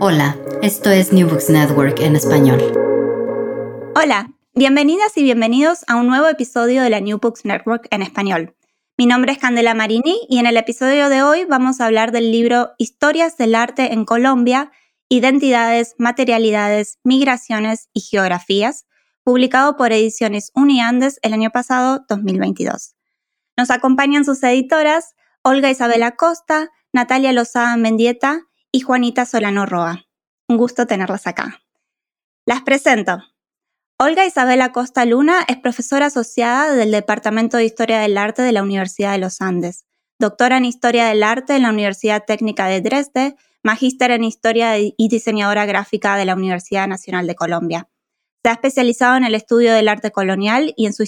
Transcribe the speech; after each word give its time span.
Hola, 0.00 0.36
esto 0.62 0.90
es 0.90 1.12
New 1.12 1.28
Books 1.28 1.50
Network 1.50 2.00
en 2.00 2.16
español. 2.16 2.60
Hola, 3.94 4.32
bienvenidas 4.54 5.16
y 5.16 5.22
bienvenidos 5.22 5.84
a 5.86 5.96
un 5.96 6.06
nuevo 6.06 6.28
episodio 6.28 6.82
de 6.82 6.90
la 6.90 7.00
New 7.00 7.18
Books 7.18 7.44
Network 7.44 7.88
en 7.90 8.02
español. 8.02 8.56
Mi 8.96 9.06
nombre 9.06 9.32
es 9.32 9.38
Candela 9.38 9.74
Marini 9.74 10.20
y 10.28 10.38
en 10.38 10.46
el 10.46 10.56
episodio 10.56 11.08
de 11.08 11.22
hoy 11.22 11.44
vamos 11.44 11.80
a 11.80 11.86
hablar 11.86 12.10
del 12.10 12.32
libro 12.32 12.70
Historias 12.78 13.36
del 13.36 13.54
Arte 13.54 13.92
en 13.92 14.04
Colombia, 14.04 14.72
Identidades, 15.08 15.94
Materialidades, 15.98 16.98
Migraciones 17.04 17.88
y 17.92 18.00
Geografías, 18.00 18.86
publicado 19.24 19.76
por 19.76 19.92
Ediciones 19.92 20.52
Uniandes 20.54 21.18
el 21.22 21.34
año 21.34 21.50
pasado, 21.50 22.04
2022. 22.08 22.94
Nos 23.56 23.70
acompañan 23.70 24.24
sus 24.24 24.42
editoras 24.42 25.14
Olga 25.42 25.70
Isabela 25.70 26.12
Costa, 26.12 26.70
Natalia 26.92 27.32
Lozada 27.32 27.76
Mendieta 27.76 28.46
y 28.72 28.80
Juanita 28.80 29.26
Solano 29.26 29.66
Roa. 29.66 30.06
Un 30.48 30.56
gusto 30.56 30.86
tenerlas 30.86 31.26
acá. 31.26 31.60
Las 32.46 32.62
presento. 32.62 33.22
Olga 33.98 34.26
Isabela 34.26 34.72
Costa 34.72 35.04
Luna 35.04 35.44
es 35.46 35.58
profesora 35.58 36.06
asociada 36.06 36.74
del 36.74 36.90
Departamento 36.90 37.58
de 37.58 37.66
Historia 37.66 38.00
del 38.00 38.18
Arte 38.18 38.42
de 38.42 38.50
la 38.50 38.62
Universidad 38.62 39.12
de 39.12 39.18
los 39.18 39.40
Andes, 39.40 39.84
doctora 40.18 40.56
en 40.56 40.64
Historia 40.64 41.06
del 41.06 41.22
Arte 41.22 41.54
en 41.54 41.62
la 41.62 41.70
Universidad 41.70 42.24
Técnica 42.24 42.66
de 42.66 42.80
Dresde, 42.80 43.36
magíster 43.62 44.10
en 44.10 44.24
Historia 44.24 44.76
y 44.78 45.08
diseñadora 45.08 45.66
gráfica 45.66 46.16
de 46.16 46.24
la 46.24 46.34
Universidad 46.34 46.88
Nacional 46.88 47.28
de 47.28 47.36
Colombia. 47.36 47.88
Se 48.42 48.48
ha 48.48 48.54
especializado 48.54 49.16
en 49.16 49.24
el 49.24 49.36
estudio 49.36 49.72
del 49.72 49.86
arte 49.86 50.10
colonial 50.10 50.74
y 50.76 50.86
en 50.86 50.94
su 50.94 51.04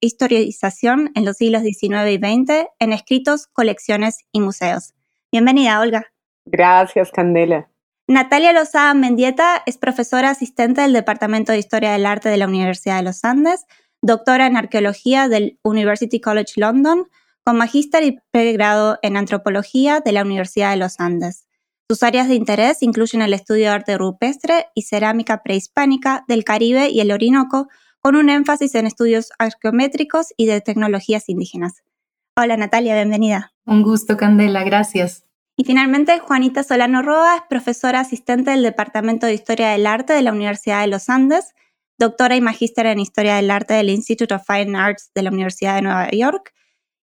historización 0.00 1.10
en 1.14 1.24
los 1.24 1.38
siglos 1.38 1.62
XIX 1.62 2.10
y 2.10 2.18
XX 2.18 2.66
en 2.78 2.92
escritos, 2.92 3.46
colecciones 3.46 4.18
y 4.32 4.40
museos. 4.42 4.92
Bienvenida, 5.32 5.80
Olga. 5.80 6.12
Gracias, 6.50 7.10
Candela. 7.10 7.68
Natalia 8.06 8.54
Lozada 8.54 8.94
Mendieta 8.94 9.62
es 9.66 9.76
profesora 9.76 10.30
asistente 10.30 10.80
del 10.80 10.94
Departamento 10.94 11.52
de 11.52 11.58
Historia 11.58 11.92
del 11.92 12.06
Arte 12.06 12.30
de 12.30 12.38
la 12.38 12.46
Universidad 12.46 12.96
de 12.96 13.02
los 13.02 13.22
Andes, 13.22 13.66
doctora 14.00 14.46
en 14.46 14.56
arqueología 14.56 15.28
del 15.28 15.58
University 15.62 16.20
College 16.20 16.54
London, 16.56 17.08
con 17.44 17.58
magíster 17.58 18.04
y 18.04 18.18
pregrado 18.30 18.98
en 19.02 19.16
antropología 19.16 20.00
de 20.00 20.12
la 20.12 20.22
Universidad 20.22 20.70
de 20.70 20.78
los 20.78 21.00
Andes. 21.00 21.46
Sus 21.90 22.02
áreas 22.02 22.28
de 22.28 22.34
interés 22.34 22.82
incluyen 22.82 23.22
el 23.22 23.34
estudio 23.34 23.64
de 23.64 23.70
arte 23.70 23.98
rupestre 23.98 24.66
y 24.74 24.82
cerámica 24.82 25.42
prehispánica 25.42 26.24
del 26.28 26.44
Caribe 26.44 26.88
y 26.88 27.00
el 27.00 27.12
Orinoco, 27.12 27.68
con 28.00 28.16
un 28.16 28.30
énfasis 28.30 28.74
en 28.74 28.86
estudios 28.86 29.30
arqueométricos 29.38 30.28
y 30.36 30.46
de 30.46 30.60
tecnologías 30.60 31.28
indígenas. 31.28 31.82
Hola 32.36 32.56
Natalia, 32.56 32.94
bienvenida. 32.94 33.52
Un 33.66 33.82
gusto, 33.82 34.16
Candela, 34.16 34.64
gracias. 34.64 35.27
Y 35.60 35.64
finalmente, 35.64 36.20
Juanita 36.20 36.62
Solano 36.62 37.02
Roa 37.02 37.34
es 37.34 37.42
profesora 37.48 37.98
asistente 37.98 38.52
del 38.52 38.62
Departamento 38.62 39.26
de 39.26 39.34
Historia 39.34 39.70
del 39.70 39.88
Arte 39.88 40.12
de 40.12 40.22
la 40.22 40.30
Universidad 40.30 40.82
de 40.82 40.86
los 40.86 41.08
Andes, 41.08 41.52
doctora 41.98 42.36
y 42.36 42.40
magíster 42.40 42.86
en 42.86 43.00
Historia 43.00 43.34
del 43.34 43.50
Arte 43.50 43.74
del 43.74 43.90
Institute 43.90 44.32
of 44.32 44.46
Fine 44.46 44.78
Arts 44.78 45.10
de 45.16 45.22
la 45.22 45.30
Universidad 45.30 45.74
de 45.74 45.82
Nueva 45.82 46.10
York, 46.12 46.54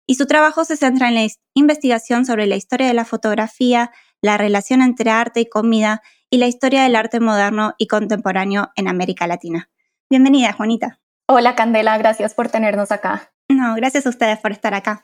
y 0.07 0.15
su 0.15 0.25
trabajo 0.25 0.63
se 0.63 0.77
centra 0.77 1.09
en 1.09 1.15
la 1.15 1.27
investigación 1.53 2.25
sobre 2.25 2.47
la 2.47 2.55
historia 2.55 2.87
de 2.87 2.93
la 2.93 3.03
fotografía, 3.03 3.91
la 4.21 4.37
relación 4.37 4.81
entre 4.81 5.11
arte 5.11 5.41
y 5.41 5.49
comida 5.49 6.01
y 6.29 6.37
la 6.37 6.47
historia 6.47 6.83
del 6.83 6.95
arte 6.95 7.19
moderno 7.19 7.73
y 7.77 7.87
contemporáneo 7.87 8.71
en 8.77 8.87
América 8.87 9.27
Latina. 9.27 9.69
Bienvenida, 10.09 10.53
Juanita. 10.53 11.01
Hola, 11.27 11.55
Candela, 11.55 11.97
gracias 11.97 12.33
por 12.33 12.47
tenernos 12.47 12.93
acá. 12.93 13.33
No, 13.49 13.75
gracias 13.75 14.05
a 14.05 14.09
ustedes 14.09 14.39
por 14.39 14.53
estar 14.53 14.73
acá. 14.73 15.03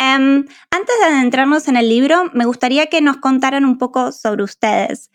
Um, 0.00 0.44
antes 0.70 0.94
de 1.00 1.06
adentrarnos 1.06 1.66
en 1.66 1.76
el 1.76 1.88
libro, 1.88 2.30
me 2.32 2.44
gustaría 2.44 2.86
que 2.86 3.00
nos 3.00 3.16
contaran 3.16 3.64
un 3.64 3.78
poco 3.78 4.12
sobre 4.12 4.44
ustedes. 4.44 5.10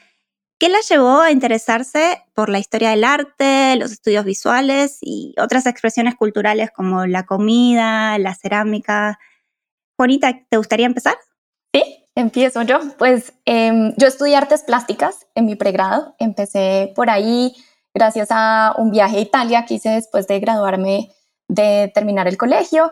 ¿Qué 0.60 0.70
las 0.70 0.88
llevó 0.90 1.20
a 1.22 1.32
interesarse 1.32 2.22
por 2.34 2.50
la 2.50 2.60
historia 2.60 2.92
del 2.92 3.04
arte, 3.04 3.76
los 3.78 3.92
estudios 3.92 4.26
visuales 4.26 4.98
y 5.02 5.36
otras 5.38 5.66
expresiones 5.66 6.16
culturales 6.16 6.70
como 6.72 7.06
la 7.06 7.26
comida, 7.26 8.18
la 8.18 8.36
cerámica? 8.36 9.20
Juanita, 9.98 10.40
¿te 10.50 10.58
gustaría 10.58 10.86
empezar? 10.86 11.16
Sí, 11.74 11.84
empiezo 12.16 12.62
yo. 12.62 12.80
Pues 12.98 13.34
eh, 13.46 13.94
yo 13.98 14.08
estudié 14.08 14.36
artes 14.36 14.64
plásticas 14.64 15.28
en 15.36 15.46
mi 15.46 15.56
pregrado. 15.56 16.16
Empecé 16.20 16.92
por 16.96 17.10
ahí 17.10 17.54
gracias 17.94 18.30
a 18.32 18.74
un 18.78 18.92
viaje 18.92 19.18
a 19.18 19.22
Italia 19.22 19.66
que 19.66 19.76
hice 19.76 19.90
después 19.90 20.28
de 20.28 20.40
graduarme 20.40 21.10
de 21.48 21.92
terminar 21.94 22.28
el 22.28 22.38
colegio 22.38 22.92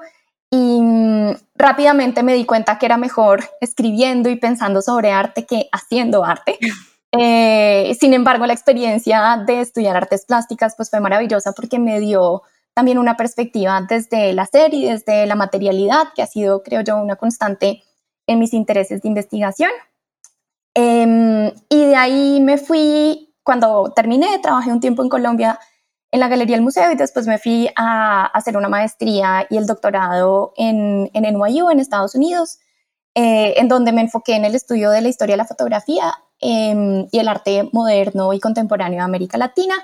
y 0.52 0.82
mm, 0.82 1.32
rápidamente 1.56 2.22
me 2.22 2.34
di 2.34 2.46
cuenta 2.46 2.78
que 2.78 2.86
era 2.86 2.98
mejor 2.98 3.46
escribiendo 3.62 4.30
y 4.30 4.36
pensando 4.36 4.82
sobre 4.82 5.12
arte 5.12 5.46
que 5.46 5.70
haciendo 5.72 6.24
arte. 6.24 6.58
Eh, 7.14 7.94
sin 8.00 8.14
embargo, 8.14 8.46
la 8.46 8.54
experiencia 8.54 9.44
de 9.46 9.60
estudiar 9.60 9.98
artes 9.98 10.24
plásticas 10.26 10.76
pues 10.78 10.90
fue 10.90 11.02
maravillosa 11.02 11.52
porque 11.52 11.78
me 11.78 12.00
dio 12.00 12.42
también 12.74 12.98
una 12.98 13.18
perspectiva 13.18 13.82
desde 13.82 14.30
el 14.30 14.40
hacer 14.40 14.74
y 14.74 14.86
desde 14.86 15.26
la 15.26 15.36
materialidad, 15.36 16.14
que 16.16 16.22
ha 16.22 16.26
sido, 16.26 16.64
creo 16.64 16.80
yo, 16.80 16.96
una 16.96 17.18
constante 17.18 17.84
en 18.28 18.40
mis 18.40 18.54
intereses 18.54 19.02
de 19.02 19.10
investigación. 19.10 19.72
Em, 20.74 21.52
y 21.68 21.86
de 21.86 21.96
ahí 21.98 22.40
me 22.40 22.58
fui, 22.58 23.34
cuando 23.44 23.92
terminé, 23.94 24.40
trabajé 24.40 24.72
un 24.72 24.80
tiempo 24.80 25.04
en 25.04 25.10
Colombia 25.10 25.60
en 26.12 26.20
la 26.20 26.28
Galería 26.28 26.58
del 26.58 26.64
Museo 26.64 26.92
y 26.92 26.96
después 26.96 27.26
me 27.26 27.40
fui 27.40 27.70
a, 27.76 28.26
hacer 28.26 28.58
una 28.58 28.70
maestría 28.70 29.48
y 29.50 29.58
el 29.58 29.66
doctorado 29.66 30.54
en, 30.58 31.10
en 31.14 31.24
NYU, 31.24 31.70
en 31.70 31.80
Estados 31.80 32.16
Unidos, 32.16 32.60
eh, 33.16 33.54
en 33.58 33.70
donde 33.70 33.94
me 33.94 34.02
enfoqué 34.02 34.36
en 34.36 34.46
el 34.46 34.56
estudio 34.56 34.90
de 34.92 35.02
la 35.02 35.10
historia 35.10 35.34
de 35.34 35.38
la 35.38 35.46
fotografía 35.46 36.14
em, 36.40 37.08
y 37.12 37.20
el 37.20 37.28
arte 37.28 37.70
moderno 37.72 38.34
y 38.34 38.40
contemporáneo 38.40 39.00
de 39.00 39.04
América 39.04 39.38
Latina. 39.38 39.76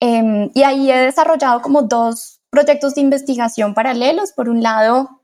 Em, 0.00 0.50
y 0.54 0.62
ahí 0.62 0.90
he 0.90 0.96
desarrollado 0.96 1.60
como 1.60 1.82
dos 1.82 2.40
proyectos 2.50 2.94
de 2.94 3.00
investigación 3.00 3.74
paralelos. 3.74 4.32
Por 4.32 4.48
un 4.48 4.62
lado, 4.62 5.22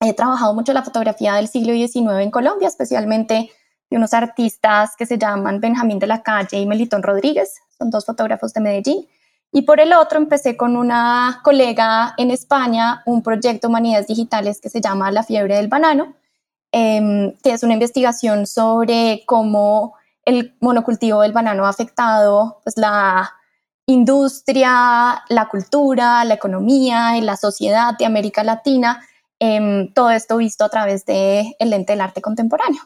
he 0.00 0.14
trabajado 0.14 0.54
mucho 0.54 0.72
la 0.72 0.82
fotografía 0.82 1.34
del 1.34 1.48
siglo 1.48 1.72
XIX 1.74 2.22
en 2.22 2.30
Colombia, 2.30 2.68
especialmente 2.68 3.50
de 3.90 3.96
unos 3.96 4.14
artistas 4.14 4.96
que 4.96 5.06
se 5.06 5.18
llaman 5.18 5.60
Benjamín 5.60 5.98
de 5.98 6.06
la 6.06 6.22
Calle 6.22 6.58
y 6.58 6.66
Melitón 6.66 7.02
Rodríguez, 7.02 7.54
son 7.78 7.90
dos 7.90 8.06
fotógrafos 8.06 8.52
de 8.54 8.60
Medellín. 8.60 9.06
Y 9.56 9.62
por 9.62 9.78
el 9.78 9.92
otro 9.92 10.18
empecé 10.18 10.56
con 10.56 10.76
una 10.76 11.40
colega 11.44 12.14
en 12.16 12.32
España 12.32 13.04
un 13.06 13.22
proyecto 13.22 13.68
Humanidades 13.68 14.08
Digitales 14.08 14.60
que 14.60 14.68
se 14.68 14.80
llama 14.80 15.12
La 15.12 15.22
fiebre 15.22 15.54
del 15.54 15.68
banano, 15.68 16.16
em, 16.72 17.32
que 17.40 17.52
es 17.52 17.62
una 17.62 17.74
investigación 17.74 18.48
sobre 18.48 19.22
cómo 19.26 19.94
el 20.24 20.56
monocultivo 20.58 21.20
del 21.20 21.30
banano 21.30 21.66
ha 21.66 21.68
afectado 21.68 22.62
pues, 22.64 22.76
la 22.76 23.32
industria, 23.86 25.22
la 25.28 25.48
cultura, 25.48 26.24
la 26.24 26.34
economía 26.34 27.16
y 27.16 27.20
la 27.20 27.36
sociedad 27.36 27.96
de 27.96 28.06
América 28.06 28.42
Latina, 28.42 29.06
em, 29.38 29.92
todo 29.92 30.10
esto 30.10 30.36
visto 30.36 30.64
a 30.64 30.68
través 30.68 31.06
del 31.06 31.54
el 31.60 31.70
lente 31.70 31.92
del 31.92 32.00
arte 32.00 32.20
contemporáneo. 32.20 32.82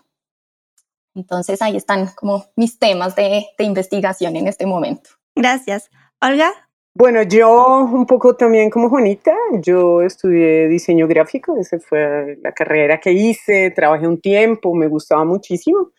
Entonces 1.15 1.63
ahí 1.63 1.79
están 1.79 2.09
como 2.09 2.45
mis 2.57 2.79
temas 2.79 3.17
de, 3.17 3.47
de 3.57 3.65
investigación 3.65 4.37
en 4.37 4.49
este 4.49 4.67
momento. 4.67 5.09
Gracias. 5.35 5.89
Olga. 6.21 6.53
Bueno, 6.95 7.23
yo 7.23 7.85
un 7.85 8.05
poco 8.05 8.35
también 8.35 8.71
como 8.71 8.89
Juanita, 8.89 9.33
yo 9.63 10.03
estudié 10.03 10.67
diseño 10.67 11.07
gráfico, 11.07 11.57
esa 11.57 11.79
fue 11.79 12.37
la 12.43 12.51
carrera 12.53 12.99
que 12.99 13.13
hice, 13.13 13.71
trabajé 13.71 14.09
un 14.09 14.21
tiempo, 14.21 14.75
me 14.75 14.89
gustaba 14.89 15.25
muchísimo. 15.25 15.93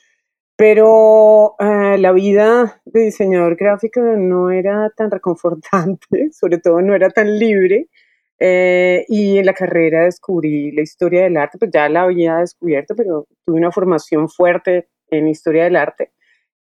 Pero 0.57 1.55
eh, 1.59 1.97
la 1.99 2.11
vida 2.11 2.81
de 2.83 3.01
diseñador 3.05 3.55
gráfico 3.55 4.01
no 4.01 4.51
era 4.51 4.89
tan 4.89 5.09
reconfortante, 5.09 6.31
sobre 6.33 6.57
todo 6.57 6.81
no 6.81 6.93
era 6.95 7.09
tan 7.09 7.39
libre. 7.39 7.87
Eh, 8.39 9.05
y 9.07 9.37
en 9.37 9.45
la 9.45 9.53
carrera 9.53 10.03
descubrí 10.05 10.71
la 10.73 10.81
historia 10.81 11.23
del 11.23 11.37
arte, 11.37 11.57
pues 11.57 11.71
ya 11.73 11.87
la 11.87 12.03
había 12.03 12.37
descubierto, 12.37 12.95
pero 12.95 13.27
tuve 13.45 13.57
una 13.57 13.71
formación 13.71 14.27
fuerte 14.29 14.89
en 15.09 15.29
historia 15.29 15.63
del 15.65 15.77
arte. 15.77 16.11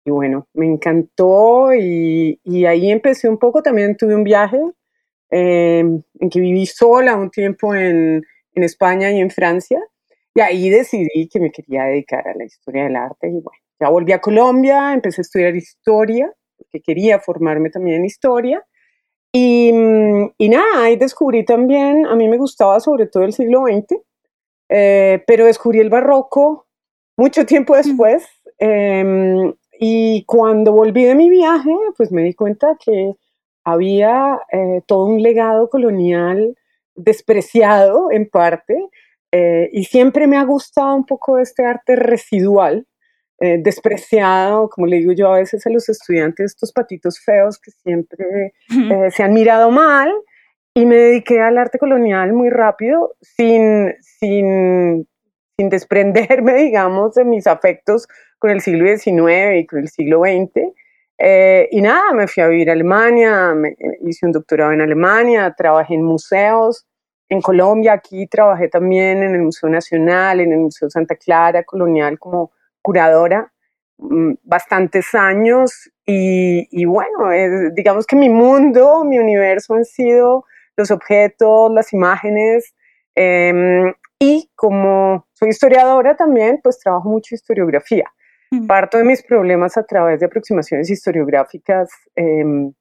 Y 0.04 0.10
bueno, 0.10 0.48
me 0.54 0.66
encantó 0.66 1.74
y, 1.74 2.40
y 2.44 2.64
ahí 2.66 2.90
empecé 2.90 3.28
un 3.28 3.38
poco, 3.38 3.62
también 3.62 3.96
tuve 3.96 4.14
un 4.14 4.24
viaje 4.24 4.60
em, 5.30 6.02
en 6.20 6.30
que 6.30 6.40
viví 6.40 6.66
sola 6.66 7.16
un 7.16 7.30
tiempo 7.30 7.74
en, 7.74 8.22
en 8.54 8.62
España 8.62 9.10
y 9.10 9.20
en 9.20 9.30
Francia. 9.30 9.80
Y 10.34 10.40
ahí 10.40 10.68
decidí 10.68 11.28
que 11.28 11.40
me 11.40 11.50
quería 11.50 11.84
dedicar 11.84 12.26
a 12.28 12.34
la 12.34 12.44
historia 12.44 12.84
del 12.84 12.96
arte 12.96 13.28
y 13.28 13.40
bueno 13.40 13.64
ya 13.80 13.88
volví 13.88 14.12
a 14.12 14.20
Colombia, 14.20 14.92
empecé 14.92 15.20
a 15.20 15.22
estudiar 15.22 15.56
historia, 15.56 16.32
porque 16.56 16.80
quería 16.80 17.18
formarme 17.18 17.70
también 17.70 17.98
en 17.98 18.04
historia. 18.04 18.64
Y, 19.32 19.72
y 20.38 20.48
nada, 20.48 20.84
ahí 20.84 20.96
descubrí 20.96 21.44
también, 21.44 22.06
a 22.06 22.14
mí 22.14 22.28
me 22.28 22.38
gustaba 22.38 22.78
sobre 22.78 23.06
todo 23.08 23.24
el 23.24 23.32
siglo 23.32 23.64
XX, 23.66 24.00
eh, 24.68 25.24
pero 25.26 25.46
descubrí 25.46 25.80
el 25.80 25.90
barroco 25.90 26.68
mucho 27.16 27.44
tiempo 27.44 27.76
después. 27.76 28.24
Em, 28.58 29.52
y 29.78 30.24
cuando 30.24 30.72
volví 30.72 31.04
de 31.04 31.14
mi 31.14 31.30
viaje, 31.30 31.74
pues 31.96 32.12
me 32.12 32.22
di 32.22 32.34
cuenta 32.34 32.76
que 32.84 33.14
había 33.64 34.40
eh, 34.52 34.82
todo 34.86 35.06
un 35.06 35.22
legado 35.22 35.68
colonial 35.70 36.56
despreciado 36.94 38.10
en 38.12 38.28
parte, 38.28 38.76
eh, 39.32 39.68
y 39.72 39.84
siempre 39.84 40.26
me 40.26 40.36
ha 40.36 40.44
gustado 40.44 40.94
un 40.94 41.06
poco 41.06 41.38
este 41.38 41.64
arte 41.64 41.96
residual, 41.96 42.86
eh, 43.40 43.58
despreciado, 43.58 44.68
como 44.68 44.86
le 44.86 44.98
digo 44.98 45.12
yo 45.12 45.32
a 45.32 45.38
veces 45.38 45.66
a 45.66 45.70
los 45.70 45.88
estudiantes, 45.88 46.52
estos 46.52 46.72
patitos 46.72 47.18
feos 47.18 47.58
que 47.58 47.72
siempre 47.72 48.52
se 49.10 49.22
han 49.22 49.32
mirado 49.32 49.72
mal, 49.72 50.12
y 50.74 50.86
me 50.86 50.96
dediqué 50.96 51.40
al 51.40 51.58
arte 51.58 51.78
colonial 51.78 52.32
muy 52.32 52.50
rápido, 52.50 53.14
sin, 53.20 53.94
sin, 54.00 55.08
sin 55.56 55.68
desprenderme, 55.68 56.54
digamos, 56.62 57.14
de 57.14 57.24
mis 57.24 57.46
afectos 57.46 58.06
con 58.44 58.50
el 58.50 58.60
siglo 58.60 58.86
XIX 58.86 59.56
y 59.58 59.66
con 59.66 59.78
el 59.78 59.88
siglo 59.88 60.20
XX. 60.20 60.74
Eh, 61.16 61.66
y 61.70 61.80
nada, 61.80 62.12
me 62.12 62.28
fui 62.28 62.42
a 62.42 62.48
vivir 62.48 62.68
a 62.68 62.74
Alemania, 62.74 63.54
me, 63.54 63.74
hice 64.02 64.26
un 64.26 64.32
doctorado 64.32 64.70
en 64.72 64.82
Alemania, 64.82 65.54
trabajé 65.56 65.94
en 65.94 66.02
museos, 66.02 66.86
en 67.30 67.40
Colombia, 67.40 67.94
aquí 67.94 68.26
trabajé 68.26 68.68
también 68.68 69.22
en 69.22 69.34
el 69.34 69.40
Museo 69.40 69.70
Nacional, 69.70 70.40
en 70.40 70.52
el 70.52 70.58
Museo 70.58 70.90
Santa 70.90 71.16
Clara 71.16 71.62
Colonial 71.62 72.18
como 72.18 72.52
curadora 72.82 73.50
mm, 73.96 74.34
bastantes 74.42 75.14
años 75.14 75.90
y, 76.04 76.84
bueno, 76.84 77.30
digamos 77.72 78.06
que 78.06 78.14
mi 78.14 78.28
mundo, 78.28 79.04
mi 79.06 79.18
universo 79.18 79.72
han 79.72 79.86
sido 79.86 80.44
los 80.76 80.90
objetos, 80.90 81.72
las 81.72 81.94
imágenes 81.94 82.74
em, 83.14 83.94
y 84.18 84.50
como 84.54 85.26
soy 85.32 85.48
historiadora 85.48 86.14
también, 86.14 86.60
pues 86.62 86.78
trabajo 86.78 87.08
mucho 87.08 87.34
historiografía. 87.34 88.13
Parto 88.66 88.98
de 88.98 89.04
mis 89.04 89.22
problemas 89.22 89.76
a 89.76 89.84
través 89.84 90.20
de 90.20 90.26
aproximaciones 90.26 90.90
historiográficas. 90.90 91.90
Em, 92.14 92.72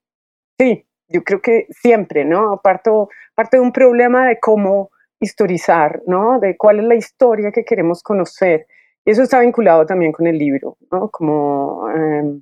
sí, 0.58 0.86
yo 1.08 1.24
creo 1.24 1.42
que 1.42 1.68
siempre, 1.70 2.26
¿no? 2.26 2.60
Parto, 2.64 3.10
parte 3.36 3.58
de 3.58 3.64
un 3.64 3.72
problema 3.72 4.28
de 4.28 4.40
cómo 4.40 4.90
historizar, 5.20 6.02
¿no? 6.08 6.40
De 6.40 6.58
cuál 6.58 6.80
es 6.80 6.86
la 6.86 6.96
historia 6.96 7.52
que 7.52 7.66
queremos 7.66 8.04
conocer. 8.04 8.68
Y 9.06 9.12
eso 9.12 9.24
está 9.24 9.40
vinculado 9.40 9.86
también 9.86 10.12
con 10.12 10.28
el 10.28 10.38
libro, 10.38 10.78
¿no? 10.92 11.10
Como 11.10 11.90
em, 11.90 12.42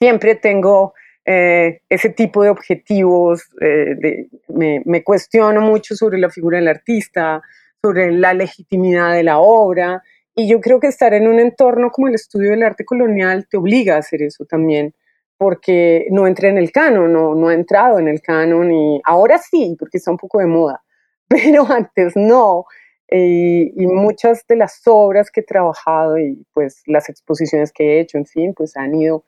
siempre 0.00 0.34
tengo 0.36 0.94
eh, 1.24 1.80
ese 1.88 2.10
tipo 2.10 2.42
de 2.42 2.50
objetivos, 2.50 3.42
eh, 3.60 4.28
me, 4.48 4.82
me, 4.84 5.02
cuestiono 5.02 5.62
mucho 5.62 5.96
sobre 5.96 6.18
la 6.18 6.28
figura 6.28 6.58
del 6.58 6.68
artista, 6.68 7.42
sobre 7.80 8.12
la 8.12 8.34
legitimidad 8.34 9.12
de 9.12 9.22
la 9.22 9.38
obra, 9.38 10.02
y 10.34 10.48
yo 10.48 10.60
creo 10.60 10.80
que 10.80 10.88
estar 10.88 11.14
en 11.14 11.28
un 11.28 11.38
entorno 11.38 11.90
como 11.90 12.08
el 12.08 12.14
estudio 12.14 12.50
del 12.50 12.62
arte 12.62 12.84
colonial 12.84 13.46
te 13.48 13.56
obliga 13.56 13.96
a 13.96 13.98
hacer 13.98 14.22
eso 14.22 14.44
también, 14.44 14.94
porque 15.36 16.06
no 16.10 16.26
entré 16.26 16.48
en 16.48 16.58
el 16.58 16.72
canon, 16.72 17.12
no, 17.12 17.34
no 17.34 17.50
he 17.50 17.54
entrado 17.54 17.98
en 17.98 18.08
el 18.08 18.20
canon, 18.20 18.72
y 18.72 19.00
ahora 19.04 19.38
sí, 19.38 19.76
porque 19.78 19.98
está 19.98 20.10
un 20.10 20.16
poco 20.16 20.40
de 20.40 20.46
moda, 20.46 20.82
pero 21.28 21.66
antes 21.70 22.16
no. 22.16 22.64
Eh, 23.08 23.72
y, 23.76 23.86
muchas 23.86 24.46
de 24.48 24.56
las 24.56 24.80
obras 24.86 25.30
que 25.30 25.40
he 25.40 25.44
trabajado 25.44 26.18
y 26.18 26.44
pues 26.54 26.82
las 26.86 27.08
exposiciones 27.08 27.70
que 27.72 27.84
he 27.84 28.00
hecho, 28.00 28.18
en 28.18 28.26
fin, 28.26 28.54
pues 28.54 28.76
han 28.76 28.94
ido, 28.94 29.24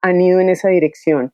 han 0.00 0.20
ido 0.20 0.40
en 0.40 0.48
esa 0.48 0.68
dirección. 0.70 1.32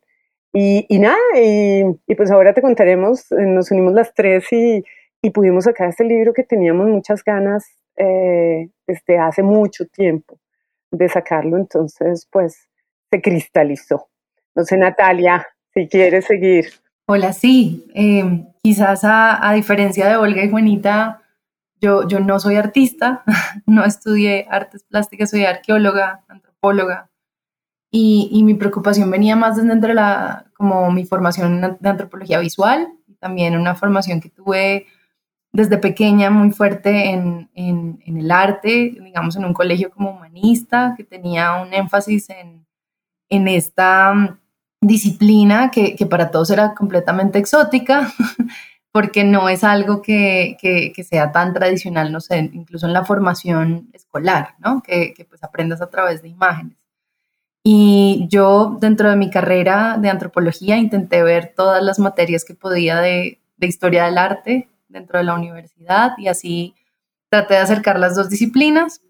Y, 0.52 0.86
y 0.88 0.98
nada, 0.98 1.18
y, 1.36 1.84
y, 2.06 2.14
pues 2.16 2.30
ahora 2.30 2.52
te 2.52 2.62
contaremos, 2.62 3.30
eh, 3.32 3.46
nos 3.46 3.70
unimos 3.70 3.94
las 3.94 4.12
tres 4.12 4.52
y, 4.52 4.84
y 5.22 5.30
pudimos 5.30 5.64
sacar 5.64 5.88
este 5.88 6.04
libro 6.04 6.34
que 6.34 6.42
teníamos 6.44 6.88
muchas 6.88 7.24
ganas 7.24 7.64
eh, 7.96 8.68
desde 8.86 9.18
hace 9.18 9.42
mucho 9.42 9.86
tiempo 9.86 10.38
de 10.90 11.08
sacarlo, 11.08 11.56
entonces 11.56 12.26
pues 12.30 12.68
se 13.10 13.20
cristalizó. 13.20 14.08
No 14.54 14.64
sé, 14.64 14.76
Natalia, 14.76 15.46
si 15.72 15.88
quieres 15.88 16.26
seguir. 16.26 16.66
Hola, 17.06 17.32
sí, 17.32 17.86
eh, 17.94 18.46
quizás 18.62 19.04
a, 19.04 19.48
a 19.48 19.52
diferencia 19.54 20.08
de 20.08 20.16
Olga 20.16 20.44
y 20.44 20.50
Juanita, 20.50 21.22
yo, 21.80 22.06
yo 22.08 22.20
no 22.20 22.38
soy 22.38 22.56
artista, 22.56 23.22
no 23.66 23.84
estudié 23.84 24.46
artes 24.48 24.84
plásticas, 24.84 25.30
soy 25.30 25.44
arqueóloga, 25.44 26.24
antropóloga, 26.28 27.10
y, 27.90 28.28
y, 28.32 28.42
mi 28.42 28.54
preocupación 28.54 29.08
venía 29.08 29.36
más 29.36 29.56
desde 29.56 29.72
entre 29.72 29.94
la, 29.94 30.46
como 30.54 30.90
mi 30.90 31.04
formación 31.04 31.78
de 31.78 31.88
antropología 31.88 32.40
visual, 32.40 32.88
también 33.20 33.56
una 33.56 33.76
formación 33.76 34.20
que 34.20 34.30
tuve 34.30 34.86
desde 35.54 35.78
pequeña 35.78 36.30
muy 36.30 36.50
fuerte 36.50 37.10
en, 37.10 37.48
en, 37.54 38.02
en, 38.04 38.16
el 38.16 38.32
arte, 38.32 38.96
digamos 39.00 39.36
en 39.36 39.44
un 39.44 39.54
colegio 39.54 39.88
como 39.92 40.10
humanista, 40.10 40.94
que 40.96 41.04
tenía 41.04 41.62
un 41.62 41.72
énfasis 41.72 42.28
en, 42.30 42.66
en 43.28 43.46
esta 43.46 44.12
mm, 44.12 44.38
disciplina 44.80 45.70
que, 45.70 45.94
que, 45.94 46.06
para 46.06 46.32
todos 46.32 46.50
era 46.50 46.74
completamente 46.74 47.38
exótica, 47.38 48.12
porque 48.92 49.22
no 49.22 49.48
es 49.48 49.62
algo 49.62 50.02
que, 50.02 50.56
que, 50.60 51.04
sea 51.04 51.30
tan 51.30 51.54
tradicional, 51.54 52.10
no 52.10 52.20
sé, 52.20 52.50
incluso 52.52 52.86
en 52.86 52.92
la 52.92 53.04
formación 53.04 53.90
escolar, 53.92 54.56
¿no? 54.58 54.82
Que, 54.82 55.14
que, 55.14 55.24
pues 55.24 55.44
aprendas 55.44 55.80
a 55.80 55.88
través 55.88 56.20
de 56.20 56.30
imágenes. 56.30 56.76
Y 57.62 58.26
yo 58.28 58.76
dentro 58.80 59.08
de 59.08 59.16
mi 59.16 59.30
carrera 59.30 59.98
de 59.98 60.10
antropología 60.10 60.78
intenté 60.78 61.22
ver 61.22 61.54
todas 61.56 61.80
las 61.80 62.00
materias 62.00 62.44
que 62.44 62.54
podía 62.54 63.00
de, 63.00 63.40
de 63.56 63.66
historia 63.68 64.06
del 64.06 64.18
arte 64.18 64.68
dentro 64.94 65.18
de 65.18 65.24
la 65.24 65.34
universidad 65.34 66.12
y 66.16 66.28
así 66.28 66.74
traté 67.28 67.54
de 67.54 67.60
acercar 67.60 67.98
las 67.98 68.16
dos 68.16 68.30
disciplinas. 68.30 69.02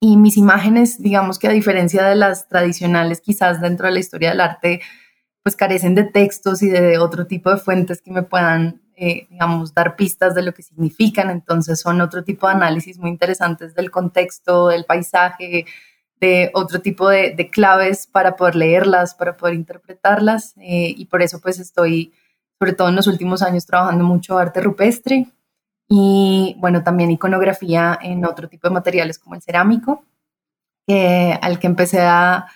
Y 0.00 0.16
mis 0.16 0.36
imágenes, 0.36 1.00
digamos 1.00 1.38
que 1.38 1.46
a 1.46 1.52
diferencia 1.52 2.02
de 2.04 2.16
las 2.16 2.48
tradicionales, 2.48 3.20
quizás 3.20 3.60
dentro 3.60 3.86
de 3.86 3.92
la 3.92 4.00
historia 4.00 4.30
del 4.30 4.40
arte, 4.40 4.80
pues 5.44 5.54
carecen 5.54 5.94
de 5.94 6.04
textos 6.04 6.62
y 6.62 6.68
de 6.68 6.98
otro 6.98 7.26
tipo 7.26 7.50
de 7.50 7.58
fuentes 7.58 8.02
que 8.02 8.10
me 8.10 8.22
puedan 8.22 8.84
eh, 8.96 9.26
digamos, 9.28 9.74
dar 9.74 9.96
pistas 9.96 10.36
de 10.36 10.42
lo 10.42 10.54
que 10.54 10.62
significan, 10.62 11.28
entonces 11.28 11.80
son 11.80 12.00
otro 12.00 12.22
tipo 12.22 12.46
de 12.46 12.52
análisis 12.54 12.96
muy 12.96 13.10
interesantes 13.10 13.74
del 13.74 13.90
contexto, 13.90 14.68
del 14.68 14.84
paisaje, 14.84 15.66
de 16.20 16.50
otro 16.54 16.80
tipo 16.80 17.08
de, 17.08 17.50
claves 17.50 18.06
para 18.06 18.36
poder 18.36 18.54
leerlas, 18.54 19.16
para 19.16 19.36
poder 19.36 19.56
interpretarlas, 19.56 20.54
eh, 20.58 20.94
y 20.96 21.06
por 21.06 21.22
eso 21.22 21.40
pues 21.40 21.58
estoy, 21.58 22.12
sobre 22.64 22.76
todo 22.76 22.88
en 22.88 22.96
los 22.96 23.08
últimos 23.08 23.42
años, 23.42 23.66
trabajando 23.66 24.04
mucho 24.04 24.38
arte 24.38 24.62
rupestre 24.62 25.26
y 25.86 26.56
bueno, 26.60 26.82
también 26.82 27.10
iconografía 27.10 27.98
en 28.00 28.24
otro 28.24 28.48
tipo 28.48 28.66
de 28.66 28.72
materiales 28.72 29.18
como 29.18 29.34
el 29.34 29.42
cerámico, 29.42 30.02
al 30.88 31.58
que 31.58 31.66
empecé 31.66 32.00
a 32.00 32.46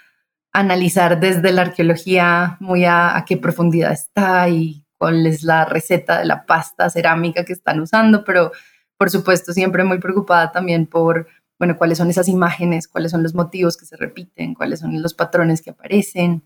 analizar 0.50 1.20
desde 1.20 1.52
la 1.52 1.60
arqueología 1.60 2.56
muy 2.58 2.86
a, 2.86 3.18
a 3.18 3.26
qué 3.26 3.36
profundidad 3.36 3.92
está 3.92 4.48
y 4.48 4.82
cuál 4.96 5.26
es 5.26 5.42
la 5.42 5.66
receta 5.66 6.20
de 6.20 6.24
la 6.24 6.46
pasta 6.46 6.88
cerámica 6.88 7.44
que 7.44 7.52
están 7.52 7.78
usando, 7.78 8.24
pero 8.24 8.52
por 8.96 9.10
supuesto 9.10 9.52
siempre 9.52 9.84
muy 9.84 9.98
preocupada 9.98 10.52
también 10.52 10.86
por 10.86 11.28
bueno, 11.58 11.76
cuáles 11.76 11.98
son 11.98 12.08
esas 12.08 12.28
imágenes, 12.28 12.88
cuáles 12.88 13.10
son 13.10 13.22
los 13.22 13.34
motivos 13.34 13.76
que 13.76 13.84
se 13.84 13.98
repiten, 13.98 14.54
cuáles 14.54 14.80
son 14.80 15.02
los 15.02 15.12
patrones 15.12 15.60
que 15.60 15.68
aparecen, 15.68 16.44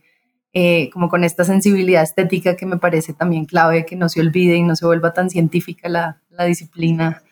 eh, 0.53 0.91
como 0.91 1.09
con 1.09 1.25
esta 1.25 1.45
sensibilidad 1.45 2.03
estética 2.03 2.57
que 2.57 2.67
me 2.67 2.79
parece 2.79 3.15
también 3.15 3.47
clave 3.47 3.87
que 3.87 3.97
no 3.97 4.09
se 4.09 4.21
olvide 4.21 4.57
y 4.57 4.63
no 4.63 4.77
se 4.77 4.87
vuelva 4.87 5.13
tan 5.13 5.31
científica 5.31 5.89
la, 5.89 6.21
disciplina 6.47 7.23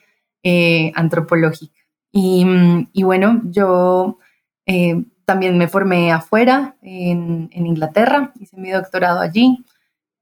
eh, 0.42 0.92
antropológica. 0.94 1.80
Mm, 2.12 2.82
y, 2.92 3.02
bueno, 3.02 3.40
yo 3.44 4.18
eh, 4.66 5.04
también 5.24 5.58
me 5.58 5.68
formé 5.68 6.12
afuera, 6.12 6.76
en, 6.82 7.50
en 7.52 7.66
Inglaterra, 7.66 8.32
hice 8.38 8.56
mi 8.56 8.70
doctorado 8.70 9.20
allí 9.20 9.64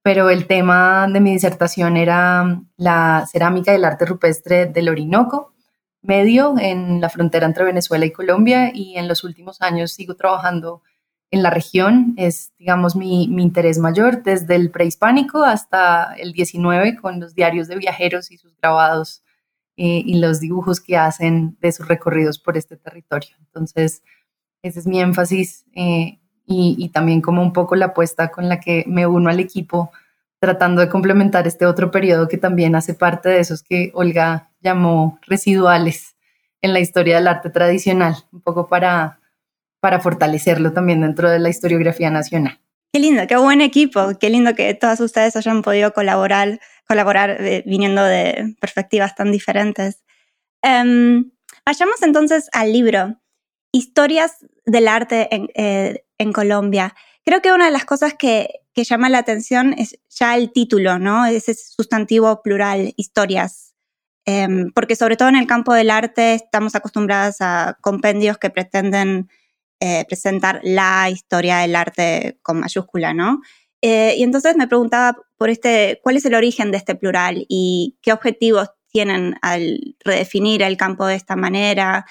pero 0.08 0.30
el 0.30 0.46
tema 0.46 1.06
de 1.06 1.20
mi 1.20 1.32
disertación 1.32 1.98
era 1.98 2.62
la 2.78 3.26
cerámica 3.30 3.72
y 3.72 3.76
el 3.76 3.84
arte 3.84 4.06
rupestre 4.06 4.64
del 4.64 4.88
Orinoco 4.88 5.52
medio 6.00 6.54
en 6.58 7.02
la 7.02 7.10
frontera 7.10 7.44
entre 7.44 7.64
Venezuela 7.64 8.06
y 8.06 8.10
Colombia 8.10 8.70
y 8.72 8.96
en 8.96 9.06
los 9.06 9.22
últimos 9.22 9.60
años 9.60 9.92
sigo 9.92 10.14
trabajando 10.14 10.82
en 11.30 11.42
la 11.42 11.50
región. 11.50 12.14
Es, 12.16 12.52
digamos, 12.58 12.96
mi, 12.96 13.24
interés 13.24 13.78
mayor 13.78 14.22
desde 14.22 14.56
el 14.56 14.70
prehispánico 14.70 15.42
hasta 15.44 16.14
el 16.14 16.32
19 16.32 16.96
con 16.96 17.20
los 17.20 17.34
diarios 17.34 17.68
de 17.68 17.76
viajeros 17.76 18.30
y 18.30 18.38
sus 18.38 18.56
grabados 18.56 19.22
eh, 19.76 20.02
y 20.04 20.18
los 20.20 20.40
dibujos 20.40 20.80
que 20.80 20.96
hacen 20.96 21.56
de 21.60 21.72
sus 21.72 21.86
recorridos 21.88 22.38
por 22.38 22.56
este 22.56 22.76
territorio. 22.76 23.36
Entonces, 23.40 24.02
ese 24.62 24.80
es 24.80 24.86
mi 24.86 25.00
énfasis 25.00 25.64
eh, 25.74 26.18
y, 26.46 26.88
también 26.88 27.20
como 27.20 27.42
un 27.42 27.52
poco 27.52 27.76
la 27.76 27.86
apuesta 27.86 28.30
con 28.30 28.48
la 28.48 28.58
que 28.58 28.84
me 28.86 29.06
uno 29.06 29.28
al 29.28 29.38
equipo 29.38 29.90
tratando 30.40 30.80
de 30.80 30.88
complementar 30.88 31.46
este 31.46 31.66
otro 31.66 31.90
periodo 31.90 32.28
que 32.28 32.38
también 32.38 32.74
hace 32.74 32.94
parte 32.94 33.28
de 33.28 33.40
esos 33.40 33.62
que 33.62 33.90
Olga 33.94 34.50
llamó 34.60 35.18
residuales 35.26 36.16
en 36.62 36.72
la 36.72 36.80
historia 36.80 37.16
del 37.16 37.28
arte 37.28 37.50
tradicional, 37.50 38.16
un 38.32 38.40
poco 38.40 38.66
para, 38.66 39.20
para 39.80 40.00
fortalecerlo 40.00 40.72
también 40.72 41.00
dentro 41.00 41.30
de 41.30 41.38
la 41.38 41.48
historiografía 41.48 42.10
nacional. 42.10 42.60
Qué 42.92 43.00
lindo, 43.00 43.26
qué 43.26 43.36
buen 43.36 43.60
equipo, 43.60 44.18
qué 44.18 44.30
lindo 44.30 44.54
que 44.54 44.74
todas 44.74 45.00
ustedes 45.00 45.36
hayan 45.36 45.62
podido 45.62 45.92
colaborar, 45.92 46.60
colaborar 46.86 47.36
eh, 47.40 47.62
viniendo 47.66 48.02
de 48.02 48.56
perspectivas 48.60 49.14
tan 49.14 49.30
diferentes. 49.30 50.02
Em, 50.62 51.30
vayamos 51.66 52.02
entonces 52.02 52.48
al 52.52 52.72
libro, 52.72 53.20
Historias 53.70 54.46
del 54.64 54.88
arte 54.88 55.28
en, 55.34 55.48
eh, 55.54 56.04
en 56.16 56.32
Colombia. 56.32 56.94
Creo 57.24 57.42
que 57.42 57.52
una 57.52 57.66
de 57.66 57.70
las 57.70 57.84
cosas 57.84 58.14
que, 58.14 58.48
llama 58.74 59.08
la 59.08 59.18
atención 59.18 59.74
es 59.76 59.98
ya 60.08 60.36
el 60.36 60.52
título, 60.52 61.00
¿no? 61.00 61.26
Ese 61.26 61.52
sustantivo 61.52 62.42
plural, 62.42 62.94
historias. 62.96 63.74
Em, 64.24 64.70
porque 64.72 64.94
sobre 64.94 65.16
todo 65.16 65.28
en 65.28 65.36
el 65.36 65.48
campo 65.48 65.74
del 65.74 65.90
arte 65.90 66.34
estamos 66.34 66.76
acostumbradas 66.76 67.38
a 67.40 67.76
compendios 67.80 68.38
que 68.38 68.50
pretenden 68.50 69.28
eh, 69.80 70.04
presentar 70.06 70.60
la 70.62 71.08
historia 71.10 71.58
del 71.58 71.76
arte 71.76 72.38
con 72.42 72.60
mayúscula, 72.60 73.14
¿no? 73.14 73.40
Eh, 73.80 74.14
y 74.16 74.22
entonces 74.22 74.56
me 74.56 74.66
preguntaba 74.66 75.16
por 75.36 75.50
este, 75.50 76.00
¿cuál 76.02 76.16
es 76.16 76.24
el 76.24 76.34
origen 76.34 76.70
de 76.70 76.78
este 76.78 76.94
plural 76.94 77.46
y 77.48 77.96
qué 78.02 78.12
objetivos 78.12 78.68
tienen 78.90 79.36
al 79.42 79.96
redefinir 80.04 80.62
el 80.62 80.76
campo 80.76 81.06
de 81.06 81.14
esta 81.14 81.36
manera? 81.36 82.06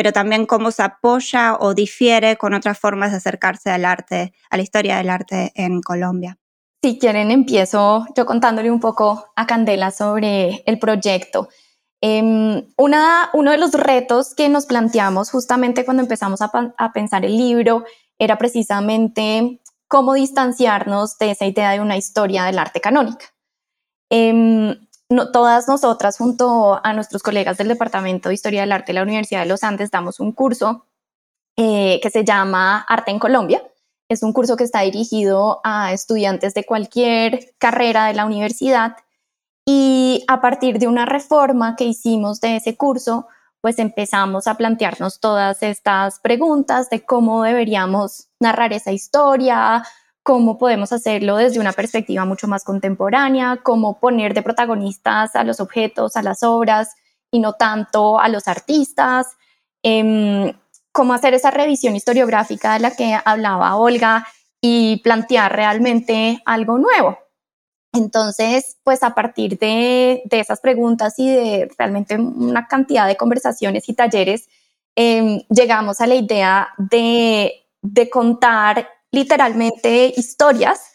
pero 0.00 0.14
también 0.14 0.46
cómo 0.46 0.70
se 0.70 0.82
apoya 0.82 1.58
o 1.60 1.74
difiere 1.74 2.38
con 2.38 2.54
otras 2.54 2.78
formas 2.78 3.10
de 3.10 3.18
acercarse 3.18 3.68
al 3.68 3.84
arte, 3.84 4.32
a 4.48 4.56
la 4.56 4.62
historia 4.62 4.96
del 4.96 5.10
arte 5.10 5.52
en 5.54 5.82
Colombia. 5.82 6.38
Si 6.82 6.98
quieren, 6.98 7.30
empiezo 7.30 8.06
yo 8.16 8.24
contándole 8.24 8.70
un 8.70 8.80
poco 8.80 9.26
a 9.36 9.46
Candela 9.46 9.90
sobre 9.90 10.62
el 10.64 10.78
proyecto. 10.78 11.50
Una, 12.02 13.30
uno 13.34 13.50
de 13.50 13.58
los 13.58 13.72
retos 13.72 14.34
que 14.34 14.48
nos 14.48 14.64
planteamos 14.64 15.30
justamente 15.30 15.84
cuando 15.84 16.02
empezamos 16.02 16.40
a, 16.40 16.50
a, 16.78 16.92
pensar 16.94 17.26
el 17.26 17.36
libro 17.36 17.84
era 18.18 18.38
precisamente 18.38 19.60
cómo 19.86 20.14
distanciarnos 20.14 21.18
de 21.18 21.32
esa 21.32 21.44
idea 21.44 21.72
de 21.72 21.80
una 21.80 21.98
historia 21.98 22.44
del 22.44 22.58
arte 22.58 22.80
canónica. 22.80 23.26
Eh, 24.10 24.78
todas 25.32 25.68
nosotras, 25.68 26.18
junto 26.18 26.80
a 26.82 26.92
nuestros 26.92 27.22
colegas 27.22 27.58
del 27.58 27.68
Departamento 27.68 28.28
de 28.28 28.34
Historia 28.34 28.60
del 28.60 28.72
Arte 28.72 28.88
de 28.88 28.94
la 28.94 29.02
Universidad 29.02 29.40
de 29.40 29.48
los 29.48 29.64
Andes, 29.64 29.90
damos 29.90 30.20
un 30.20 30.32
curso 30.32 30.86
eh, 31.56 31.98
que 32.02 32.10
se 32.10 32.24
llama 32.24 32.78
Arte 32.88 33.10
en 33.10 33.18
Colombia. 33.18 33.62
Es 34.08 34.22
un 34.22 34.32
curso 34.32 34.56
que 34.56 34.64
está 34.64 34.80
dirigido 34.80 35.60
a 35.64 35.92
estudiantes 35.92 36.54
de 36.54 36.64
cualquier 36.64 37.54
carrera 37.58 38.06
de 38.06 38.14
la 38.14 38.26
universidad 38.26 38.96
y 39.72 40.24
a 40.26 40.40
partir 40.40 40.80
de 40.80 40.88
una 40.88 41.06
reforma 41.06 41.76
que 41.76 41.84
hicimos 41.84 42.40
de 42.40 42.56
ese 42.56 42.76
curso, 42.76 43.28
pues 43.60 43.78
empezamos 43.78 44.48
a 44.48 44.56
plantearnos 44.56 45.20
todas 45.20 45.62
estas 45.62 46.18
preguntas 46.18 46.90
de 46.90 47.04
cómo 47.04 47.44
deberíamos 47.44 48.30
narrar 48.40 48.72
esa 48.72 48.90
historia, 48.90 49.84
cómo 50.24 50.58
podemos 50.58 50.92
hacerlo 50.92 51.36
desde 51.36 51.60
una 51.60 51.72
perspectiva 51.72 52.24
mucho 52.24 52.48
más 52.48 52.64
contemporánea, 52.64 53.60
cómo 53.62 54.00
poner 54.00 54.34
de 54.34 54.42
protagonistas 54.42 55.36
a 55.36 55.44
los 55.44 55.60
objetos, 55.60 56.16
a 56.16 56.22
las 56.22 56.42
obras 56.42 56.96
y 57.30 57.38
no 57.38 57.52
tanto 57.52 58.18
a 58.18 58.28
los 58.28 58.48
artistas, 58.48 59.28
em, 59.84 60.52
cómo 60.90 61.14
hacer 61.14 61.32
esa 61.34 61.52
revisión 61.52 61.94
historiográfica 61.94 62.72
de 62.72 62.80
la 62.80 62.90
que 62.96 63.16
hablaba 63.24 63.76
Olga 63.76 64.26
y 64.60 65.00
plantear 65.04 65.54
realmente 65.54 66.42
algo 66.44 66.76
nuevo. 66.76 67.29
Entonces, 67.92 68.76
pues 68.84 69.02
a 69.02 69.14
partir 69.14 69.58
de, 69.58 70.22
esas 70.30 70.60
preguntas 70.60 71.18
y 71.18 71.28
de 71.28 71.70
realmente 71.76 72.16
una 72.16 72.68
cantidad 72.68 73.06
de 73.06 73.16
conversaciones 73.16 73.88
y 73.88 73.94
talleres, 73.94 74.48
em, 74.96 75.42
llegamos 75.48 76.00
a 76.00 76.06
la 76.06 76.14
idea 76.14 76.68
de, 76.78 77.66
de 77.82 78.10
contar 78.10 78.88
literalmente 79.10 80.12
historias. 80.16 80.90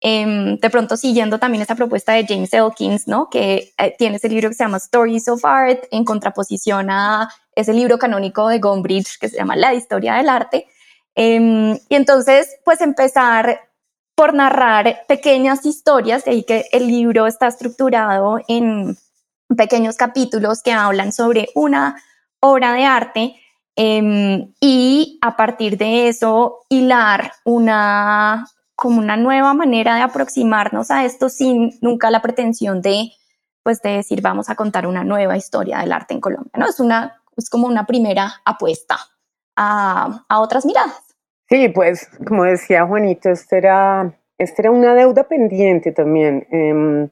Em, 0.00 0.58
de 0.60 0.70
pronto 0.70 0.96
siguiendo 0.96 1.40
también 1.40 1.62
esa 1.62 1.74
propuesta 1.74 2.12
de 2.12 2.24
James 2.24 2.54
Elkins, 2.54 3.08
¿no? 3.08 3.28
que 3.28 3.72
eh, 3.76 3.96
tiene 3.98 4.16
ese 4.18 4.28
libro 4.28 4.48
que 4.48 4.54
se 4.54 4.62
llama 4.62 4.76
Stories 4.76 5.28
of 5.28 5.44
Art 5.44 5.86
en 5.90 6.04
contraposición 6.04 6.88
a 6.88 7.28
ese 7.56 7.72
libro 7.72 7.98
canónico 7.98 8.46
de 8.46 8.60
Gombrich 8.60 9.18
que 9.18 9.28
se 9.28 9.36
llama 9.36 9.56
La 9.56 9.74
historia 9.74 10.14
del 10.14 10.28
arte. 10.28 10.68
Em, 11.16 11.74
y 11.88 11.96
entonces, 11.96 12.58
pues 12.64 12.80
empezar 12.80 13.67
por 14.18 14.34
narrar 14.34 15.06
pequeñas 15.06 15.64
historias, 15.64 16.26
de 16.26 16.32
ahí 16.32 16.42
que 16.42 16.66
el 16.72 16.88
libro 16.88 17.26
está 17.26 17.46
estructurado 17.46 18.40
en 18.48 18.98
pequeños 19.56 19.96
capítulos 19.96 20.60
que 20.60 20.72
hablan 20.72 21.12
sobre 21.12 21.48
una 21.54 21.96
obra 22.40 22.74
de 22.74 22.84
arte 22.84 23.34
Em, 23.80 24.52
y 24.60 25.20
a 25.22 25.36
partir 25.36 25.78
de 25.78 26.08
eso 26.08 26.62
hilar 26.68 27.30
una 27.44 28.48
como 28.74 28.98
una 28.98 29.16
nueva 29.16 29.54
manera 29.54 29.94
de 29.94 30.00
aproximarnos 30.00 30.90
a 30.90 31.04
esto 31.04 31.28
sin 31.28 31.78
nunca 31.80 32.10
la 32.10 32.20
pretensión 32.20 32.82
de 32.82 33.12
pues 33.62 33.80
de 33.80 33.90
decir 33.90 34.20
vamos 34.20 34.50
a 34.50 34.56
contar 34.56 34.84
una 34.84 35.04
nueva 35.04 35.36
historia 35.36 35.78
del 35.78 35.92
arte 35.92 36.14
en 36.14 36.20
Colombia, 36.20 36.50
¿no? 36.56 36.66
Es 36.66 36.80
una 36.80 37.22
es 37.36 37.48
como 37.48 37.68
una 37.68 37.86
primera 37.86 38.42
apuesta 38.44 38.98
a, 39.54 40.24
a 40.28 40.40
otras 40.40 40.66
miradas. 40.66 41.07
Sí, 41.48 41.68
pues 41.70 42.10
como 42.26 42.44
decía 42.44 42.86
Juanito, 42.86 43.30
esta 43.30 43.56
era, 43.56 44.20
este 44.36 44.62
era 44.62 44.70
una 44.70 44.94
deuda 44.94 45.24
pendiente 45.24 45.92
también. 45.92 46.46
Em, 46.50 47.08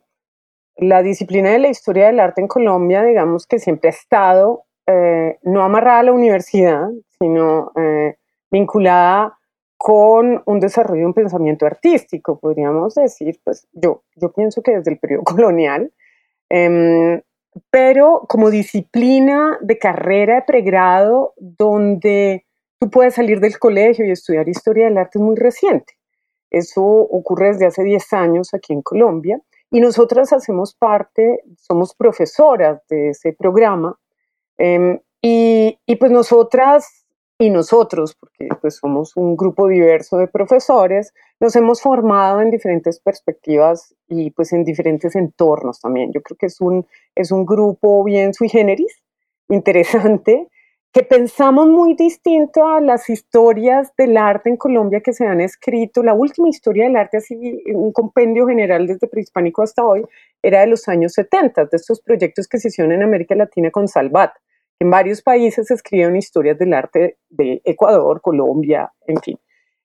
la 0.76 1.02
disciplina 1.02 1.50
de 1.50 1.58
la 1.58 1.68
historia 1.68 2.06
del 2.06 2.20
arte 2.20 2.42
en 2.42 2.48
Colombia, 2.48 3.02
digamos 3.02 3.46
que 3.46 3.58
siempre 3.58 3.88
ha 3.88 3.92
estado 3.92 4.64
eh, 4.86 5.38
no 5.42 5.62
amarrada 5.62 6.00
a 6.00 6.02
la 6.04 6.12
universidad, 6.12 6.88
sino 7.18 7.72
eh, 7.76 8.16
vinculada 8.50 9.38
con 9.78 10.42
un 10.46 10.60
desarrollo 10.60 11.00
de 11.00 11.06
un 11.06 11.14
pensamiento 11.14 11.66
artístico, 11.66 12.38
podríamos 12.38 12.94
decir, 12.94 13.40
pues 13.42 13.66
yo, 13.72 14.04
yo 14.16 14.32
pienso 14.32 14.62
que 14.62 14.76
desde 14.76 14.92
el 14.92 14.98
periodo 14.98 15.22
colonial, 15.24 15.92
em, 16.50 17.20
pero 17.70 18.26
como 18.28 18.50
disciplina 18.50 19.58
de 19.62 19.78
carrera 19.78 20.36
de 20.36 20.42
pregrado 20.42 21.34
donde 21.36 22.45
tú 22.78 22.90
puedes 22.90 23.14
salir 23.14 23.40
del 23.40 23.58
colegio 23.58 24.04
y 24.04 24.10
estudiar 24.10 24.48
historia 24.48 24.86
del 24.86 24.98
arte 24.98 25.18
muy 25.18 25.36
reciente. 25.36 25.94
Eso 26.50 26.82
ocurre 26.82 27.48
desde 27.48 27.66
hace 27.66 27.82
10 27.82 28.12
años 28.12 28.54
aquí 28.54 28.72
en 28.72 28.82
Colombia 28.82 29.40
y 29.70 29.80
nosotras 29.80 30.32
hacemos 30.32 30.74
parte, 30.74 31.40
somos 31.58 31.94
profesoras 31.94 32.80
de 32.88 33.10
ese 33.10 33.32
programa 33.32 33.98
Em, 34.58 35.00
y, 35.22 35.78
y, 35.86 35.96
pues 35.96 36.10
nosotras 36.10 37.04
y 37.38 37.50
nosotros, 37.50 38.16
porque 38.18 38.48
pues 38.60 38.76
somos 38.76 39.16
un 39.16 39.36
grupo 39.36 39.68
diverso 39.68 40.16
de 40.16 40.28
profesores, 40.28 41.12
nos 41.40 41.54
hemos 41.56 41.82
formado 41.82 42.40
en 42.40 42.50
diferentes 42.50 42.98
perspectivas 43.00 43.94
y 44.08 44.30
pues 44.30 44.52
en 44.54 44.64
diferentes 44.64 45.14
entornos 45.16 45.80
también. 45.80 46.12
Yo 46.12 46.22
creo 46.22 46.38
que 46.38 46.46
es 46.46 46.60
un, 46.60 46.86
es 47.14 47.30
un 47.32 47.44
grupo 47.44 48.02
bien 48.04 48.32
sui 48.32 48.48
generis, 48.48 49.02
interesante, 49.48 50.48
que 50.96 51.02
pensamos 51.02 51.68
muy 51.68 51.92
distinto 51.92 52.66
a 52.66 52.80
las 52.80 53.10
historias 53.10 53.92
del 53.98 54.16
arte 54.16 54.48
en 54.48 54.56
Colombia 54.56 55.02
que 55.02 55.12
se 55.12 55.26
han 55.26 55.42
escrito. 55.42 56.02
La 56.02 56.14
última 56.14 56.48
historia 56.48 56.84
del 56.84 56.96
arte, 56.96 57.18
así 57.18 57.62
un 57.66 57.92
compendio 57.92 58.46
general 58.46 58.86
desde 58.86 59.06
prehispánico 59.06 59.62
hasta 59.62 59.84
hoy, 59.84 60.06
era 60.42 60.62
de 60.62 60.68
los 60.68 60.88
años 60.88 61.12
70, 61.12 61.66
de 61.66 61.76
estos 61.76 62.00
proyectos 62.00 62.48
que 62.48 62.56
se 62.56 62.68
hicieron 62.68 62.94
en 62.94 63.02
América 63.02 63.34
Latina 63.34 63.70
con 63.70 63.88
Salvat 63.88 64.32
En 64.80 64.90
varios 64.90 65.20
países 65.20 65.66
se 65.66 65.74
escribieron 65.74 66.16
historias 66.16 66.56
del 66.56 66.72
arte 66.72 67.18
de 67.28 67.60
Ecuador, 67.62 68.22
Colombia, 68.22 68.90
en 69.06 69.20
fin. 69.20 69.38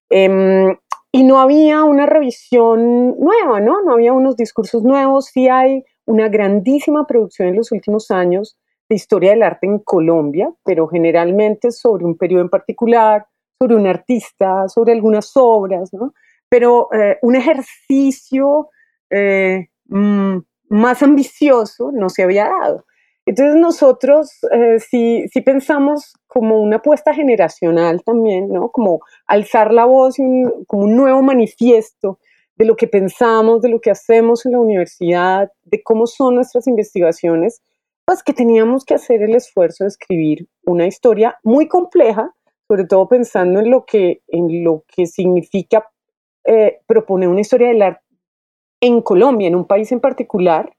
Em, 0.10 0.78
y 1.12 1.26
no 1.26 1.42
había 1.42 1.84
una 1.84 2.06
revisión 2.06 3.20
nueva, 3.20 3.60
¿no? 3.60 3.82
No 3.82 3.92
había 3.92 4.14
unos 4.14 4.38
discursos 4.38 4.82
nuevos. 4.82 5.26
Sí 5.26 5.50
hay 5.50 5.84
una 6.06 6.30
grandísima 6.30 7.06
producción 7.06 7.50
en 7.50 7.58
los 7.58 7.74
últimos 7.74 8.12
años 8.12 8.58
de 8.92 8.96
historia 8.96 9.30
del 9.30 9.42
arte 9.42 9.68
en 9.68 9.80
Colombia, 9.80 10.52
pero 10.66 10.86
generalmente 10.86 11.72
sobre 11.72 12.04
un 12.04 12.18
periodo 12.18 12.42
en 12.42 12.50
particular, 12.50 13.26
sobre 13.58 13.76
un 13.76 13.88
artista, 13.88 14.68
sobre 14.68 14.92
algunas 14.92 15.32
obras, 15.36 15.94
¿no? 15.94 16.14
Pero 16.50 16.90
eh, 16.92 17.18
un 17.22 17.38
ejercicio 17.38 18.70
eh, 19.10 19.70
mm, 19.86 20.40
más 20.68 21.02
ambicioso 21.04 21.92
no 21.94 22.10
se 22.10 22.24
había 22.24 22.50
dado. 22.50 22.84
Entonces 23.26 23.56
nosotros 23.56 24.30
eh, 24.52 24.80
si, 24.80 25.42
pensamos 25.46 26.14
como 26.28 26.60
una 26.62 26.78
apuesta 26.78 27.14
generacional 27.14 28.04
también, 28.04 28.50
¿no? 28.50 28.72
Como 28.72 29.00
alzar 29.26 29.74
la 29.74 29.86
voz, 29.86 30.18
como 30.68 30.84
un 30.84 30.98
nuevo 30.98 31.22
manifiesto 31.22 32.20
de 32.58 32.66
lo 32.66 32.76
que 32.76 32.88
pensamos, 32.88 33.62
de 33.62 33.70
lo 33.70 33.80
que 33.80 33.92
hacemos 33.92 34.46
en 34.46 34.52
la 34.52 34.60
universidad, 34.60 35.50
de 35.64 35.82
cómo 35.82 36.08
son 36.08 36.36
nuestras 36.36 36.68
investigaciones, 36.68 37.62
pues 38.12 38.24
que 38.24 38.34
teníamos 38.34 38.84
que 38.84 38.94
hacer 38.94 39.22
el 39.22 39.36
esfuerzo 39.36 39.86
de 39.86 39.88
escribir 39.88 40.46
una 40.66 40.86
historia 40.86 41.40
muy 41.46 41.70
compleja, 41.70 42.36
sobre 42.68 42.84
todo 42.84 43.08
pensando 43.08 43.62
en 43.62 43.72
lo 43.72 43.86
que, 43.86 44.22
en 44.28 44.66
lo 44.66 44.84
que 44.94 45.06
significa 45.08 45.90
eh, 46.44 46.82
proponer 46.86 47.30
una 47.30 47.40
historia 47.40 47.70
del 47.70 47.82
arte 47.82 48.04
en 48.82 49.02
Colombia, 49.02 49.48
en 49.48 49.56
un 49.56 49.66
país 49.66 49.94
en 49.94 50.02
particular, 50.02 50.76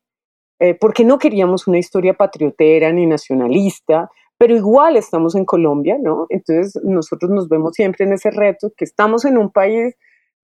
eh, 0.59 0.75
porque 0.75 1.07
no 1.07 1.19
queríamos 1.19 1.67
una 1.67 1.79
historia 1.79 2.13
patriotera 2.13 2.93
ni 2.93 3.07
nacionalista, 3.07 4.11
pero 4.37 4.55
igual 4.55 4.99
estamos 4.99 5.35
en 5.35 5.47
Colombia, 5.47 5.97
¿no? 5.99 6.27
Entonces 6.29 6.79
nosotros 6.85 7.31
nos 7.31 7.49
vemos 7.49 7.73
siempre 7.73 8.05
en 8.05 8.13
ese 8.13 8.31
reto, 8.31 8.75
que 8.77 8.85
estamos 8.85 9.25
en 9.25 9.39
un 9.39 9.51
país 9.51 9.95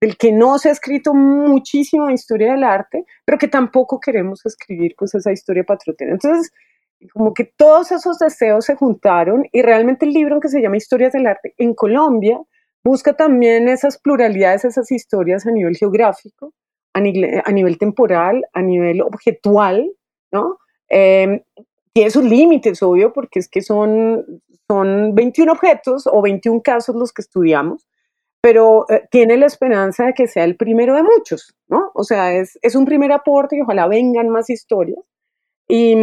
del 0.01 0.17
que 0.17 0.31
no 0.31 0.57
se 0.57 0.69
ha 0.69 0.71
escrito 0.71 1.13
muchísima 1.13 2.11
historia 2.11 2.53
del 2.53 2.63
arte, 2.63 3.05
pero 3.25 3.37
que 3.37 3.47
tampoco 3.47 3.99
queremos 3.99 4.43
escribir 4.43 4.95
pues 4.97 5.13
esa 5.13 5.31
historia 5.31 5.63
patriotera. 5.63 6.13
Entonces, 6.13 6.51
como 7.13 7.33
que 7.33 7.45
todos 7.45 7.91
esos 7.91 8.19
deseos 8.19 8.65
se 8.65 8.75
juntaron 8.75 9.45
y 9.51 9.61
realmente 9.61 10.05
el 10.05 10.13
libro 10.13 10.39
que 10.39 10.49
se 10.49 10.61
llama 10.61 10.77
Historias 10.77 11.13
del 11.13 11.27
Arte 11.27 11.53
en 11.57 11.73
Colombia 11.73 12.39
busca 12.83 13.13
también 13.13 13.67
esas 13.67 13.97
pluralidades, 13.97 14.65
esas 14.65 14.91
historias 14.91 15.45
a 15.45 15.51
nivel 15.51 15.75
geográfico, 15.77 16.53
a 16.93 17.01
nivel, 17.01 17.77
temporal, 17.77 18.45
a 18.53 18.61
nivel 18.61 19.01
objetual, 19.01 19.91
¿no? 20.31 20.57
Em, 20.89 21.41
tiene 21.93 22.11
sus 22.11 22.23
límites, 22.23 22.81
obvio, 22.81 23.13
porque 23.13 23.39
es 23.39 23.47
que 23.47 23.61
son, 23.61 24.41
son 24.67 25.15
21 25.15 25.51
objetos 25.51 26.07
o 26.07 26.21
21 26.21 26.61
casos 26.61 26.95
los 26.95 27.13
que 27.13 27.21
estudiamos, 27.21 27.87
pero 28.41 28.85
eh, 28.89 29.07
tiene 29.11 29.37
la 29.37 29.45
esperanza 29.45 30.05
de 30.05 30.13
que 30.13 30.27
sea 30.27 30.43
el 30.43 30.55
primero 30.55 30.95
de 30.95 31.03
muchos, 31.03 31.55
¿no? 31.67 31.91
O 31.93 32.03
sea, 32.03 32.33
es, 32.33 32.57
es 32.61 32.75
un 32.75 32.85
primer 32.85 33.11
aporte 33.11 33.57
y 33.57 33.61
ojalá 33.61 33.87
vengan 33.87 34.29
más 34.29 34.49
historias. 34.49 34.99
Y, 35.71 35.95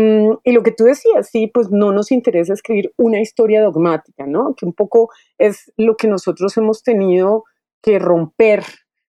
y, 0.44 0.52
lo 0.52 0.62
que 0.62 0.70
tú 0.70 0.84
decías, 0.84 1.28
sí, 1.28 1.50
pues 1.52 1.70
no 1.72 1.90
nos 1.90 2.12
interesa 2.12 2.52
escribir 2.52 2.92
una 2.96 3.20
historia 3.20 3.60
dogmática, 3.62 4.24
¿no? 4.24 4.54
Que 4.54 4.64
un 4.64 4.72
poco 4.72 5.10
es 5.38 5.72
lo 5.76 5.96
que 5.96 6.06
nosotros 6.06 6.56
hemos 6.56 6.84
tenido 6.84 7.42
que 7.82 7.98
romper, 7.98 8.62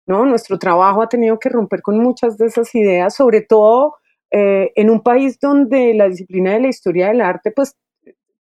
¿no? 0.05 0.25
Nuestro 0.27 0.59
trabajo 0.59 1.01
ha 1.01 1.09
tenido 1.09 1.39
que 1.39 1.49
romper 1.49 1.81
con 1.81 1.97
muchas 1.97 2.37
de 2.37 2.45
esas 2.45 2.73
ideas, 2.75 3.15
sobre 3.15 3.41
todo 3.41 3.95
eh, 4.29 4.71
en 4.75 4.91
un 4.91 5.01
país 5.01 5.39
donde 5.39 5.95
la 5.95 6.07
disciplina 6.07 6.53
de 6.53 6.59
la 6.59 6.67
historia 6.67 7.07
del 7.07 7.21
arte, 7.21 7.51
pues, 7.51 7.75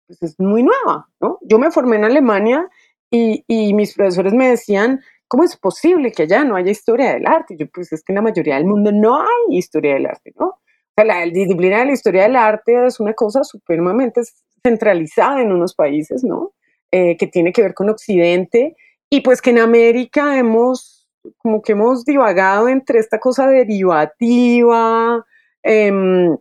pues 0.06 0.24
es 0.24 0.40
muy 0.40 0.64
nueva, 0.64 1.10
¿no? 1.20 1.40
Yo 1.42 1.60
me 1.60 1.72
formé 1.72 1.98
en 1.98 2.06
Alemania 2.06 2.70
y, 3.12 3.44
y, 3.48 3.74
mis 3.74 3.94
profesores 3.94 4.34
me 4.34 4.50
decían, 4.50 5.02
¿cómo 5.28 5.44
es 5.44 5.58
posible 5.58 6.14
que 6.14 6.24
allá 6.24 6.46
no 6.46 6.56
haya 6.56 6.72
historia 6.72 7.14
del 7.14 7.26
arte? 7.26 7.58
Yo, 7.58 7.68
pues 7.68 7.92
es 7.92 8.04
que 8.04 8.14
en 8.14 8.16
la 8.16 8.22
mayoría 8.22 8.56
del 8.56 8.66
mundo 8.66 8.92
no 8.94 9.20
hay 9.20 9.58
historia 9.58 9.94
del 9.94 10.06
arte, 10.06 10.34
¿no? 10.40 10.60
Sea, 10.98 11.05
la 11.05 11.25
disciplina 11.25 11.79
de 11.79 11.86
la 11.86 11.94
historia 11.94 12.24
del 12.24 12.36
arte 12.36 12.88
es 12.88 13.00
una 13.00 13.14
cosa 13.14 13.44
supremamente 13.44 14.22
centralizada 14.64 15.42
en 15.42 15.51
unos 15.51 15.75
países, 15.75 16.24
¿no? 16.24 16.53
Eh, 16.92 17.16
que 17.18 17.27
tiene 17.27 17.53
que 17.53 17.62
ver 17.62 17.75
con 17.75 17.90
Occidente. 17.90 18.75
Y 19.10 19.22
pues 19.22 19.42
que 19.42 19.51
en 19.51 19.60
América 19.60 20.40
hemos, 20.40 21.07
como 21.38 21.62
que 21.62 21.74
hemos 21.74 22.03
divagado 22.03 22.68
entre 22.68 22.98
esta 22.98 23.20
cosa 23.20 23.48
derivativa, 23.48 25.24
em, 25.62 26.36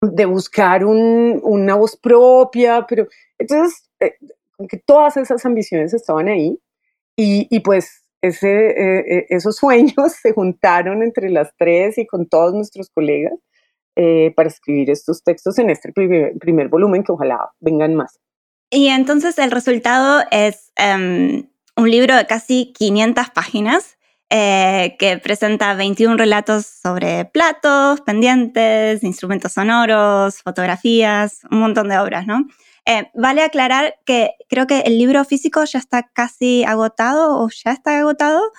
de 0.00 0.24
buscar 0.26 0.84
un, 0.84 1.40
una 1.42 1.74
voz 1.74 1.96
propia, 1.96 2.86
pero 2.88 3.08
entonces 3.38 3.90
eh, 3.98 4.14
que 4.68 4.76
todas 4.78 5.16
esas 5.16 5.44
ambiciones 5.44 5.92
estaban 5.94 6.28
ahí. 6.28 6.56
Y, 7.16 7.48
y 7.50 7.60
pues 7.60 8.04
ese, 8.22 8.68
eh, 8.70 9.18
eh, 9.18 9.26
esos 9.30 9.56
sueños 9.56 10.12
se 10.22 10.32
juntaron 10.32 11.02
entre 11.02 11.28
las 11.30 11.50
tres 11.58 11.98
y 11.98 12.06
con 12.06 12.28
todos 12.28 12.54
nuestros 12.54 12.88
colegas 12.90 13.34
eh, 13.96 14.32
para 14.36 14.48
escribir 14.48 14.90
estos 14.90 15.22
textos 15.24 15.58
en 15.58 15.70
este 15.70 15.92
primer, 15.92 16.34
primer, 16.38 16.68
volumen 16.68 17.02
que 17.02 17.12
ojalá 17.12 17.50
vengan 17.60 17.94
más. 17.94 18.18
Y 18.70 18.88
entonces 18.88 19.38
el 19.38 19.50
resultado 19.50 20.22
es 20.30 20.72
um, 20.78 21.44
un 21.76 21.90
libro 21.90 22.14
de 22.14 22.26
casi 22.26 22.72
500 22.76 23.30
páginas 23.30 23.96
eh, 24.28 24.96
que 24.98 25.18
presenta 25.18 25.74
21 25.74 26.16
relatos 26.16 26.66
sobre 26.66 27.26
platos, 27.26 28.00
pendientes, 28.00 29.04
instrumentos 29.04 29.52
sonoros, 29.52 30.42
fotografías, 30.42 31.42
un 31.50 31.60
montón 31.60 31.88
de 31.88 31.98
obras, 31.98 32.26
¿no? 32.26 32.44
Eh, 32.86 33.10
vale 33.14 33.42
aclarar 33.42 33.96
que 34.04 34.32
creo 34.48 34.66
que 34.66 34.80
el 34.80 34.98
libro 34.98 35.24
físico 35.24 35.64
ya 35.64 35.78
está 35.78 36.04
casi 36.12 36.64
agotado 36.64 37.40
o 37.40 37.48
ya 37.50 37.72
está 37.72 37.98
agotado, 37.98 38.52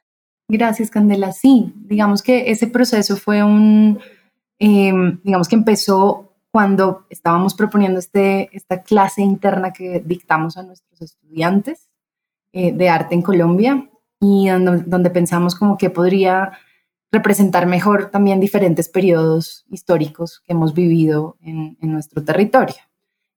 Gracias, 0.49 0.91
Candela. 0.91 1.33
Sí, 1.33 1.73
digamos 1.77 2.23
que 2.23 2.51
ese 2.51 2.69
proceso 2.69 3.17
fue 3.17 3.43
un, 3.43 3.99
digamos 4.59 5.49
que 5.49 5.57
empezó 5.57 6.33
cuando 6.53 7.07
estábamos 7.11 7.55
proponiendo 7.55 7.99
este, 7.99 8.49
esta 8.57 8.83
clase 8.83 9.23
interna 9.23 9.73
que 9.73 10.01
dictamos 10.05 10.57
a 10.57 10.63
nuestros 10.63 11.03
estudiantes 11.03 11.91
eh, 12.53 12.73
de 12.73 12.89
arte 12.89 13.15
en 13.15 13.23
Colombia 13.23 13.91
y 14.21 14.49
donde, 14.49 15.11
pensamos 15.11 15.55
como 15.55 15.77
que 15.77 15.91
podría 15.91 16.53
representar 17.13 17.67
mejor 17.67 18.11
también 18.11 18.41
diferentes 18.41 18.89
periodos 18.89 19.65
históricos 19.71 20.43
que 20.45 20.53
hemos 20.53 20.75
vivido 20.75 21.37
en, 21.41 21.77
nuestro 21.81 22.25
territorio. 22.25 22.77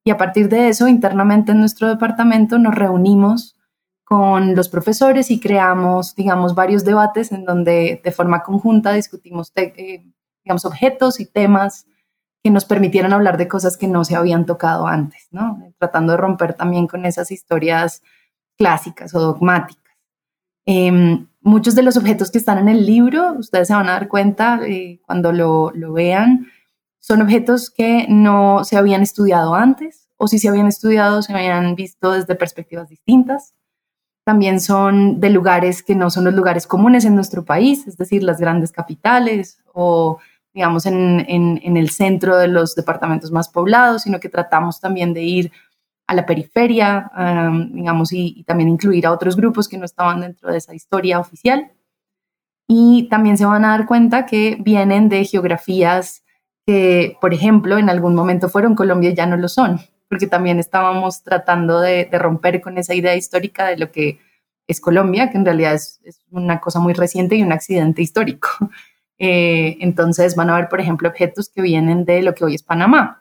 Y 0.04 0.10
a 0.10 0.16
partir 0.16 0.48
de 0.48 0.68
eso, 0.68 0.88
internamente 0.88 1.52
en 1.52 1.60
nuestro 1.60 1.88
departamento 1.88 2.58
nos 2.58 2.74
reunimos 2.74 3.56
con 4.04 4.56
los 4.56 4.68
profesores 4.68 5.30
y 5.30 5.38
creamos, 5.38 6.16
digamos, 6.16 6.54
varios 6.54 6.84
debates 6.84 7.30
en 7.30 7.44
donde 7.44 8.00
de 8.02 8.12
forma 8.12 8.42
conjunta 8.42 8.92
discutimos, 8.92 9.52
eh, 9.54 10.04
digamos, 10.42 10.64
objetos 10.64 11.20
y 11.20 11.26
temas 11.26 11.86
que 12.42 12.50
nos 12.50 12.64
permitieran 12.64 13.12
hablar 13.12 13.36
de 13.36 13.48
cosas 13.48 13.76
que 13.76 13.86
no 13.86 14.04
se 14.04 14.16
habían 14.16 14.46
tocado 14.46 14.86
antes, 14.86 15.28
¿no? 15.30 15.62
Tratando 15.78 16.12
de 16.12 16.16
romper 16.16 16.54
también 16.54 16.86
con 16.86 17.04
esas 17.04 17.30
historias 17.30 18.02
clásicas 18.56 19.14
o 19.14 19.20
dogmáticas. 19.20 19.89
Em, 20.72 21.26
muchos 21.40 21.74
de 21.74 21.82
los 21.82 21.96
objetos 21.96 22.30
que 22.30 22.38
están 22.38 22.58
en 22.58 22.68
el 22.68 22.86
libro, 22.86 23.32
ustedes 23.32 23.66
se 23.66 23.74
van 23.74 23.88
a 23.88 23.94
dar 23.94 24.06
cuenta 24.06 24.60
eh, 24.64 25.00
cuando 25.04 25.32
lo, 25.32 25.72
lo 25.74 25.92
vean, 25.92 26.46
son 27.00 27.22
objetos 27.22 27.70
que 27.70 28.06
no 28.08 28.62
se 28.62 28.76
habían 28.76 29.02
estudiado 29.02 29.56
antes 29.56 30.08
o 30.16 30.28
si 30.28 30.38
se 30.38 30.48
habían 30.48 30.68
estudiado 30.68 31.22
se 31.22 31.32
habían 31.32 31.74
visto 31.74 32.12
desde 32.12 32.36
perspectivas 32.36 32.88
distintas. 32.88 33.52
También 34.24 34.60
son 34.60 35.18
de 35.18 35.30
lugares 35.30 35.82
que 35.82 35.96
no 35.96 36.08
son 36.08 36.22
los 36.22 36.34
lugares 36.34 36.68
comunes 36.68 37.04
en 37.04 37.16
nuestro 37.16 37.44
país, 37.44 37.88
es 37.88 37.96
decir, 37.96 38.22
las 38.22 38.38
grandes 38.38 38.70
capitales 38.70 39.58
o 39.72 40.18
digamos 40.54 40.86
en, 40.86 41.26
en, 41.28 41.76
el 41.76 41.90
centro 41.90 42.36
de 42.36 42.46
los 42.46 42.76
departamentos 42.76 43.32
más 43.32 43.48
poblados, 43.48 44.02
sino 44.02 44.20
que 44.20 44.28
tratamos 44.28 44.78
también 44.78 45.14
de 45.14 45.22
ir 45.22 45.52
a 46.10 46.14
la 46.14 46.26
periferia, 46.26 47.08
digamos, 47.70 48.12
y, 48.12 48.42
también 48.42 48.68
incluir 48.68 49.06
a 49.06 49.12
otros 49.12 49.36
grupos 49.36 49.68
que 49.68 49.78
no 49.78 49.84
estaban 49.84 50.22
dentro 50.22 50.50
de 50.50 50.58
esa 50.58 50.74
historia 50.74 51.20
oficial. 51.20 51.70
Y 52.66 53.08
también 53.08 53.38
se 53.38 53.44
van 53.44 53.64
a 53.64 53.68
dar 53.68 53.86
cuenta 53.86 54.26
que 54.26 54.56
vienen 54.58 55.08
de 55.08 55.24
geografías 55.24 56.24
que, 56.66 57.16
por 57.20 57.32
ejemplo, 57.32 57.78
en 57.78 57.88
algún 57.88 58.16
momento 58.16 58.48
fueron 58.48 58.74
Colombia 58.74 59.10
y 59.10 59.14
ya 59.14 59.26
no 59.26 59.36
lo 59.36 59.48
son, 59.48 59.78
porque 60.08 60.26
también 60.26 60.58
estábamos 60.58 61.22
tratando 61.22 61.78
de, 61.80 62.08
romper 62.10 62.60
con 62.60 62.76
esa 62.76 62.92
idea 62.92 63.14
histórica 63.14 63.68
de 63.68 63.78
lo 63.78 63.92
que 63.92 64.18
es 64.66 64.80
Colombia, 64.80 65.30
que 65.30 65.38
en 65.38 65.44
realidad 65.44 65.74
es, 65.74 66.00
una 66.32 66.58
cosa 66.58 66.80
muy 66.80 66.92
reciente 66.92 67.36
y 67.36 67.44
un 67.44 67.52
accidente 67.52 68.02
histórico. 68.02 68.48
Eh, 69.22 69.76
entonces 69.80 70.34
van 70.34 70.48
a 70.48 70.56
ver, 70.56 70.70
por 70.70 70.80
ejemplo, 70.80 71.06
objetos 71.06 71.50
que 71.50 71.60
vienen 71.60 72.06
de 72.06 72.22
lo 72.22 72.32
que 72.32 72.42
hoy 72.42 72.54
es 72.54 72.62
Panamá. 72.62 73.19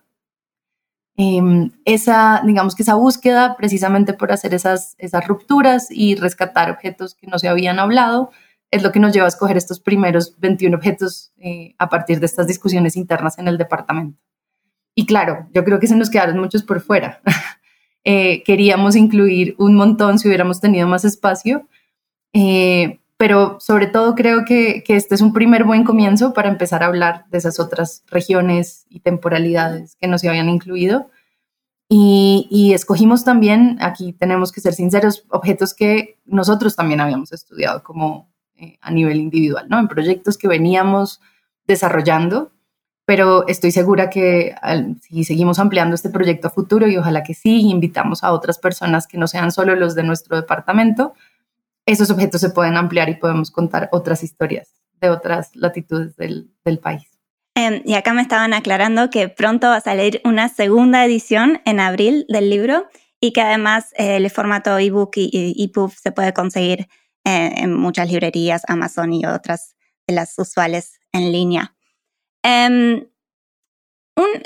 Em, 1.21 1.71
esa, 1.83 2.41
digamos 2.45 2.75
que 2.75 2.83
esa 2.83 2.95
búsqueda, 2.95 3.57
precisamente 3.57 4.13
por 4.13 4.31
hacer 4.31 4.53
esas, 4.53 4.95
esas 4.99 5.27
rupturas 5.27 5.87
y 5.91 6.15
rescatar 6.15 6.71
objetos 6.71 7.13
que 7.13 7.27
no 7.27 7.37
se 7.37 7.49
habían 7.49 7.77
hablado, 7.77 8.31
es 8.71 8.83
lo 8.83 8.93
que 8.93 9.01
nos 9.01 9.11
lleva 9.11 9.25
a 9.25 9.27
escoger 9.27 9.57
estos 9.57 9.81
primeros 9.81 10.39
21 10.39 10.77
objetos 10.77 11.33
eh, 11.37 11.75
a 11.77 11.89
partir 11.89 12.21
de 12.21 12.25
estas 12.25 12.47
discusiones 12.47 12.95
internas 12.95 13.37
en 13.37 13.49
el 13.49 13.57
departamento. 13.57 14.17
Y 14.95 15.05
claro, 15.05 15.49
yo 15.53 15.65
creo 15.65 15.77
que 15.81 15.87
se 15.87 15.97
nos 15.97 16.09
quedaron 16.09 16.39
muchos 16.39 16.63
por 16.63 16.79
fuera. 16.79 17.21
Eh, 18.05 18.43
queríamos 18.43 18.95
incluir 18.95 19.55
un 19.57 19.75
montón 19.75 20.19
si 20.19 20.29
hubiéramos 20.29 20.61
tenido 20.61 20.87
más 20.87 21.03
espacio, 21.03 21.67
eh, 22.31 23.01
pero 23.19 23.57
sobre 23.59 23.87
todo 23.87 24.15
creo 24.15 24.45
que, 24.45 24.81
que, 24.81 24.95
este 24.95 25.13
es 25.13 25.19
un 25.19 25.33
primer 25.33 25.65
buen 25.65 25.83
comienzo 25.83 26.31
para 26.31 26.47
empezar 26.47 26.83
a 26.83 26.85
hablar 26.85 27.25
de 27.29 27.39
esas 27.39 27.59
otras 27.59 28.03
regiones 28.07 28.85
y 28.87 29.01
temporalidades 29.01 29.97
que 29.97 30.07
no 30.07 30.17
se 30.17 30.29
habían 30.29 30.47
incluido. 30.47 31.09
Y, 31.89 32.47
y, 32.49 32.73
escogimos 32.73 33.25
también, 33.25 33.77
aquí 33.81 34.13
tenemos 34.13 34.53
que 34.53 34.61
ser 34.61 34.73
sinceros, 34.73 35.25
objetos 35.31 35.73
que 35.73 36.17
nosotros 36.25 36.77
también 36.77 37.01
habíamos 37.01 37.33
estudiado 37.33 37.83
como 37.83 38.31
eh, 38.55 38.77
a 38.79 38.89
nivel 38.89 39.17
individual, 39.17 39.67
¿no? 39.67 39.79
En 39.79 39.89
proyectos 39.89 40.37
que 40.37 40.47
veníamos 40.47 41.19
desarrollando 41.67 42.53
pero 43.09 43.47
estoy 43.47 43.71
segura 43.71 44.11
que 44.11 44.53
si 45.01 45.23
seguimos 45.23 45.57
ampliando 45.57 45.95
este 45.95 46.11
proyecto 46.11 46.47
a 46.47 46.51
futuro 46.51 46.87
y 46.87 46.95
ojalá 46.95 47.23
que 47.23 47.33
sí, 47.33 47.61
invitamos 47.61 48.23
a 48.23 48.31
otras 48.31 48.59
personas 48.59 49.07
que 49.07 49.17
no 49.17 49.27
sean 49.27 49.51
solo 49.51 49.75
los 49.75 49.95
de 49.95 50.03
nuestro 50.03 50.35
departamento, 50.35 51.15
esos 51.91 52.11
objetos 52.11 52.41
se 52.41 52.49
pueden 52.49 52.77
ampliar 52.77 53.09
y 53.09 53.15
podemos 53.15 53.49
contar 53.49 53.89
otras 53.91 54.23
historias 54.23 54.75
de 55.01 55.09
otras 55.09 55.55
latitudes 55.55 56.15
del, 56.15 56.51
país. 56.83 57.07
Em, 57.55 57.81
y 57.83 57.95
acá 57.95 58.13
me 58.13 58.21
estaban 58.21 58.53
aclarando 58.53 59.09
que 59.09 59.27
pronto 59.27 59.67
va 59.67 59.77
a 59.77 59.81
salir 59.81 60.21
una 60.23 60.49
segunda 60.49 61.03
edición 61.03 61.61
en 61.65 61.79
abril 61.79 62.25
del 62.29 62.49
libro 62.49 62.87
y 63.19 63.33
que 63.33 63.41
además 63.41 63.91
eh, 63.97 64.17
el 64.17 64.29
formato 64.29 64.77
ebook 64.77 65.13
y 65.15 65.63
EPUB 65.63 65.91
se 65.91 66.11
puede 66.11 66.31
conseguir 66.31 66.87
eh, 67.25 67.53
en 67.57 67.73
muchas 67.73 68.09
librerías, 68.09 68.61
Amazon 68.67 69.11
y 69.13 69.25
otras 69.25 69.75
de 70.07 70.13
las 70.13 70.37
usuales 70.37 70.99
en 71.11 71.31
línea. 71.31 71.75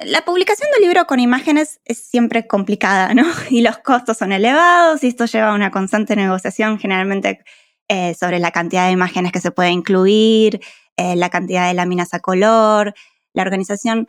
La 0.05 0.23
publicación 0.23 0.69
de 0.71 0.77
un 0.77 0.89
libro 0.89 1.05
con 1.07 1.19
imágenes 1.19 1.79
es 1.85 1.97
siempre 1.97 2.47
complicada, 2.47 3.13
¿no? 3.13 3.23
Y 3.49 3.61
los 3.61 3.77
costos 3.79 4.17
son 4.17 4.31
elevados 4.31 5.03
y 5.03 5.07
esto 5.07 5.25
lleva 5.25 5.49
a 5.49 5.55
una 5.55 5.71
constante 5.71 6.15
negociación 6.15 6.79
generalmente 6.79 7.43
eh, 7.87 8.13
sobre 8.13 8.39
la 8.39 8.51
cantidad 8.51 8.85
de 8.85 8.91
imágenes 8.91 9.31
que 9.31 9.41
se 9.41 9.51
puede 9.51 9.71
incluir, 9.71 10.61
eh, 10.97 11.15
la 11.15 11.29
cantidad 11.29 11.67
de 11.67 11.73
láminas 11.73 12.13
a 12.13 12.19
color, 12.19 12.93
la 13.33 13.41
organización. 13.41 14.07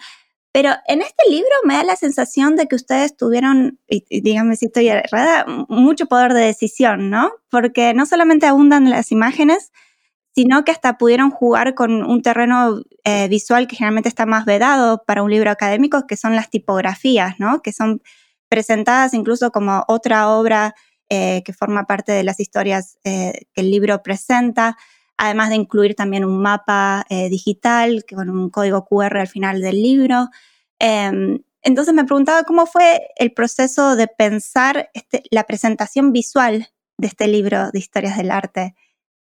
Pero 0.52 0.70
en 0.86 1.00
este 1.00 1.28
libro 1.28 1.50
me 1.64 1.74
da 1.74 1.84
la 1.84 1.96
sensación 1.96 2.56
de 2.56 2.66
que 2.66 2.76
ustedes 2.76 3.16
tuvieron, 3.16 3.80
y, 3.88 4.20
díganme 4.20 4.56
si 4.56 4.66
estoy 4.66 4.88
errada, 4.88 5.44
mucho 5.68 6.06
poder 6.06 6.32
de 6.32 6.42
decisión, 6.42 7.10
¿no? 7.10 7.32
Porque 7.50 7.92
no 7.94 8.06
solamente 8.06 8.46
abundan 8.46 8.88
las 8.90 9.10
imágenes, 9.10 9.72
sino 10.34 10.64
que 10.64 10.72
hasta 10.72 10.98
pudieron 10.98 11.30
jugar 11.30 11.74
con 11.74 12.02
un 12.02 12.22
terreno 12.22 12.82
eh, 13.04 13.28
visual 13.28 13.68
que 13.68 13.76
generalmente 13.76 14.08
está 14.08 14.26
más 14.26 14.44
vedado 14.44 15.02
para 15.06 15.22
un 15.22 15.30
libro 15.30 15.50
académico, 15.50 16.06
que 16.06 16.16
son 16.16 16.34
las 16.34 16.50
tipografías, 16.50 17.38
¿no? 17.38 17.62
que 17.62 17.72
son 17.72 18.02
presentadas 18.48 19.14
incluso 19.14 19.52
como 19.52 19.84
otra 19.86 20.28
obra 20.30 20.74
eh, 21.08 21.42
que 21.44 21.52
forma 21.52 21.84
parte 21.84 22.12
de 22.12 22.24
las 22.24 22.40
historias 22.40 22.98
eh, 23.04 23.46
que 23.52 23.60
el 23.60 23.70
libro 23.70 24.02
presenta, 24.02 24.76
además 25.16 25.50
de 25.50 25.56
incluir 25.56 25.94
también 25.94 26.24
un 26.24 26.42
mapa 26.42 27.06
digital 27.30 28.04
con 28.12 28.28
un 28.28 28.50
código 28.50 28.84
QR 28.84 29.18
al 29.18 29.28
final 29.28 29.60
del 29.60 29.80
libro. 29.80 30.28
Em, 30.80 31.38
entonces 31.62 31.94
me 31.94 32.04
preguntaba 32.04 32.42
cómo 32.42 32.66
fue 32.66 33.08
el 33.16 33.32
proceso 33.32 33.94
de 33.94 34.08
pensar 34.08 34.90
este, 34.92 35.22
la 35.30 35.44
presentación 35.44 36.12
visual 36.12 36.68
de 36.98 37.06
este 37.06 37.28
libro 37.28 37.70
de 37.70 37.78
historias 37.78 38.16
del 38.16 38.32
arte. 38.32 38.74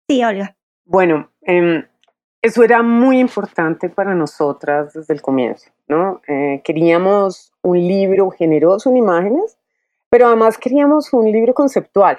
Sí, 0.07 0.23
Olga. 0.23 0.55
Bueno, 0.85 1.29
em, 1.41 1.83
eso 2.41 2.63
era 2.63 2.81
muy 2.81 3.19
importante 3.19 3.89
para 3.89 4.15
nosotras 4.15 4.93
desde 4.93 5.13
el 5.13 5.21
comienzo, 5.21 5.71
¿no? 5.87 6.21
Eh, 6.27 6.61
queríamos 6.63 7.53
un 7.61 7.77
libro 7.77 8.31
generoso 8.31 8.89
en 8.89 8.97
imágenes, 8.97 9.57
pero 10.09 10.27
además 10.27 10.57
queríamos 10.57 11.13
un 11.13 11.31
libro 11.31 11.53
conceptual, 11.53 12.17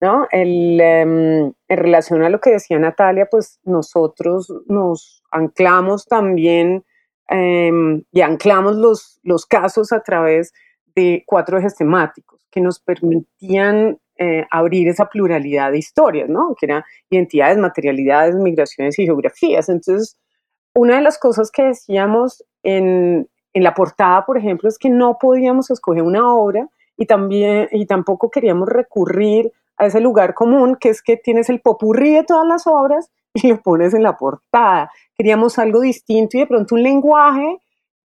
¿no? 0.00 0.26
Em, 0.30 1.52
en 1.68 1.76
relación 1.78 2.22
a 2.22 2.28
lo 2.28 2.40
que 2.40 2.50
decía 2.50 2.78
Natalia, 2.78 3.28
pues 3.30 3.58
nosotros 3.64 4.52
nos 4.66 5.22
anclamos 5.30 6.06
también 6.06 6.84
em, 7.28 8.04
y 8.12 8.20
anclamos 8.20 8.76
los, 8.76 9.18
los 9.24 9.46
casos 9.46 9.92
a 9.92 10.02
través 10.02 10.52
de 10.94 11.24
cuatro 11.26 11.58
ejes 11.58 11.74
temáticos 11.76 12.46
que 12.50 12.60
nos 12.60 12.78
permitían 12.78 13.98
eh, 14.18 14.46
abrir 14.50 14.88
esa 14.88 15.06
pluralidad 15.06 15.72
de 15.72 15.78
historias, 15.78 16.28
¿no? 16.28 16.54
Que 16.58 16.66
eran 16.66 16.82
identidades, 17.10 17.58
materialidades, 17.58 18.34
migraciones 18.34 18.98
y 18.98 19.04
geografías. 19.04 19.68
Entonces, 19.68 20.16
una 20.74 20.96
de 20.96 21.02
las 21.02 21.18
cosas 21.18 21.50
que 21.50 21.64
decíamos 21.64 22.44
en, 22.62 23.28
en 23.52 23.62
la 23.62 23.74
portada, 23.74 24.24
por 24.24 24.38
ejemplo, 24.38 24.68
es 24.68 24.78
que 24.78 24.90
no 24.90 25.18
podíamos 25.20 25.70
escoger 25.70 26.02
una 26.02 26.32
obra 26.34 26.68
y, 26.96 27.06
también, 27.06 27.68
y 27.72 27.86
tampoco 27.86 28.30
queríamos 28.30 28.68
recurrir 28.68 29.52
a 29.76 29.86
ese 29.86 30.00
lugar 30.00 30.34
común, 30.34 30.76
que 30.80 30.88
es 30.88 31.02
que 31.02 31.16
tienes 31.16 31.50
el 31.50 31.60
popurrí 31.60 32.12
de 32.12 32.24
todas 32.24 32.46
las 32.46 32.66
obras 32.66 33.10
y 33.34 33.48
lo 33.48 33.60
pones 33.60 33.94
en 33.94 34.02
la 34.02 34.16
portada. 34.16 34.90
Queríamos 35.16 35.58
algo 35.58 35.80
distinto 35.80 36.36
y 36.36 36.40
de 36.40 36.46
pronto 36.46 36.74
un 36.74 36.82
lenguaje 36.82 37.58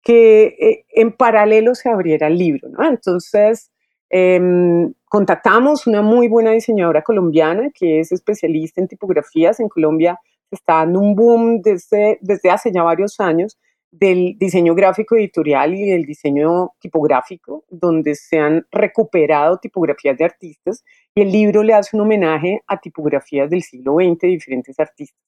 que 0.04 0.56
eh, 0.60 0.86
en 0.90 1.12
paralelo 1.12 1.76
se 1.76 1.90
abriera 1.90 2.28
el 2.28 2.38
libro, 2.38 2.70
¿no? 2.70 2.86
Entonces, 2.88 3.72
Em, 4.10 4.94
contactamos 5.10 5.88
una 5.88 6.02
muy 6.02 6.28
buena 6.28 6.52
diseñadora 6.52 7.02
colombiana 7.02 7.70
que 7.74 8.00
es 8.00 8.12
especialista 8.12 8.82
en 8.82 8.88
tipografías. 8.88 9.60
En 9.60 9.70
Colombia 9.70 10.20
está 10.52 10.76
dando 10.76 11.00
un 11.00 11.16
boom 11.16 11.62
desde, 11.62 12.18
desde 12.22 12.50
hace 12.50 12.72
ya 12.72 12.84
varios 12.84 13.20
años 13.20 13.58
del 13.90 14.38
diseño 14.38 14.76
gráfico 14.76 15.16
editorial 15.16 15.74
y 15.74 15.90
del 15.90 16.06
diseño 16.06 16.74
tipográfico, 16.80 17.64
donde 17.70 18.16
se 18.16 18.38
han 18.38 18.66
recuperado 18.72 19.58
tipografías 19.58 20.18
de 20.18 20.26
artistas 20.26 20.84
y 21.16 21.22
el 21.22 21.32
libro 21.32 21.64
le 21.64 21.74
hace 21.74 21.96
un 21.96 22.02
homenaje 22.02 22.62
a 22.68 22.80
tipografías 22.80 23.50
del 23.50 23.64
siglo 23.64 23.96
XX 23.96 24.20
de 24.20 24.28
diferentes 24.28 24.80
artistas. 24.80 25.20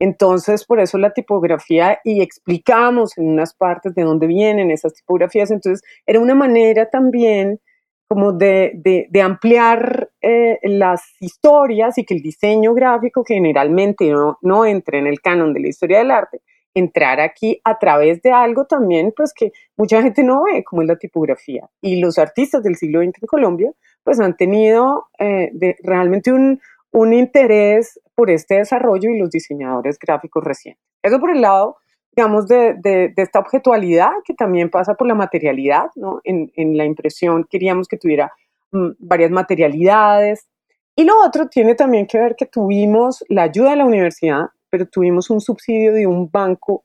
Entonces, 0.00 0.64
por 0.64 0.78
eso 0.78 0.96
la 0.96 1.12
tipografía 1.12 1.98
y 2.04 2.22
explicamos 2.22 3.18
en 3.18 3.28
unas 3.28 3.52
partes 3.52 3.94
de 3.96 4.02
dónde 4.02 4.28
vienen 4.28 4.70
esas 4.70 4.94
tipografías. 4.94 5.50
Entonces, 5.50 5.82
era 6.06 6.20
una 6.20 6.36
manera 6.36 6.88
también 6.88 7.60
como 8.08 8.32
de, 8.32 8.72
de, 9.10 9.22
ampliar 9.22 10.10
eh, 10.22 10.58
las 10.62 11.02
historias 11.20 11.98
y 11.98 12.04
que 12.04 12.14
el 12.14 12.22
diseño 12.22 12.72
gráfico 12.72 13.22
generalmente 13.22 14.10
no, 14.10 14.38
no 14.40 14.64
entre 14.64 14.98
en 14.98 15.06
el 15.06 15.20
canon 15.20 15.52
de 15.52 15.60
la 15.60 15.68
historia 15.68 15.98
del 15.98 16.10
arte, 16.10 16.40
entrar 16.72 17.20
aquí 17.20 17.60
a 17.64 17.78
través 17.78 18.22
de 18.22 18.32
algo 18.32 18.64
también 18.64 19.12
pues 19.14 19.34
que 19.34 19.52
mucha 19.76 20.02
gente 20.02 20.22
no 20.24 20.42
ve, 20.44 20.64
como 20.64 20.80
es 20.80 20.88
la 20.88 20.96
tipografía. 20.96 21.68
Y 21.82 22.00
los 22.00 22.18
artistas 22.18 22.62
del 22.62 22.76
siglo 22.76 23.00
XX 23.00 23.22
en 23.22 23.26
Colombia 23.26 23.72
pues 24.02 24.18
han 24.20 24.36
tenido 24.36 25.08
eh, 25.18 25.50
de, 25.52 25.76
realmente 25.82 26.32
un, 26.32 26.60
un 26.92 27.12
interés 27.12 28.00
por 28.14 28.30
este 28.30 28.54
desarrollo 28.54 29.10
y 29.10 29.18
los 29.18 29.30
diseñadores 29.30 29.98
gráficos 29.98 30.42
recientes. 30.42 30.82
Eso 31.02 31.20
por 31.20 31.30
el 31.30 31.42
lado 31.42 31.76
digamos, 32.18 32.48
de, 32.48 32.74
de, 32.82 33.12
esta 33.16 33.38
objetualidad 33.38 34.10
que 34.24 34.34
también 34.34 34.70
pasa 34.70 34.94
por 34.94 35.06
la 35.06 35.14
materialidad, 35.14 35.84
¿no? 35.94 36.20
En, 36.24 36.50
en 36.56 36.76
la 36.76 36.84
impresión 36.84 37.46
queríamos 37.48 37.86
que 37.86 37.96
tuviera 37.96 38.32
mm, 38.72 38.88
varias 38.98 39.30
materialidades 39.30 40.48
Y 40.96 41.04
lo 41.04 41.14
otro 41.24 41.46
tiene 41.48 41.76
también 41.76 42.08
que 42.08 42.18
ver 42.18 42.34
que 42.34 42.46
tuvimos 42.46 43.24
la 43.28 43.44
ayuda 43.44 43.70
de 43.70 43.76
la 43.76 43.84
universidad, 43.84 44.46
pero 44.68 44.86
tuvimos 44.86 45.30
un 45.30 45.40
subsidio 45.40 45.92
de 45.92 46.08
un 46.08 46.28
banco 46.28 46.84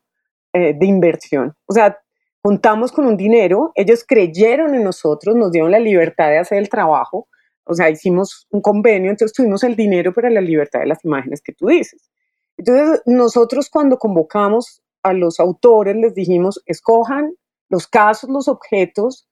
eh, 0.54 0.76
de 0.78 0.86
inversión. 0.86 1.56
O 1.66 1.74
sea, 1.74 1.98
contamos 2.44 2.92
con 2.92 3.08
un 3.08 3.18
dinero, 3.18 3.72
ellos 3.74 4.06
creyeron 4.08 4.76
en 4.76 4.84
nosotros, 4.84 5.36
nos 5.36 5.52
dieron 5.52 5.72
la 5.72 5.80
libertad 5.80 6.30
de 6.30 6.38
hacer 6.38 6.60
el 6.60 6.70
trabajo, 6.70 7.28
o 7.64 7.74
sea, 7.74 7.90
hicimos 7.90 8.46
un 8.52 8.62
convenio, 8.62 9.10
entonces 9.10 9.36
tuvimos 9.36 9.64
el 9.64 9.76
dinero 9.76 10.14
para 10.14 10.30
la 10.30 10.42
libertad 10.42 10.82
de 10.82 10.86
las 10.86 11.04
imágenes 11.04 11.42
que 11.42 11.54
tú 11.54 11.70
dices. 11.70 12.12
Entonces, 12.56 13.02
nosotros 13.08 13.68
cuando 13.72 13.98
convocamos 13.98 14.83
a 15.04 15.14
los 15.14 15.40
autores 15.40 15.96
les 15.96 16.16
dijimos, 16.16 16.62
escojan 16.66 17.36
los 17.70 17.88
casos, 17.88 18.30
los 18.30 18.48
objetos, 18.48 19.28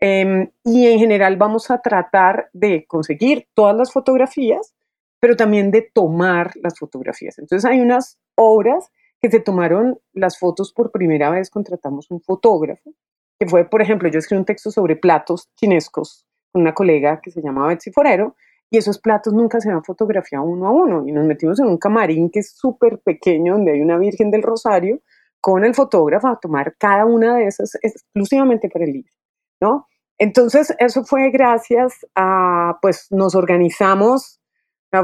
em, 0.00 0.50
y 0.64 0.86
en 0.86 0.98
general 0.98 1.36
vamos 1.36 1.70
a 1.70 1.80
tratar 1.80 2.50
de 2.52 2.86
conseguir 2.86 3.48
todas 3.54 3.76
las 3.76 3.92
fotografías, 3.92 4.74
pero 5.20 5.36
también 5.36 5.70
de 5.70 5.82
tomar 5.82 6.52
las 6.62 6.78
fotografías. 6.78 7.38
Entonces 7.38 7.68
hay 7.68 7.80
unas 7.80 8.18
obras 8.34 8.90
que 9.20 9.30
se 9.30 9.40
tomaron 9.40 9.98
las 10.12 10.38
fotos 10.38 10.72
por 10.72 10.92
primera 10.92 11.30
vez, 11.30 11.50
contratamos 11.50 12.10
un 12.10 12.20
fotógrafo, 12.20 12.92
que 13.38 13.46
fue, 13.46 13.64
por 13.68 13.82
ejemplo, 13.82 14.08
yo 14.08 14.18
escribí 14.18 14.40
un 14.40 14.44
texto 14.44 14.70
sobre 14.70 14.96
platos 14.96 15.50
chinescos 15.56 16.26
con 16.52 16.62
una 16.62 16.74
colega 16.74 17.20
que 17.20 17.30
se 17.30 17.42
llamaba 17.42 17.68
Betsy 17.68 17.90
Forero, 17.90 18.36
y 18.70 18.78
esos 18.78 18.98
platos 18.98 19.32
nunca 19.32 19.60
se 19.60 19.70
han 19.70 19.84
fotografiado 19.84 20.44
uno 20.44 20.66
a 20.66 20.70
uno, 20.70 21.06
y 21.06 21.12
nos 21.12 21.24
metimos 21.24 21.58
en 21.60 21.66
un 21.66 21.78
camarín 21.78 22.30
que 22.30 22.40
es 22.40 22.52
súper 22.52 22.98
pequeño, 23.00 23.54
donde 23.54 23.72
hay 23.72 23.80
una 23.80 23.98
Virgen 23.98 24.30
del 24.30 24.42
Rosario, 24.42 25.00
con 25.40 25.64
el 25.64 25.74
fotógrafo 25.74 26.28
a 26.28 26.40
tomar 26.40 26.76
cada 26.78 27.04
una 27.04 27.36
de 27.36 27.46
esas 27.46 27.76
exclusivamente 27.82 28.68
para 28.68 28.84
el 28.84 28.92
libro, 28.92 29.12
¿no? 29.60 29.86
Entonces, 30.18 30.74
eso 30.78 31.04
fue 31.04 31.30
gracias 31.30 32.06
a, 32.14 32.78
pues 32.80 33.08
nos 33.10 33.34
organizamos, 33.34 34.40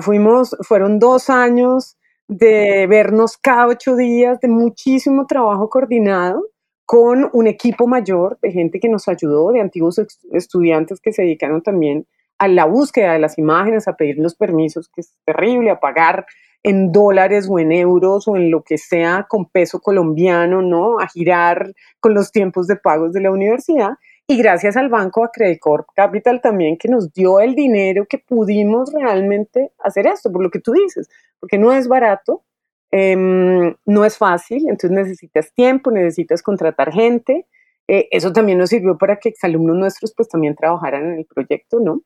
fuimos, 0.00 0.56
fueron 0.62 0.98
dos 0.98 1.28
años 1.28 1.98
de 2.28 2.86
vernos 2.86 3.36
cada 3.36 3.66
ocho 3.66 3.94
días, 3.94 4.40
de 4.40 4.48
muchísimo 4.48 5.26
trabajo 5.26 5.68
coordinado 5.68 6.42
con 6.86 7.28
un 7.32 7.46
equipo 7.46 7.86
mayor 7.86 8.38
de 8.42 8.52
gente 8.52 8.80
que 8.80 8.88
nos 8.88 9.08
ayudó, 9.08 9.52
de 9.52 9.60
antiguos 9.60 10.00
estudiantes 10.32 11.00
que 11.00 11.12
se 11.12 11.22
dedicaron 11.22 11.62
también 11.62 12.06
a 12.38 12.48
la 12.48 12.64
búsqueda 12.64 13.12
de 13.12 13.18
las 13.18 13.38
imágenes, 13.38 13.86
a 13.86 13.96
pedir 13.96 14.18
los 14.18 14.34
permisos, 14.34 14.88
que 14.88 15.02
es 15.02 15.14
terrible, 15.24 15.70
a 15.70 15.80
pagar 15.80 16.26
en 16.62 16.92
dólares 16.92 17.48
o 17.50 17.58
en 17.58 17.72
euros 17.72 18.28
o 18.28 18.36
en 18.36 18.50
lo 18.50 18.62
que 18.62 18.78
sea 18.78 19.26
con 19.28 19.46
peso 19.46 19.80
colombiano, 19.80 20.62
¿no? 20.62 21.00
A 21.00 21.08
girar 21.08 21.74
con 22.00 22.14
los 22.14 22.30
tiempos 22.30 22.66
de 22.66 22.76
pagos 22.76 23.12
de 23.12 23.20
la 23.20 23.30
universidad. 23.30 23.92
Y 24.26 24.36
gracias 24.36 24.76
al 24.76 24.88
banco 24.88 25.24
Acredicorp 25.24 25.88
Capital 25.94 26.40
también 26.40 26.76
que 26.78 26.88
nos 26.88 27.12
dio 27.12 27.40
el 27.40 27.54
dinero 27.54 28.06
que 28.08 28.18
pudimos 28.18 28.92
realmente 28.92 29.72
hacer 29.78 30.06
esto, 30.06 30.30
por 30.30 30.42
lo 30.42 30.50
que 30.50 30.60
tú 30.60 30.72
dices, 30.72 31.08
porque 31.40 31.58
no 31.58 31.72
es 31.72 31.88
barato, 31.88 32.44
em, 32.92 33.74
no 33.84 34.04
es 34.04 34.16
fácil, 34.16 34.68
entonces 34.68 34.92
necesitas 34.92 35.52
tiempo, 35.54 35.90
necesitas 35.90 36.42
contratar 36.42 36.92
gente. 36.92 37.46
Eh, 37.88 38.08
eso 38.12 38.32
también 38.32 38.58
nos 38.58 38.70
sirvió 38.70 38.96
para 38.96 39.16
que 39.16 39.28
exalumnos 39.30 39.76
nuestros 39.76 40.14
pues 40.16 40.28
también 40.28 40.54
trabajaran 40.54 41.04
en 41.12 41.18
el 41.18 41.26
proyecto, 41.26 41.80
¿no? 41.80 42.02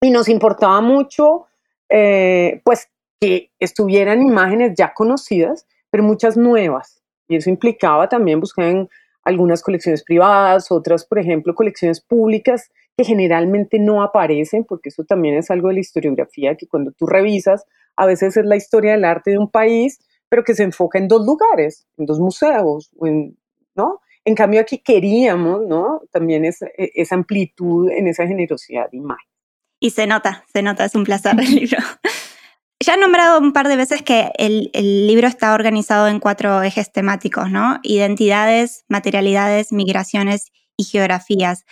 Y 0.00 0.10
nos 0.10 0.28
importaba 0.28 0.80
mucho, 0.80 1.46
eh, 1.88 2.60
pues, 2.64 2.88
que 3.22 3.52
estuvieran 3.60 4.20
imágenes 4.20 4.72
ya 4.76 4.92
conocidas, 4.92 5.64
pero 5.90 6.02
muchas 6.02 6.36
nuevas. 6.36 7.04
Y 7.28 7.36
eso 7.36 7.50
implicaba 7.50 8.08
también 8.08 8.40
buscar 8.40 8.64
en 8.64 8.88
algunas 9.22 9.62
colecciones 9.62 10.02
privadas, 10.02 10.72
otras, 10.72 11.06
por 11.06 11.20
ejemplo, 11.20 11.54
colecciones 11.54 12.00
públicas 12.00 12.72
que 12.96 13.04
generalmente 13.04 13.78
no 13.78 14.02
aparecen, 14.02 14.64
porque 14.64 14.88
eso 14.88 15.04
también 15.04 15.36
es 15.36 15.52
algo 15.52 15.68
de 15.68 15.74
la 15.74 15.80
historiografía, 15.80 16.56
que 16.56 16.66
cuando 16.66 16.90
tú 16.90 17.06
revisas, 17.06 17.64
a 17.94 18.06
veces 18.06 18.36
es 18.36 18.44
la 18.44 18.56
historia 18.56 18.90
del 18.90 19.04
arte 19.04 19.30
de 19.30 19.38
un 19.38 19.48
país, 19.48 20.00
pero 20.28 20.42
que 20.42 20.56
se 20.56 20.64
enfoca 20.64 20.98
en 20.98 21.06
dos 21.06 21.24
lugares, 21.24 21.86
en 21.98 22.06
dos 22.06 22.18
museos, 22.18 22.90
¿no? 23.76 24.00
En 24.24 24.34
cambio 24.34 24.60
aquí 24.60 24.78
queríamos, 24.78 25.64
¿no? 25.64 26.00
También 26.10 26.44
esa, 26.44 26.66
e, 26.76 26.90
esa 26.96 27.14
amplitud 27.14 27.88
en 27.88 28.08
esa 28.08 28.26
generosidad 28.26 28.90
de 28.90 28.96
imagen. 28.96 29.28
Y 29.78 29.90
se 29.90 30.08
nota, 30.08 30.44
se 30.52 30.62
nota, 30.62 30.84
es 30.84 30.96
un 30.96 31.04
placer 31.04 31.34
el 31.38 31.54
libro. 31.54 31.78
Ya 32.84 32.94
he 32.94 32.96
nombrado 32.98 33.38
un 33.38 33.52
par 33.52 33.68
de 33.68 33.76
veces 33.76 34.02
que 34.02 34.32
el, 34.38 34.70
libro 35.06 35.28
está 35.28 35.54
organizado 35.54 36.08
en 36.08 36.18
cuatro 36.18 36.62
ejes 36.62 36.90
temáticos, 36.90 37.50
¿no? 37.50 37.78
Identidades, 37.82 38.84
materialidades, 38.88 39.72
migraciones 39.72 40.50
y 40.76 40.84
geografías. 40.84 41.64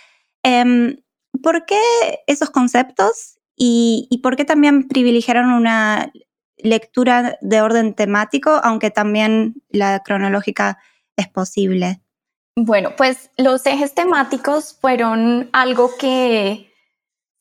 Em, 0.43 0.97
¿Por 1.43 1.65
qué 1.65 1.79
esos 2.27 2.49
conceptos 2.49 3.39
y, 3.57 4.07
y, 4.09 4.19
por 4.19 4.35
qué 4.35 4.45
también 4.45 4.87
privilegiaron 4.87 5.51
una 5.51 6.11
lectura 6.57 7.37
de 7.41 7.61
orden 7.61 7.93
temático, 7.93 8.61
aunque 8.63 8.89
también 8.89 9.55
la 9.69 10.01
cronológica 10.03 10.77
es 11.17 11.27
posible? 11.27 12.01
Bueno, 12.55 12.95
pues 12.95 13.31
los 13.37 13.65
ejes 13.65 13.93
temáticos 13.93 14.77
fueron 14.79 15.49
algo 15.51 15.91
que 15.97 16.70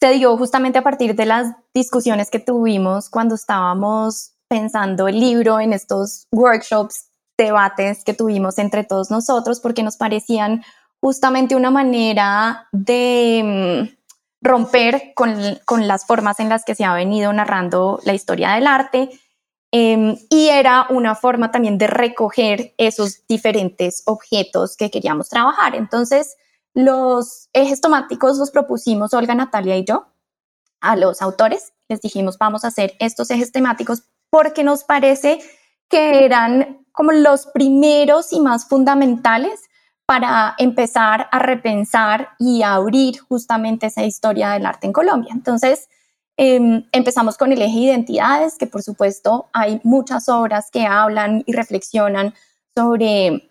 se 0.00 0.12
dio 0.12 0.36
justamente 0.36 0.78
a 0.78 0.82
partir 0.82 1.14
de 1.14 1.26
las 1.26 1.54
discusiones 1.74 2.30
que 2.30 2.38
tuvimos 2.38 3.10
cuando 3.10 3.34
estábamos 3.34 4.32
pensando 4.48 5.06
el 5.08 5.20
libro 5.20 5.60
en 5.60 5.72
estos 5.72 6.26
workshops, 6.32 7.10
debates 7.36 8.02
que 8.04 8.14
tuvimos 8.14 8.58
entre 8.58 8.84
todos 8.84 9.10
nosotros, 9.10 9.60
porque 9.60 9.82
nos 9.82 9.96
parecían 9.96 10.64
justamente 11.00 11.54
una 11.54 11.70
manera 11.70 12.68
de 12.72 13.88
mm, 13.92 14.46
romper 14.46 15.12
con, 15.14 15.86
las 15.86 16.06
formas 16.06 16.40
en 16.40 16.48
las 16.48 16.64
que 16.64 16.74
se 16.74 16.84
ha 16.84 16.94
venido 16.94 17.32
narrando 17.32 18.00
la 18.04 18.14
historia 18.14 18.52
del 18.52 18.66
arte. 18.66 19.10
Em, 19.72 20.16
y 20.28 20.48
era 20.48 20.86
una 20.90 21.14
forma 21.14 21.50
también 21.50 21.78
de 21.78 21.86
recoger 21.86 22.74
esos 22.76 23.26
diferentes 23.28 24.02
objetos 24.06 24.76
que 24.76 24.90
queríamos 24.90 25.28
trabajar. 25.28 25.76
Entonces, 25.76 26.36
los 26.74 27.48
ejes 27.52 27.80
temáticos 27.80 28.38
los 28.38 28.50
propusimos 28.50 29.14
Olga, 29.14 29.34
Natalia 29.34 29.76
y 29.76 29.84
yo 29.84 30.06
a 30.80 30.96
los 30.96 31.22
autores. 31.22 31.72
Les 31.88 32.00
dijimos, 32.00 32.38
vamos 32.38 32.64
a 32.64 32.68
hacer 32.68 32.94
estos 32.98 33.30
ejes 33.30 33.52
temáticos 33.52 34.04
porque 34.30 34.64
nos 34.64 34.84
parece 34.84 35.40
que 35.88 36.24
eran 36.24 36.86
como 36.92 37.12
los 37.12 37.46
primeros 37.46 38.32
y 38.32 38.40
más 38.40 38.66
fundamentales 38.66 39.60
para 40.06 40.54
empezar 40.58 41.28
a 41.30 41.38
repensar 41.38 42.30
y 42.38 42.62
a 42.62 42.74
abrir 42.74 43.20
justamente 43.20 43.86
esa 43.86 44.04
historia 44.04 44.50
del 44.50 44.66
arte 44.66 44.86
en 44.86 44.92
Colombia. 44.92 45.32
Entonces, 45.32 45.88
em, 46.36 46.84
empezamos 46.92 47.36
con 47.36 47.52
el 47.52 47.62
eje 47.62 47.78
identidades, 47.78 48.56
que 48.56 48.66
por 48.66 48.82
supuesto 48.82 49.48
hay 49.52 49.80
muchas 49.84 50.28
obras 50.28 50.70
que 50.70 50.86
hablan 50.86 51.44
y 51.46 51.52
reflexionan 51.52 52.34
sobre 52.74 53.49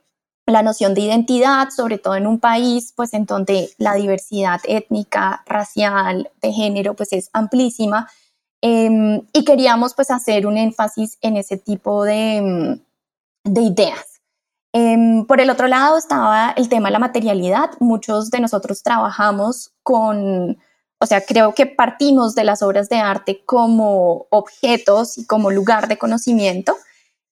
la 0.52 0.64
noción 0.64 0.94
de 0.94 1.02
identidad, 1.02 1.70
sobre 1.70 1.98
todo 1.98 2.16
en 2.16 2.28
un 2.28 2.40
país 2.40 2.94
pues 2.96 3.14
en 3.14 3.26
donde 3.26 3.70
la 3.78 3.96
diversidad 3.96 4.62
étnica, 4.66 5.44
racial, 5.46 6.32
de 6.42 6.52
género 6.52 6.96
pues 6.96 7.14
es 7.14 7.30
amplísima 7.34 8.10
em, 8.62 9.22
y 9.34 9.46
queríamos 9.46 9.94
pues 9.94 10.12
hacer 10.12 10.46
un 10.48 10.58
énfasis 10.58 11.18
en 11.22 11.38
ese 11.38 11.58
tipo 11.58 12.04
de, 12.04 12.38
em, 12.38 12.80
de 13.44 13.62
ideas. 13.62 14.22
Em, 14.72 15.26
por 15.26 15.42
el 15.42 15.50
otro 15.50 15.68
lado 15.68 15.98
estaba 15.98 16.52
el 16.56 16.70
tema 16.70 16.90
de 16.90 16.94
la 16.94 17.00
materialidad. 17.00 17.72
Muchos 17.80 18.30
de 18.30 18.40
nosotros 18.40 18.84
trabajamos 18.84 19.72
con, 19.84 20.58
o 21.00 21.06
sea, 21.06 21.22
creo 21.22 21.54
que 21.56 21.66
partimos 21.66 22.36
de 22.36 22.44
las 22.44 22.62
obras 22.62 22.88
de 22.90 22.98
arte 22.98 23.44
como 23.46 24.28
objetos 24.30 25.18
y 25.18 25.26
como 25.26 25.50
lugar 25.50 25.88
de 25.88 25.98
conocimiento. 25.98 26.76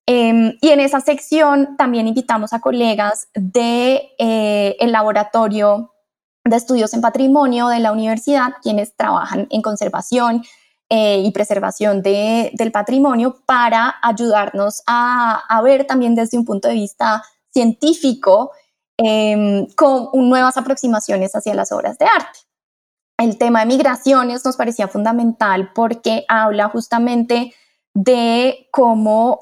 Em, 0.09 0.57
y 0.61 0.69
en 0.69 0.79
esa 0.79 1.01
sección 1.01 1.75
también 1.75 2.07
invitamos 2.07 2.53
a 2.53 2.61
colegas 2.61 3.27
del 3.33 3.51
de, 3.51 4.09
eh, 4.17 4.77
el 4.79 4.93
laboratorio 4.93 5.93
de 6.45 6.55
estudios 6.55 6.93
en 6.93 7.01
patrimonio 7.01 7.67
de 7.67 7.79
la 7.79 7.91
universidad, 7.91 8.53
quienes 8.63 8.95
trabajan 8.95 9.47
en 9.49 9.61
conservación 9.61 10.45
eh, 10.89 11.19
y 11.19 11.31
preservación 11.31 12.01
de, 12.01 12.51
del 12.53 12.71
patrimonio 12.71 13.43
para 13.45 13.95
ayudarnos 14.01 14.81
a, 14.87 15.43
a, 15.49 15.61
ver 15.61 15.85
también 15.85 16.15
desde 16.15 16.37
un 16.37 16.45
punto 16.45 16.69
de 16.69 16.75
vista 16.75 17.21
científico 17.49 18.51
em, 18.95 19.67
con 19.75 20.09
nuevas 20.29 20.55
aproximaciones 20.55 21.35
hacia 21.35 21.53
las 21.53 21.73
obras 21.73 21.97
de 21.97 22.05
arte. 22.05 22.39
El 23.17 23.37
tema 23.37 23.59
de 23.59 23.65
migraciones 23.65 24.45
nos 24.45 24.55
parecía 24.55 24.87
fundamental 24.87 25.73
porque 25.73 26.23
habla 26.29 26.69
justamente 26.69 27.53
de 27.93 28.69
cómo 28.71 29.39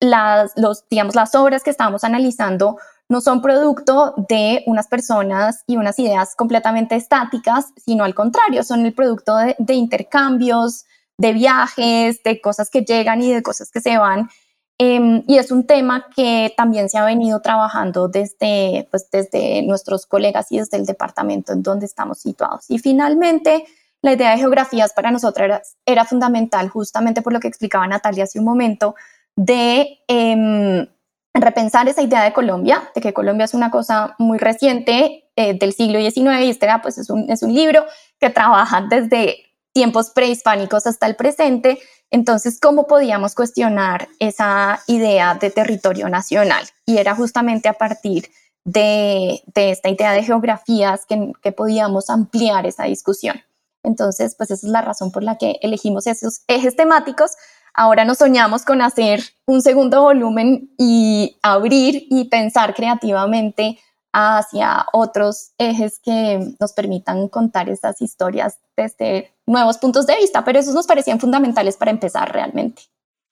las, 0.00 0.52
los, 0.56 0.88
digamos, 0.88 1.14
las 1.14 1.34
obras 1.34 1.62
que 1.62 1.70
estamos 1.70 2.04
analizando 2.04 2.78
no 3.10 3.20
son 3.20 3.42
producto 3.42 4.14
de 4.28 4.62
unas 4.66 4.86
personas 4.86 5.64
y 5.66 5.76
unas 5.76 5.98
ideas 5.98 6.36
completamente 6.36 6.94
estáticas, 6.94 7.66
sino 7.76 8.04
al 8.04 8.14
contrario, 8.14 8.62
son 8.62 8.86
el 8.86 8.94
producto 8.94 9.36
de, 9.36 9.74
intercambios, 9.74 10.84
de 11.18 11.32
viajes, 11.32 12.22
de 12.22 12.40
cosas 12.40 12.70
que 12.70 12.82
llegan 12.82 13.20
y 13.20 13.32
de 13.32 13.42
cosas 13.42 13.70
que 13.70 13.80
se 13.80 13.98
van. 13.98 14.30
Em, 14.78 15.24
y 15.26 15.38
es 15.38 15.50
un 15.50 15.66
tema 15.66 16.06
que 16.14 16.54
también 16.56 16.88
se 16.88 16.98
ha 16.98 17.04
venido 17.04 17.42
trabajando 17.42 18.08
desde, 18.08 18.86
pues, 18.90 19.10
desde 19.10 19.62
nuestros 19.62 20.06
colegas 20.06 20.50
y 20.52 20.58
desde 20.58 20.76
el 20.76 20.86
departamento 20.86 21.52
en 21.52 21.62
donde 21.62 21.86
estamos 21.86 22.20
situados. 22.20 22.64
Y 22.70 22.78
finalmente, 22.78 23.66
la 24.02 24.12
idea 24.12 24.30
de 24.30 24.38
geografías 24.38 24.92
para 24.92 25.10
nosotras 25.10 25.76
era, 25.84 26.04
fundamental 26.04 26.68
justamente 26.68 27.22
por 27.22 27.32
lo 27.32 27.40
que 27.40 27.48
explicaba 27.48 27.86
Natalia 27.86 28.24
hace 28.24 28.38
un 28.38 28.44
momento, 28.44 28.94
de 29.36 29.98
em, 30.08 30.86
repensar 31.34 31.88
esa 31.88 32.02
idea 32.02 32.22
de 32.22 32.32
Colombia, 32.32 32.90
de 32.94 33.00
que 33.00 33.12
Colombia 33.12 33.44
es 33.44 33.54
una 33.54 33.70
cosa 33.70 34.14
muy 34.18 34.38
reciente 34.38 35.30
eh, 35.36 35.54
del 35.58 35.72
siglo 35.72 35.98
XIX 36.00 36.44
y 36.44 36.50
este 36.50 36.68
pues, 36.82 36.98
es, 36.98 37.10
un, 37.10 37.30
es 37.30 37.42
un 37.42 37.54
libro 37.54 37.84
que 38.18 38.30
trabaja 38.30 38.86
desde 38.88 39.38
tiempos 39.72 40.10
prehispánicos 40.10 40.86
hasta 40.86 41.06
el 41.06 41.16
presente. 41.16 41.78
Entonces, 42.10 42.58
¿cómo 42.60 42.86
podíamos 42.86 43.34
cuestionar 43.34 44.08
esa 44.18 44.80
idea 44.88 45.34
de 45.34 45.50
territorio 45.50 46.08
nacional? 46.08 46.64
Y 46.84 46.98
era 46.98 47.14
justamente 47.14 47.68
a 47.68 47.74
partir 47.74 48.30
de, 48.64 49.42
esta 49.54 49.88
idea 49.88 50.12
de 50.12 50.24
geografías 50.24 51.06
que, 51.06 51.32
que, 51.42 51.52
podíamos 51.52 52.10
ampliar 52.10 52.66
esa 52.66 52.84
discusión. 52.84 53.40
Entonces, 53.82 54.34
pues 54.34 54.50
esa 54.50 54.66
es 54.66 54.72
la 54.72 54.82
razón 54.82 55.10
por 55.12 55.22
la 55.22 55.38
que 55.38 55.58
elegimos 55.62 56.06
esos 56.06 56.42
ejes 56.48 56.76
temáticos. 56.76 57.32
Ahora 57.74 58.04
nos 58.04 58.18
soñamos 58.18 58.64
con 58.64 58.82
hacer 58.82 59.22
un 59.46 59.62
segundo 59.62 60.02
volumen 60.02 60.70
y 60.78 61.38
abrir 61.42 62.06
y 62.10 62.28
pensar 62.28 62.74
creativamente 62.74 63.78
hacia 64.12 64.86
otros 64.92 65.52
ejes 65.58 66.00
que 66.02 66.54
nos 66.58 66.72
permitan 66.72 67.28
contar 67.28 67.68
esas 67.68 68.00
historias 68.02 68.58
desde 68.76 69.32
nuevos 69.46 69.78
puntos 69.78 70.06
de 70.06 70.16
vista, 70.16 70.44
pero 70.44 70.58
esos 70.58 70.74
nos 70.74 70.86
parecían 70.86 71.20
fundamentales 71.20 71.76
para 71.76 71.90
empezar 71.90 72.32
realmente. 72.32 72.82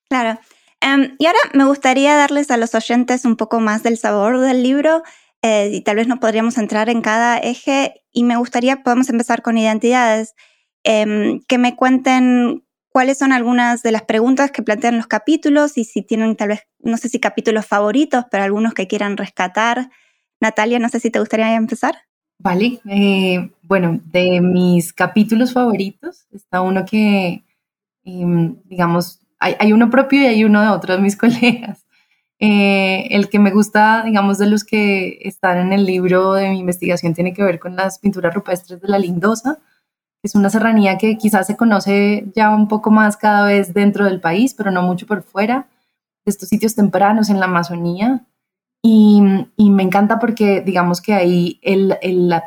Claro. 0.08 0.38
Em, 0.80 1.16
y 1.18 1.26
ahora 1.26 1.38
me 1.54 1.64
gustaría 1.64 2.14
darles 2.16 2.50
a 2.50 2.56
los 2.56 2.74
oyentes 2.74 3.24
un 3.24 3.36
poco 3.36 3.58
más 3.58 3.82
del 3.82 3.98
sabor 3.98 4.38
del 4.40 4.62
libro 4.62 5.02
eh, 5.42 5.70
y 5.72 5.80
tal 5.80 5.96
vez 5.96 6.06
no 6.06 6.20
podríamos 6.20 6.56
entrar 6.58 6.88
en 6.88 7.02
cada 7.02 7.38
eje 7.38 8.04
y 8.12 8.24
me 8.24 8.36
gustaría, 8.36 8.82
podemos 8.82 9.08
empezar 9.08 9.42
con 9.42 9.58
identidades, 9.58 10.34
em, 10.84 11.40
que 11.48 11.58
me 11.58 11.74
cuenten 11.76 12.64
cuáles 12.90 13.18
son 13.18 13.32
algunas 13.32 13.82
de 13.82 13.92
las 13.92 14.02
preguntas 14.02 14.50
que 14.50 14.62
plantean 14.62 14.96
los 14.96 15.06
capítulos 15.06 15.78
y 15.78 15.84
si 15.84 16.02
tienen 16.02 16.36
tal 16.36 16.48
vez, 16.48 16.66
no 16.80 16.96
sé 16.96 17.08
si 17.08 17.20
capítulos 17.20 17.66
favoritos, 17.66 18.24
pero 18.30 18.44
algunos 18.44 18.74
que 18.74 18.86
quieran 18.86 19.16
rescatar. 19.16 19.90
Natalia, 20.40 20.78
no 20.78 20.88
sé 20.88 21.00
si 21.00 21.10
te 21.10 21.20
gustaría 21.20 21.54
empezar. 21.54 21.96
Vale, 22.38 22.80
eh, 22.88 23.50
bueno, 23.62 24.00
de 24.04 24.40
mis 24.40 24.92
capítulos 24.92 25.52
favoritos 25.52 26.26
está 26.32 26.60
uno 26.60 26.84
que, 26.84 27.44
em, 28.04 28.56
digamos, 28.64 29.20
hay, 29.40 29.72
uno 29.72 29.90
propio 29.90 30.22
y 30.22 30.26
hay 30.26 30.44
uno 30.44 30.62
de 30.62 30.68
otros 30.68 30.96
de 30.98 31.02
mis 31.02 31.16
colegas. 31.16 31.84
Eh, 32.40 33.08
el 33.10 33.28
que 33.28 33.40
me 33.40 33.50
gusta, 33.50 34.04
digamos, 34.04 34.38
de 34.38 34.46
los 34.46 34.64
que 34.64 35.18
están 35.22 35.58
en 35.58 35.72
el 35.72 35.84
libro 35.84 36.34
de 36.34 36.50
mi 36.50 36.60
investigación 36.60 37.14
tiene 37.14 37.32
que 37.32 37.42
ver 37.42 37.58
con 37.58 37.74
las 37.74 37.98
pinturas 37.98 38.32
rupestres 38.34 38.80
de 38.80 38.88
la 38.88 38.98
Lindosa. 38.98 39.58
Es 40.22 40.34
una 40.34 40.50
serranía 40.50 40.98
que 40.98 41.16
quizás 41.16 41.46
se 41.46 41.56
conoce 41.56 42.26
ya 42.34 42.50
un 42.50 42.68
poco 42.68 42.90
más 42.90 43.16
cada 43.16 43.46
vez 43.46 43.72
dentro 43.72 44.04
del 44.04 44.20
país, 44.20 44.54
pero 44.54 44.70
no 44.70 44.82
mucho 44.82 45.06
por 45.06 45.22
fuera, 45.22 45.68
de 46.24 46.30
estos 46.30 46.48
sitios 46.48 46.74
tempranos 46.74 47.30
en 47.30 47.40
la 47.40 47.46
Amazonía. 47.46 48.26
Y, 48.82 49.20
me 49.20 49.82
encanta 49.82 50.18
porque 50.18 50.60
digamos 50.60 51.00
que 51.00 51.14
ahí 51.14 51.60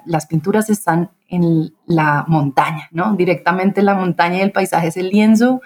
las 0.05 0.25
pinturas 0.27 0.69
están 0.69 1.11
en 1.27 1.73
la 1.85 2.25
montaña, 2.27 2.87
¿no? 2.91 3.15
Directamente 3.15 3.81
la 3.81 3.95
montaña 3.95 4.37
y 4.37 4.41
el 4.41 4.51
paisaje 4.51 4.87
es 4.87 4.97
el 4.97 5.09
lienzo 5.09 5.61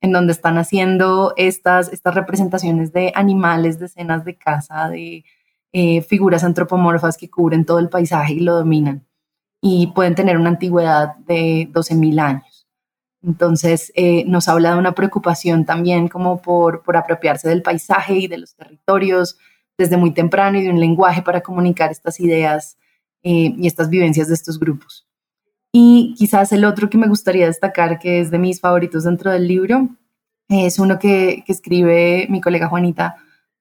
en 0.00 0.12
donde 0.12 0.32
están 0.32 0.56
haciendo 0.56 1.34
estas, 1.36 1.92
estas 1.92 2.14
representaciones 2.14 2.92
de 2.92 3.12
animales, 3.14 3.78
de 3.78 3.86
escenas 3.86 4.24
de 4.24 4.36
caza, 4.36 4.88
de 4.88 5.24
eh, 5.72 6.02
figuras 6.02 6.42
antropomorfas 6.42 7.16
que 7.16 7.30
cubren 7.30 7.64
todo 7.64 7.78
el 7.78 7.88
paisaje 7.88 8.34
y 8.34 8.40
lo 8.40 8.54
dominan. 8.56 9.06
Y 9.60 9.88
pueden 9.88 10.14
tener 10.14 10.36
una 10.38 10.50
antigüedad 10.50 11.16
de 11.26 11.68
12.000 11.72 12.20
años. 12.20 12.66
Entonces, 13.22 13.92
eh, 13.94 14.24
nos 14.26 14.48
habla 14.48 14.72
de 14.72 14.78
una 14.78 14.92
preocupación 14.92 15.66
también 15.66 16.08
como 16.08 16.40
por, 16.40 16.82
por 16.82 16.96
apropiarse 16.96 17.48
del 17.48 17.62
paisaje 17.62 18.14
y 18.14 18.28
de 18.28 18.38
los 18.38 18.54
territorios, 18.54 19.36
desde 19.76 19.96
muy 19.96 20.12
temprano 20.12 20.58
y 20.58 20.62
de 20.62 20.70
un 20.70 20.80
lenguaje 20.80 21.22
para 21.22 21.42
comunicar 21.42 21.90
estas 21.90 22.20
ideas 22.20 22.78
eh, 23.22 23.54
y 23.56 23.66
estas 23.66 23.90
vivencias 23.90 24.28
de 24.28 24.34
estos 24.34 24.58
grupos. 24.58 25.06
Y 25.72 26.14
quizás 26.18 26.52
el 26.52 26.64
otro 26.64 26.90
que 26.90 26.98
me 26.98 27.08
gustaría 27.08 27.46
destacar, 27.46 27.98
que 27.98 28.20
es 28.20 28.30
de 28.30 28.38
mis 28.38 28.60
favoritos 28.60 29.04
dentro 29.04 29.30
del 29.30 29.46
libro, 29.46 29.88
es 30.48 30.78
uno 30.78 30.98
que, 30.98 31.44
escribe 31.46 32.26
mi 32.28 32.40
colega 32.40 32.68
Juanita 32.68 33.16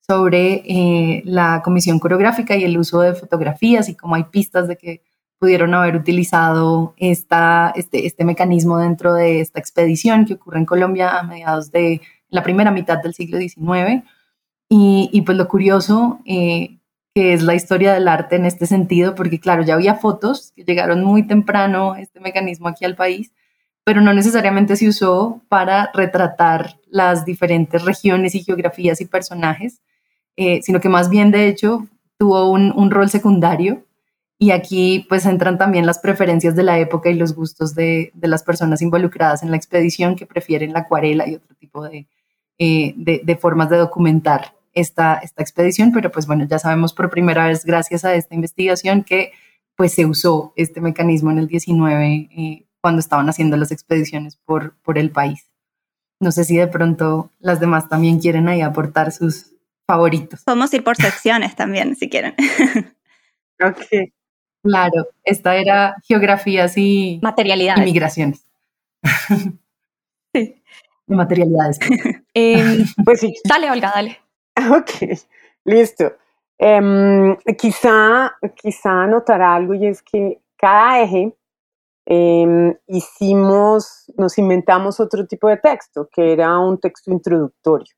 sobre 0.08 0.64
eh, 0.66 1.22
la 1.26 1.62
comisión 1.64 2.00
coreográfica 2.00 2.56
y 2.56 2.64
el 2.64 2.78
uso 2.78 3.02
de 3.02 3.14
fotografías 3.14 3.90
y 3.90 3.96
cómo 3.96 4.16
hay 4.16 4.24
pistas 4.24 4.68
de 4.68 4.76
que 4.76 5.04
pudieron 5.40 5.74
haber 5.74 5.96
utilizado 5.96 6.94
esta, 6.98 7.72
este, 7.76 8.06
este 8.06 8.26
mecanismo 8.26 8.78
dentro 8.78 9.14
de 9.14 9.40
esta 9.40 9.60
expedición 9.60 10.26
que 10.26 10.34
ocurre 10.34 10.60
en 10.60 10.66
Colombia 10.66 11.18
a 11.18 11.24
mediados 11.24 11.72
de 11.72 12.02
la 12.30 12.44
primera 12.44 12.72
mitad 12.72 13.02
del 13.02 13.14
siglo 13.14 13.40
XIX 13.40 14.04
y, 14.70 15.24
pues 15.26 15.38
lo 15.38 15.48
curioso 15.48 16.20
eh, 16.26 16.78
que 17.16 17.34
es 17.34 17.42
la 17.42 17.56
historia 17.56 17.94
del 17.94 18.08
arte 18.08 18.36
en 18.36 18.46
este 18.46 18.68
sentido, 18.68 19.16
porque 19.16 19.40
claro, 19.40 19.64
ya 19.64 19.74
había 19.74 19.96
fotos 19.96 20.52
que 20.56 20.64
llegaron 20.64 21.04
muy 21.04 21.26
temprano 21.26 21.96
este 21.96 22.20
mecanismo 22.20 22.68
aquí 22.68 22.86
al 22.86 22.96
país, 22.96 23.32
pero 23.84 24.02
no 24.02 24.14
necesariamente 24.14 24.76
se 24.76 24.88
usó 24.88 25.42
para 25.50 25.90
retratar 25.94 26.78
las 26.88 27.26
diferentes 27.26 27.84
regiones 27.84 28.36
y 28.36 28.44
geografías 28.44 29.02
y 29.02 29.06
personajes, 29.06 29.82
eh, 30.38 30.62
sino 30.62 30.80
que 30.80 30.90
más 30.90 31.10
bien 31.10 31.32
de 31.32 31.48
hecho 31.48 31.88
tuvo 32.18 32.50
un, 32.52 32.72
un, 32.76 32.92
rol 32.92 33.10
secundario 33.10 33.84
y 34.42 34.52
aquí 34.52 35.06
pues 35.10 35.26
entran 35.26 35.58
también 35.58 35.86
las 35.86 36.00
preferencias 36.00 36.56
de 36.56 36.64
la 36.64 36.80
época 36.80 37.10
y 37.10 37.14
los 37.14 37.36
gustos 37.36 37.76
de, 37.76 38.12
de 38.16 38.28
las 38.30 38.42
personas 38.44 38.82
involucradas 38.82 39.44
en 39.44 39.52
la 39.52 39.58
expedición 39.58 40.16
que 40.16 40.26
prefieren 40.26 40.72
la 40.72 40.80
acuarela 40.80 41.28
y 41.28 41.36
otro 41.36 41.56
tipo 41.56 41.84
de, 41.84 42.08
eh, 42.58 42.94
de, 42.96 43.22
de 43.22 43.36
formas 43.36 43.70
de 43.70 43.78
documentar 43.78 44.56
esta, 44.74 45.16
esta 45.16 45.44
expedición, 45.44 45.92
pero 45.92 46.10
pues 46.10 46.26
bueno, 46.26 46.46
ya 46.50 46.58
sabemos 46.58 46.94
por 46.94 47.10
primera 47.10 47.48
vez 47.48 47.66
gracias 47.66 48.06
a 48.06 48.16
esta 48.16 48.34
investigación 48.34 49.04
que 49.04 49.34
pues 49.76 49.94
se 49.94 50.06
usó 50.06 50.54
este 50.56 50.80
mecanismo 50.80 51.32
en 51.32 51.40
el 51.40 51.48
19 51.48 52.30
eh, 52.32 52.66
cuando 52.82 53.02
estaban 53.02 53.28
haciendo 53.28 53.58
las 53.58 53.72
expediciones 53.72 54.38
por, 54.38 54.78
por 54.78 54.98
el 54.98 55.12
país. 55.12 55.50
No 56.22 56.32
sé 56.32 56.46
si 56.46 56.56
de 56.56 56.68
pronto 56.68 57.30
las 57.40 57.60
demás 57.60 57.90
también 57.90 58.20
quieren 58.20 58.48
ahí 58.48 58.62
aportar 58.62 59.12
sus 59.12 59.54
favoritos. 59.86 60.44
Podemos 60.44 60.74
ir 60.74 60.84
por 60.84 60.96
secciones 60.96 61.56
también, 61.56 61.96
si 61.98 62.10
quieren. 62.10 62.36
ok. 63.62 64.12
Claro, 64.64 65.08
esta 65.24 65.56
era 65.56 65.96
geografías 66.04 66.78
y 66.78 67.20
materialidades. 67.22 67.82
Y 67.82 67.86
migraciones. 67.86 68.46
sí. 70.34 70.62
materialidades. 71.08 71.80
Em, 72.34 72.86
pues 73.04 73.22
sí. 73.22 73.34
Dale, 73.44 73.72
Olga, 73.72 73.92
dale. 73.94 74.18
Ok, 74.78 75.18
listo. 75.66 76.14
Em, 76.58 77.38
quizá, 77.58 78.36
quizá 78.62 79.08
notar 79.08 79.42
algo 79.42 79.74
y 79.74 79.88
es 79.88 80.04
que 80.04 80.42
cada 80.58 81.02
eje 81.02 81.34
em, 82.06 82.76
hicimos, 82.88 84.12
nos 84.18 84.38
inventamos 84.38 85.00
otro 85.00 85.26
tipo 85.26 85.48
de 85.48 85.58
texto, 85.58 86.10
que 86.12 86.34
era 86.34 86.60
un 86.60 86.78
texto 86.78 87.12
introductorio. 87.12 87.94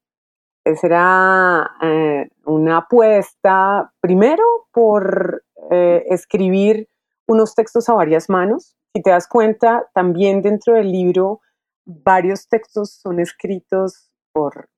Esa 0.64 0.88
era 0.88 1.72
eh, 1.82 2.30
una 2.46 2.78
apuesta, 2.78 3.92
primero, 4.00 4.44
por 4.72 5.44
eh, 5.70 6.06
escribir 6.10 6.90
unos 7.28 7.54
textos 7.56 7.88
a 7.90 7.94
varias 7.94 8.30
manos. 8.30 8.76
Si 8.94 9.02
te 9.02 9.12
das 9.12 9.28
cuenta, 9.28 9.90
también 9.94 10.42
dentro 10.42 10.74
del 10.74 10.92
libro, 10.92 11.42
varios 11.86 12.48
textos 12.48 12.92
son 12.92 13.20
escritos 13.20 14.10
por 14.34 14.70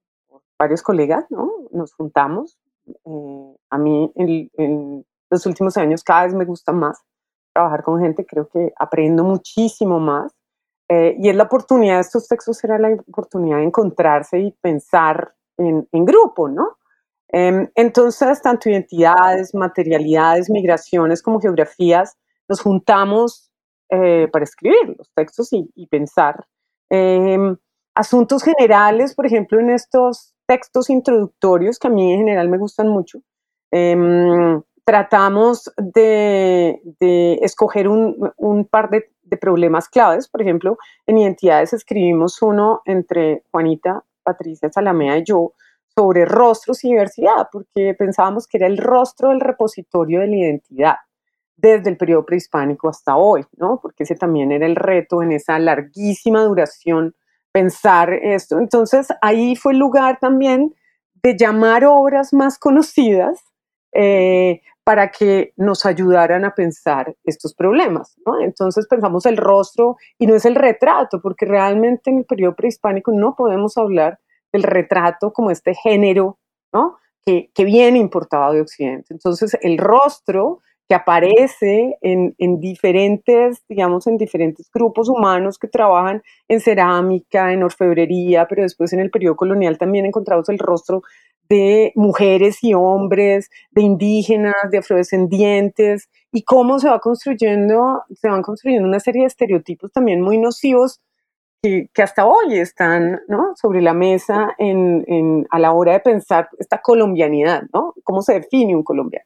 varios 0.60 0.82
colegas, 0.82 1.26
¿no? 1.30 1.52
Nos 1.72 1.94
juntamos. 1.94 2.58
Eh, 2.88 3.56
a 3.70 3.78
mí 3.78 4.12
en, 4.16 5.06
los 5.30 5.46
últimos 5.48 5.78
años 5.78 6.04
cada 6.04 6.26
vez 6.26 6.36
me 6.36 6.46
gusta 6.46 6.72
más 6.72 7.02
trabajar 7.54 7.84
con 7.84 8.00
gente, 8.00 8.26
creo 8.26 8.48
que 8.50 8.72
aprendo 8.78 9.24
muchísimo 9.24 10.00
más. 10.00 10.34
Eh, 10.90 11.16
y 11.20 11.30
es 11.30 11.36
la 11.36 11.44
oportunidad, 11.44 12.00
estos 12.00 12.28
textos 12.28 12.64
era 12.64 12.78
la 12.78 12.90
oportunidad 13.08 13.58
de 13.58 13.64
encontrarse 13.64 14.40
y 14.40 14.52
pensar 14.52 15.34
en, 15.58 15.88
en 15.92 16.06
grupo, 16.06 16.50
¿no? 16.50 16.78
Em, 17.36 17.68
entonces, 17.74 18.42
tanto 18.44 18.70
identidades, 18.70 19.56
materialidades, 19.56 20.52
migraciones 20.52 21.24
como 21.24 21.42
geografías, 21.42 22.16
nos 22.48 22.62
juntamos 22.62 23.50
eh, 23.90 24.28
para 24.32 24.44
escribir 24.44 24.96
los 24.96 25.10
textos 25.16 25.50
y, 25.52 25.88
pensar. 25.88 26.46
Em, 26.90 27.58
asuntos 27.96 28.44
generales, 28.44 29.16
por 29.16 29.26
ejemplo, 29.26 29.60
en 29.60 29.72
estos 29.72 30.36
textos 30.46 30.92
introductorios 30.92 31.80
que 31.80 31.88
a 31.88 31.92
mí 31.92 32.14
en 32.14 32.20
general 32.20 32.50
me 32.50 32.60
gustan 32.60 32.88
mucho. 32.90 33.20
Em, 33.72 34.62
tratamos 34.86 35.72
de, 35.78 36.80
escoger 37.42 37.88
un, 37.88 38.68
par 38.70 38.92
de, 38.92 39.10
problemas 39.42 39.90
claves. 39.90 40.28
Por 40.28 40.44
ejemplo, 40.44 40.78
en 41.08 41.18
identidades 41.18 41.74
escribimos 41.74 42.40
uno 42.44 42.82
entre 42.86 43.44
Juanita, 43.50 44.04
Patricia 44.22 44.72
Salamea 44.72 45.18
y 45.18 45.24
yo 45.24 45.54
sobre 45.96 46.26
rostros 46.26 46.84
y 46.84 46.90
diversidad, 46.90 47.48
porque 47.52 47.94
pensábamos 47.98 48.48
que 48.48 48.58
era 48.58 48.68
el 48.68 48.78
rostro 48.78 49.30
del 49.30 49.40
repositorio 49.40 50.22
de 50.22 50.28
la 50.28 50.36
identidad. 50.36 50.96
desde 51.56 51.92
el 51.92 51.98
periodo 51.98 52.26
prehispánico 52.26 52.90
hasta 52.90 53.16
hoy, 53.16 53.46
¿no? 53.58 53.80
Porque 53.80 54.04
ese 54.04 54.16
también 54.16 54.52
era 54.52 54.66
el 54.66 54.76
reto 54.76 55.22
en 55.22 55.32
esa 55.32 55.60
larguísima 55.60 56.42
duración 56.44 57.16
pensar 57.54 58.12
esto. 58.12 58.58
Entonces 58.58 59.08
ahí 59.22 59.56
fue 59.56 59.72
el 59.74 59.80
lugar 59.80 60.18
también 60.20 60.74
de 61.22 61.38
llamar 61.38 61.86
obras 61.86 62.34
más 62.34 62.58
conocidas 62.60 63.40
eh, 63.94 64.62
para 64.84 65.12
que 65.12 65.54
nos 65.56 65.86
ayudaran 65.86 66.44
a 66.44 66.54
pensar 66.56 67.16
estos 67.24 67.54
problemas. 67.54 68.18
¿no? 68.26 68.42
Entonces 68.42 68.88
pensamos 68.88 69.26
el 69.26 69.38
rostro 69.38 69.96
y 70.18 70.28
no 70.28 70.36
es 70.36 70.46
el 70.46 70.56
retrato, 70.56 71.22
porque 71.22 71.46
realmente 71.46 72.10
en 72.10 72.18
el 72.18 72.26
periodo 72.26 72.56
prehispánico 72.56 73.12
no 73.14 73.36
podemos 73.36 73.78
hablar 73.78 74.20
del 74.54 74.64
retrato 74.64 75.34
como 75.34 75.52
este 75.52 75.74
género 75.74 76.38
¿no? 76.72 76.98
que, 77.26 77.50
viene 77.66 78.00
importado 78.00 78.54
de 78.54 78.62
Occidente. 78.62 79.08
Entonces 79.14 79.58
el 79.62 79.78
rostro 79.78 80.60
que 80.88 80.96
aparece 80.96 81.98
en, 82.02 82.36
en, 82.38 82.60
diferentes, 82.60 83.64
digamos, 83.70 84.06
en 84.06 84.18
diferentes 84.18 84.70
grupos 84.72 85.10
humanos 85.10 85.58
que 85.58 85.70
trabajan 85.70 86.22
en 86.50 86.60
cerámica, 86.60 87.54
en 87.54 87.64
orfebrería, 87.64 88.48
pero 88.48 88.64
después 88.64 88.92
en 88.94 89.00
el 89.00 89.10
periodo 89.10 89.38
colonial 89.38 89.78
también 89.78 90.06
encontramos 90.06 90.50
el 90.50 90.60
rostro 90.60 91.02
de 91.48 91.94
mujeres 91.96 92.64
y 92.64 92.74
hombres, 92.74 93.50
de 93.72 93.82
indígenas, 93.82 94.56
de 94.72 94.80
afrodescendientes, 94.80 96.10
y 96.32 96.44
cómo 96.44 96.80
se 96.80 96.90
va 96.90 97.00
construyendo, 97.00 98.04
se 98.14 98.28
van 98.28 98.42
construyendo 98.42 98.88
una 98.88 99.00
serie 99.00 99.22
de 99.22 99.28
estereotipos 99.28 99.92
también 99.92 100.22
muy 100.22 100.38
nocivos 100.38 101.00
que, 101.64 101.90
que 101.94 102.04
hasta 102.04 102.26
hoy 102.26 102.60
están 102.60 103.22
¿no? 103.30 103.54
sobre 103.56 103.82
la 103.82 103.94
mesa 103.94 104.54
en, 104.58 105.06
en, 105.08 105.48
a 105.50 105.60
la 105.60 105.72
hora 105.72 105.94
de 105.94 106.02
pensar 106.02 106.50
esta 106.60 106.82
colombianidad, 106.82 107.64
¿no? 107.74 107.94
¿Cómo 108.04 108.22
se 108.22 108.34
define 108.34 108.76
un 108.76 108.84
colombiano? 108.84 109.26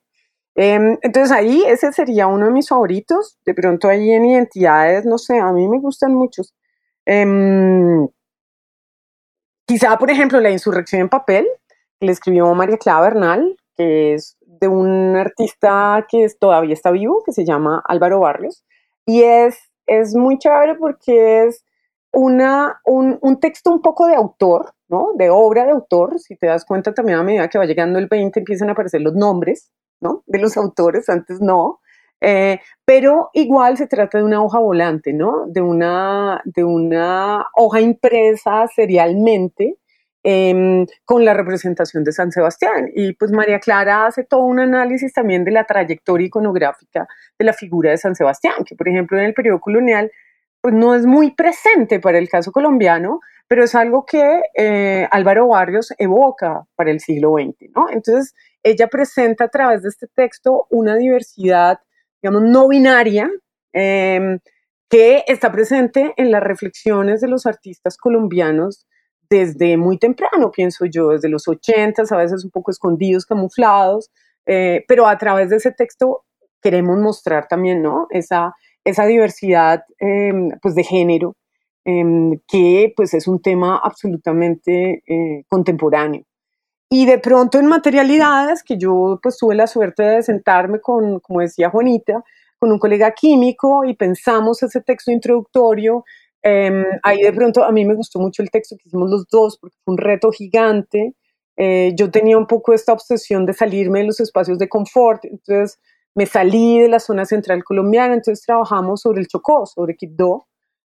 Eh, 0.56 0.98
entonces 1.02 1.32
ahí 1.32 1.64
ese 1.68 1.92
sería 1.92 2.28
uno 2.28 2.46
de 2.46 2.52
mis 2.52 2.70
favoritos. 2.70 3.40
De 3.44 3.56
pronto 3.56 3.90
ahí 3.90 4.12
en 4.12 4.26
identidades, 4.26 5.06
no 5.06 5.18
sé, 5.18 5.40
a 5.40 5.52
mí 5.52 5.68
me 5.68 5.80
gustan 5.80 6.14
muchos. 6.14 6.54
Eh, 7.08 7.26
quizá, 9.66 9.98
por 9.98 10.12
ejemplo, 10.12 10.40
la 10.40 10.52
insurrección 10.52 11.02
en 11.02 11.10
papel, 11.10 11.48
le 12.00 12.12
escribió 12.12 12.54
María 12.54 12.78
Clara 12.78 13.02
Bernal, 13.02 13.58
que 13.76 14.14
es 14.14 14.38
de 14.42 14.68
un 14.68 15.16
artista 15.16 16.06
que 16.10 16.24
es, 16.24 16.38
todavía 16.38 16.74
está 16.74 16.92
vivo, 16.92 17.24
que 17.26 17.32
se 17.32 17.46
llama 17.46 17.82
Álvaro 17.86 18.20
Barrios, 18.20 18.64
y 19.06 19.24
es, 19.24 19.58
es 19.88 20.16
muy 20.16 20.38
chévere 20.38 20.76
porque 20.76 21.46
es 21.46 21.64
una, 22.18 22.82
un, 22.84 23.20
un, 23.22 23.40
texto 23.40 23.72
un 23.72 23.82
poco 23.82 24.08
de 24.08 24.16
autor, 24.16 24.74
¿no? 24.90 25.12
De 25.16 25.30
obra 25.30 25.66
de 25.66 25.72
autor, 25.72 26.20
si 26.20 26.36
te 26.36 26.48
das 26.48 26.66
cuenta 26.66 26.94
también 26.94 27.20
a 27.20 27.24
medida 27.24 27.48
que 27.48 27.60
va 27.60 27.66
llegando 27.66 28.00
el 28.00 28.08
20 28.08 28.40
empiezan 28.40 28.70
a 28.70 28.72
aparecer 28.72 29.02
los 29.02 29.14
nombres, 29.14 29.72
¿no? 30.02 30.24
De 30.26 30.40
los 30.40 30.58
autores, 30.58 31.10
antes 31.10 31.40
no, 31.42 31.80
eh, 32.20 32.60
pero 32.86 33.30
igual 33.34 33.78
se 33.78 33.86
trata 33.86 34.18
de 34.18 34.24
una 34.24 34.42
hoja 34.44 34.60
volante, 34.60 35.14
¿no? 35.14 35.46
De 35.48 35.62
una, 35.62 36.42
de 36.46 36.64
una 36.64 37.46
hoja 37.54 37.82
impresa 37.82 38.68
serialmente, 38.76 39.78
eh, 40.24 40.86
con 41.06 41.24
la 41.24 41.36
representación 41.36 42.04
de 42.04 42.12
San 42.12 42.32
Sebastián. 42.32 42.90
Y 42.96 43.14
pues 43.14 43.32
María 43.32 43.60
Clara 43.60 44.08
hace 44.08 44.24
todo 44.24 44.42
un 44.42 44.60
análisis 44.60 45.14
también 45.14 45.46
de 45.46 45.52
la 45.52 45.66
trayectoria 45.66 46.28
iconográfica 46.28 47.08
de 47.38 47.46
la 47.46 47.54
figura 47.54 47.92
de 47.92 47.98
San 47.98 48.16
Sebastián, 48.16 48.64
que 48.66 48.76
por 48.76 48.90
ejemplo 48.90 49.20
en 49.20 49.26
el 49.26 49.34
periodo 49.34 49.60
colonial 49.60 50.12
pues 50.68 50.76
no 50.76 50.96
es 50.96 51.06
muy 51.06 51.32
presente 51.32 52.02
para 52.02 52.18
el 52.18 52.28
caso 52.28 52.52
colombiano, 52.52 53.22
pero 53.48 53.64
es 53.64 53.74
algo 53.74 54.06
que 54.06 54.42
eh, 54.54 55.08
Álvaro 55.12 55.48
Barrios 55.48 55.94
evoca 55.98 56.66
para 56.76 56.92
el 56.92 57.00
siglo 57.00 57.36
XX. 57.36 57.72
Entonces, 57.94 58.36
ella 58.64 58.90
presenta 58.90 59.46
a 59.46 59.48
través 59.48 59.84
de 59.84 59.88
este 59.88 60.08
texto 60.14 60.68
una 60.70 60.98
diversidad, 60.98 61.80
digamos, 62.22 62.50
no 62.50 62.68
binaria, 62.68 63.32
eh, 63.72 64.40
que 64.90 65.24
está 65.28 65.54
presente 65.54 66.14
en 66.18 66.32
las 66.32 66.44
reflexiones 66.44 67.22
de 67.22 67.30
los 67.30 67.46
artistas 67.46 67.96
colombianos 67.96 68.86
desde 69.30 69.78
muy 69.78 69.98
temprano, 69.98 70.52
pienso 70.52 70.84
yo, 70.84 71.12
desde 71.12 71.30
los 71.30 71.48
80, 71.48 72.04
a 72.10 72.18
veces 72.18 72.44
un 72.44 72.52
poco 72.52 72.72
escondidos, 72.72 73.26
camuflados, 73.26 74.12
eh, 74.46 74.84
pero 74.86 75.08
a 75.08 75.18
través 75.18 75.50
de 75.50 75.56
ese 75.56 75.72
texto 75.72 76.26
queremos 76.62 76.98
mostrar 76.98 77.48
también, 77.48 77.82
¿no? 77.82 78.08
Esa, 78.10 78.54
esa 78.90 79.06
diversidad, 79.06 79.84
eh, 80.00 80.34
pues, 80.62 80.76
de 80.76 80.84
género, 80.84 81.36
eh, 81.86 82.04
que, 82.48 82.94
pues, 82.96 83.14
es 83.14 83.28
un 83.28 83.42
tema 83.42 83.80
absolutamente 83.84 85.04
eh, 85.08 85.44
contemporáneo. 85.50 86.24
Y 86.90 87.06
de 87.06 87.20
pronto 87.20 87.60
en 87.60 87.68
materialidades, 87.68 88.64
que 88.64 88.78
yo, 88.78 89.20
pues, 89.22 89.38
tuve 89.38 89.56
la 89.56 89.68
suerte 89.68 90.04
de 90.04 90.24
sentarme 90.24 90.80
con, 90.82 91.20
como 91.20 91.42
decía 91.42 91.70
Juanita, 91.70 92.24
con 92.60 92.72
un 92.72 92.80
colega 92.80 93.12
químico 93.12 93.86
y 93.86 93.96
pensamos 93.96 94.64
ese 94.64 94.82
texto 94.82 95.12
introductorio 95.12 96.04
eh, 96.44 96.86
ahí 97.04 97.22
de 97.22 97.34
pronto 97.34 97.64
a 97.64 97.72
mí 97.72 97.84
me 97.84 97.96
gustó 97.96 98.20
mucho 98.20 98.42
el 98.42 98.50
texto 98.50 98.78
que 98.78 98.88
hicimos 98.88 99.10
los 99.10 99.28
dos 99.28 99.58
porque 99.58 99.76
fue 99.84 99.94
un 99.94 99.98
reto 99.98 100.32
gigante. 100.32 101.14
Eh, 101.58 101.94
yo 101.98 102.12
tenía 102.12 102.38
un 102.38 102.48
poco 102.48 102.74
esta 102.74 102.94
obsesión 102.94 103.46
de 103.46 103.54
salirme 103.54 104.00
de 104.00 104.06
los 104.06 104.20
espacios 104.20 104.60
de 104.60 104.70
confort, 104.70 105.26
entonces 105.26 105.80
me 106.18 106.26
salí 106.26 106.80
de 106.80 106.90
la 106.90 107.00
zona 107.00 107.26
central 107.26 107.64
colombiana, 107.64 108.16
entonces 108.16 108.44
trabajamos 108.44 109.02
sobre 109.02 109.22
el 109.22 109.28
Chocó, 109.28 109.68
sobre 109.68 109.96
Quibdó, 109.96 110.48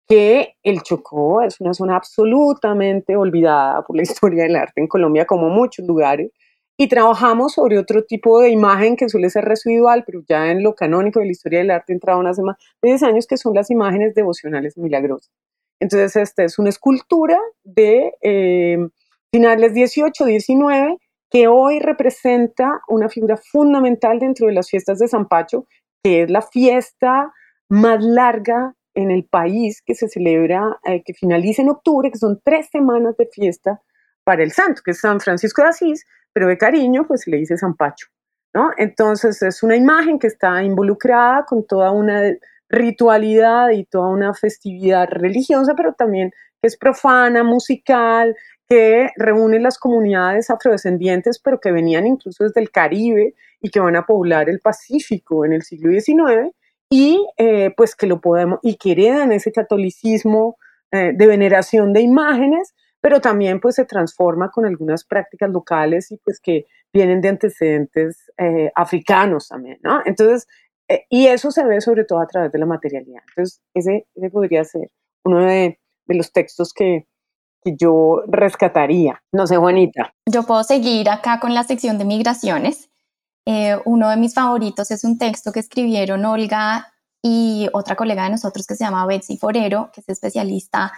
que 0.07 0.55
el 0.63 0.81
Chocó 0.81 1.43
es 1.43 1.61
una 1.61 1.75
zona 1.75 1.95
absolutamente 1.95 3.15
olvidada 3.15 3.83
por 3.83 3.95
la 3.95 4.01
historia 4.01 4.43
del 4.43 4.55
arte 4.55 4.81
en 4.81 4.87
Colombia, 4.87 5.25
como 5.25 5.49
muchos 5.49 5.85
lugares, 5.85 6.31
y 6.75 6.87
trabajamos 6.87 7.53
sobre 7.53 7.77
otro 7.77 8.03
tipo 8.03 8.41
de 8.41 8.49
imagen 8.49 8.95
que 8.95 9.09
suele 9.09 9.29
ser 9.29 9.45
residual, 9.45 10.03
pero 10.07 10.23
ya 10.27 10.49
en 10.49 10.63
lo 10.63 10.73
canónico 10.73 11.19
de 11.19 11.27
la 11.27 11.31
historia 11.33 11.59
del 11.59 11.69
arte 11.69 11.93
entrado 11.93 12.25
hace 12.25 12.41
más 12.41 12.57
de 12.81 12.89
10 12.89 13.03
años, 13.03 13.27
que 13.27 13.37
son 13.37 13.53
las 13.53 13.69
imágenes 13.69 14.15
devocionales 14.15 14.75
milagrosas. 14.75 15.31
Entonces, 15.79 16.15
esta 16.15 16.43
es 16.43 16.57
una 16.57 16.69
escultura 16.69 17.37
de 17.63 18.15
eh, 18.23 18.87
finales 19.31 19.75
18, 19.75 20.25
19, 20.25 20.97
que 21.31 21.47
hoy 21.47 21.79
representa 21.79 22.81
una 22.89 23.07
figura 23.09 23.37
fundamental 23.37 24.19
dentro 24.19 24.47
de 24.47 24.53
las 24.53 24.69
fiestas 24.69 24.99
de 24.99 25.07
San 25.07 25.27
Pacho, 25.27 25.65
que 26.03 26.23
es 26.23 26.29
la 26.29 26.41
fiesta 26.41 27.31
más 27.69 28.03
larga 28.03 28.75
en 28.93 29.11
el 29.11 29.23
país 29.23 29.81
que 29.85 29.95
se 29.95 30.09
celebra, 30.09 30.77
eh, 30.83 31.01
que 31.05 31.13
finaliza 31.13 31.61
en 31.61 31.69
octubre, 31.69 32.11
que 32.11 32.17
son 32.17 32.41
tres 32.43 32.67
semanas 32.69 33.15
de 33.17 33.27
fiesta 33.31 33.81
para 34.25 34.43
el 34.43 34.51
santo, 34.51 34.81
que 34.83 34.91
es 34.91 34.99
San 34.99 35.21
Francisco 35.21 35.61
de 35.61 35.69
Asís, 35.69 36.05
pero 36.33 36.47
de 36.47 36.57
cariño 36.57 37.07
pues 37.07 37.25
le 37.27 37.37
dice 37.37 37.57
San 37.57 37.75
Pacho, 37.75 38.07
¿no? 38.53 38.71
Entonces 38.77 39.41
es 39.41 39.63
una 39.63 39.77
imagen 39.77 40.19
que 40.19 40.27
está 40.27 40.61
involucrada 40.63 41.45
con 41.45 41.65
toda 41.65 41.91
una 41.91 42.21
ritualidad 42.69 43.69
y 43.69 43.85
toda 43.85 44.09
una 44.09 44.33
festividad 44.33 45.07
religiosa, 45.09 45.75
pero 45.75 45.93
también 45.93 46.31
que 46.61 46.67
es 46.67 46.77
profana, 46.77 47.43
musical, 47.43 48.35
que 48.71 49.09
reúne 49.17 49.59
las 49.59 49.77
comunidades 49.77 50.49
afrodescendientes, 50.49 51.39
pero 51.39 51.59
que 51.59 51.73
venían 51.73 52.07
incluso 52.07 52.45
desde 52.45 52.61
el 52.61 52.71
Caribe 52.71 53.35
y 53.59 53.69
que 53.69 53.81
van 53.81 53.97
a 53.97 54.05
poblar 54.05 54.47
el 54.47 54.61
Pacífico 54.61 55.43
en 55.43 55.51
el 55.51 55.63
siglo 55.63 55.91
XIX 55.91 56.55
y 56.89 57.27
eh, 57.35 57.73
pues 57.75 57.97
que 57.97 58.07
lo 58.07 58.21
podemos 58.21 58.59
y 58.63 58.77
que 58.77 58.93
heredan 58.93 59.33
ese 59.33 59.51
catolicismo 59.51 60.57
eh, 60.89 61.11
de 61.13 61.27
veneración 61.27 61.91
de 61.91 61.99
imágenes, 61.99 62.73
pero 63.01 63.19
también 63.19 63.59
pues 63.59 63.75
se 63.75 63.83
transforma 63.83 64.49
con 64.51 64.65
algunas 64.65 65.03
prácticas 65.03 65.49
locales 65.49 66.09
y 66.09 66.17
pues 66.23 66.39
que 66.39 66.65
vienen 66.93 67.19
de 67.19 67.27
antecedentes 67.27 68.31
eh, 68.37 68.71
africanos 68.73 69.49
también, 69.49 69.79
¿no? 69.83 70.01
Entonces, 70.05 70.47
y 71.09 71.27
eso 71.27 71.51
se 71.51 71.65
ve 71.65 71.81
sobre 71.81 72.05
todo 72.05 72.21
a 72.21 72.27
través 72.27 72.53
de 72.53 72.59
la 72.59 72.65
materialidad. 72.65 73.21
Entonces, 73.31 73.61
ese, 73.73 74.07
ese 74.15 74.29
podría 74.29 74.63
ser 74.63 74.89
uno 75.25 75.45
de 75.45 75.77
los 76.07 76.31
textos 76.31 76.73
que, 76.73 77.05
que 77.63 77.75
yo 77.77 78.23
rescataría. 78.27 79.21
No 79.31 79.47
sé, 79.47 79.57
Juanita. 79.57 80.13
Yo 80.25 80.43
puedo 80.43 80.63
seguir 80.63 81.09
acá 81.09 81.39
con 81.39 81.53
la 81.53 81.63
sección 81.63 81.97
de 81.97 82.05
migraciones. 82.05 82.89
Eh, 83.45 83.77
uno 83.85 84.09
de 84.09 84.17
mis 84.17 84.33
favoritos 84.33 84.91
es 84.91 85.03
un 85.03 85.17
texto 85.17 85.51
que 85.51 85.59
escribieron 85.59 86.25
Olga 86.25 86.93
y 87.23 87.67
otra 87.73 87.95
colega 87.95 88.23
de 88.23 88.31
nosotros 88.31 88.65
que 88.65 88.75
se 88.75 88.83
llama 88.83 89.05
Betsy 89.05 89.37
Forero, 89.37 89.91
que 89.93 90.01
es 90.01 90.09
especialista 90.09 90.91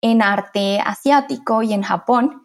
en 0.00 0.22
arte 0.22 0.80
asiático 0.80 1.62
y 1.62 1.72
en 1.72 1.82
Japón. 1.82 2.42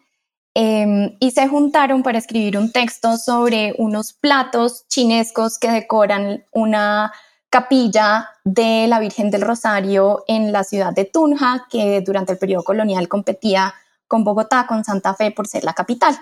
Eh, 0.55 1.15
y 1.19 1.31
se 1.31 1.47
juntaron 1.47 2.03
para 2.03 2.17
escribir 2.17 2.57
un 2.57 2.71
texto 2.71 3.17
sobre 3.17 3.75
unos 3.77 4.13
platos 4.13 4.87
chinescos 4.87 5.59
que 5.59 5.71
decoran 5.71 6.45
una 6.51 7.11
capilla 7.49 8.29
de 8.43 8.87
la 8.87 8.99
Virgen 8.99 9.31
del 9.31 9.41
Rosario 9.41 10.23
en 10.27 10.51
la 10.51 10.63
ciudad 10.63 10.93
de 10.93 11.05
Tunja, 11.05 11.65
que 11.69 12.01
durante 12.01 12.33
el 12.33 12.37
periodo 12.37 12.63
colonial 12.63 13.07
competía 13.07 13.73
con 14.07 14.23
Bogotá, 14.23 14.65
con 14.67 14.83
Santa 14.83 15.13
Fe 15.13 15.31
por 15.31 15.47
ser 15.47 15.63
la 15.63 15.73
capital. 15.73 16.17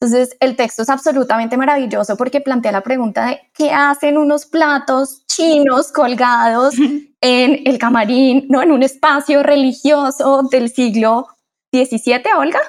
Entonces, 0.00 0.36
el 0.38 0.54
texto 0.54 0.82
es 0.82 0.88
absolutamente 0.88 1.56
maravilloso 1.56 2.16
porque 2.16 2.40
plantea 2.40 2.70
la 2.70 2.82
pregunta 2.82 3.26
de 3.26 3.40
qué 3.52 3.72
hacen 3.72 4.16
unos 4.16 4.46
platos 4.46 5.26
chinos 5.26 5.90
colgados 5.90 6.74
en 7.20 7.62
el 7.64 7.78
camarín, 7.78 8.46
¿no? 8.48 8.62
En 8.62 8.70
un 8.70 8.84
espacio 8.84 9.42
religioso 9.42 10.42
del 10.50 10.70
siglo 10.70 11.26
XVII, 11.72 12.22
Olga. 12.38 12.60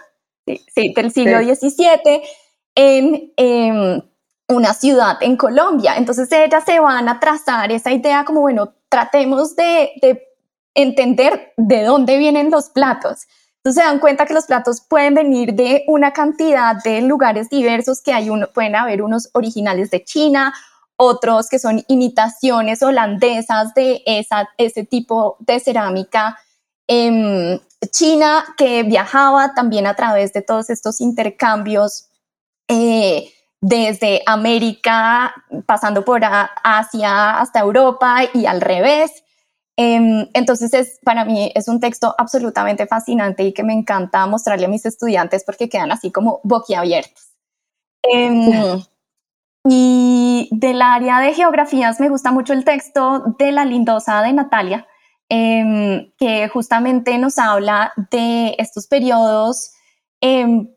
Sí, 0.47 0.61
sí 0.73 0.93
del 0.95 1.11
siglo 1.11 1.39
XVII, 1.39 2.21
en, 2.73 3.31
em, 3.37 4.01
una 4.49 4.73
ciudad 4.73 5.17
en 5.21 5.37
Colombia. 5.37 5.95
Entonces 5.95 6.29
ellas 6.31 6.63
se 6.65 6.79
van 6.79 7.07
a 7.07 7.19
trazar 7.19 7.71
esa 7.71 7.91
idea 7.91 8.25
como, 8.25 8.41
bueno, 8.41 8.73
tratemos 8.89 9.55
de, 9.55 9.91
de 10.01 10.27
entender 10.73 11.53
de 11.55 11.83
dónde 11.83 12.17
vienen 12.17 12.51
los 12.51 12.69
platos. 12.69 13.27
Entonces 13.57 13.83
se 13.83 13.87
dan 13.87 13.99
cuenta 13.99 14.25
que 14.25 14.33
los 14.33 14.45
platos 14.45 14.81
pueden 14.81 15.13
venir 15.13 15.53
de 15.53 15.83
una 15.87 16.13
cantidad 16.13 16.75
de 16.83 17.01
lugares 17.01 17.49
diversos, 17.49 18.01
que 18.01 18.13
hay 18.13 18.29
uno, 18.29 18.47
pueden 18.53 18.75
haber 18.75 19.01
unos 19.01 19.29
originales 19.33 19.91
de 19.91 20.03
China, 20.03 20.53
otros 20.95 21.47
que 21.47 21.59
son 21.59 21.83
imitaciones 21.87 22.81
holandesas 22.81 23.73
de 23.73 24.03
ese 24.57 24.83
tipo 24.85 25.37
de 25.39 25.59
cerámica 25.59 26.37
em, 26.87 27.59
china 27.91 28.43
que 28.57 28.83
viajaba 28.83 29.53
también 29.53 29.87
a 29.87 29.95
través 29.95 30.33
de 30.33 30.41
todos 30.41 30.69
estos 30.69 30.99
intercambios 30.99 32.09
eh, 32.67 33.31
desde 33.61 34.21
América, 34.25 35.33
pasando 35.65 36.05
por 36.05 36.21
Asia 36.23 37.39
hasta 37.39 37.59
Europa 37.59 38.21
y 38.33 38.45
al 38.45 38.61
revés. 38.61 39.23
Em, 39.77 40.27
entonces, 40.33 40.73
es, 40.73 40.99
para 41.03 41.25
mí 41.25 41.51
es 41.55 41.67
un 41.67 41.79
texto 41.79 42.13
absolutamente 42.17 42.85
fascinante 42.87 43.43
y 43.43 43.53
que 43.53 43.63
me 43.63 43.73
encanta 43.73 44.25
mostrarle 44.27 44.65
a 44.65 44.69
mis 44.69 44.85
estudiantes 44.85 45.43
porque 45.45 45.69
quedan 45.69 45.91
así 45.91 46.11
como 46.11 46.41
boquiabiertos. 46.43 47.29
Em, 48.03 48.81
y 49.65 50.49
del 50.51 50.81
área 50.81 51.19
de 51.19 51.33
geografías 51.33 51.99
me 51.99 52.09
gusta 52.09 52.31
mucho 52.31 52.53
el 52.53 52.65
texto 52.65 53.35
de 53.37 53.51
La 53.51 53.65
Lindosa 53.65 54.21
de 54.21 54.33
Natalia, 54.33 54.87
em, 55.29 56.11
que 56.17 56.49
justamente 56.49 57.17
nos 57.17 57.37
habla 57.37 57.93
de 58.11 58.55
estos 58.57 58.87
periodos 58.87 59.71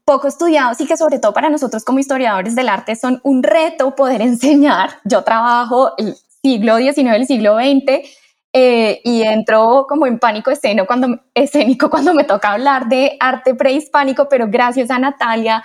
poco 0.05 0.28
estudiados 0.28 0.80
y 0.80 0.86
que 0.86 0.97
sobre 0.97 1.18
todo 1.18 1.32
para 1.32 1.51
nosotros 1.51 1.84
como 1.84 1.99
historiadores 1.99 2.55
del 2.55 2.68
arte 2.68 2.95
son 2.95 3.20
un 3.24 3.43
reto 3.43 3.95
poder 3.95 4.22
enseñar. 4.22 4.90
Yo 5.05 5.22
trabajo 5.22 5.93
el 5.99 6.16
siglo 6.43 6.76
XIX, 6.76 7.14
el 7.14 7.26
siglo 7.26 7.57
XX 7.57 8.09
eh, 8.55 9.01
y 9.05 9.22
entro 9.22 9.86
como 9.88 10.07
en 10.07 10.18
pánico 10.18 10.51
escénico 10.51 10.86
cuando, 10.86 11.20
escénico 11.34 11.88
cuando 11.88 12.12
me 12.12 12.24
toca 12.24 12.53
hablar 12.53 12.88
de 12.88 13.16
arte 13.18 13.55
prehispánico, 13.55 14.28
pero 14.28 14.47
gracias 14.49 14.90
a 14.90 14.99
Natalia, 14.99 15.62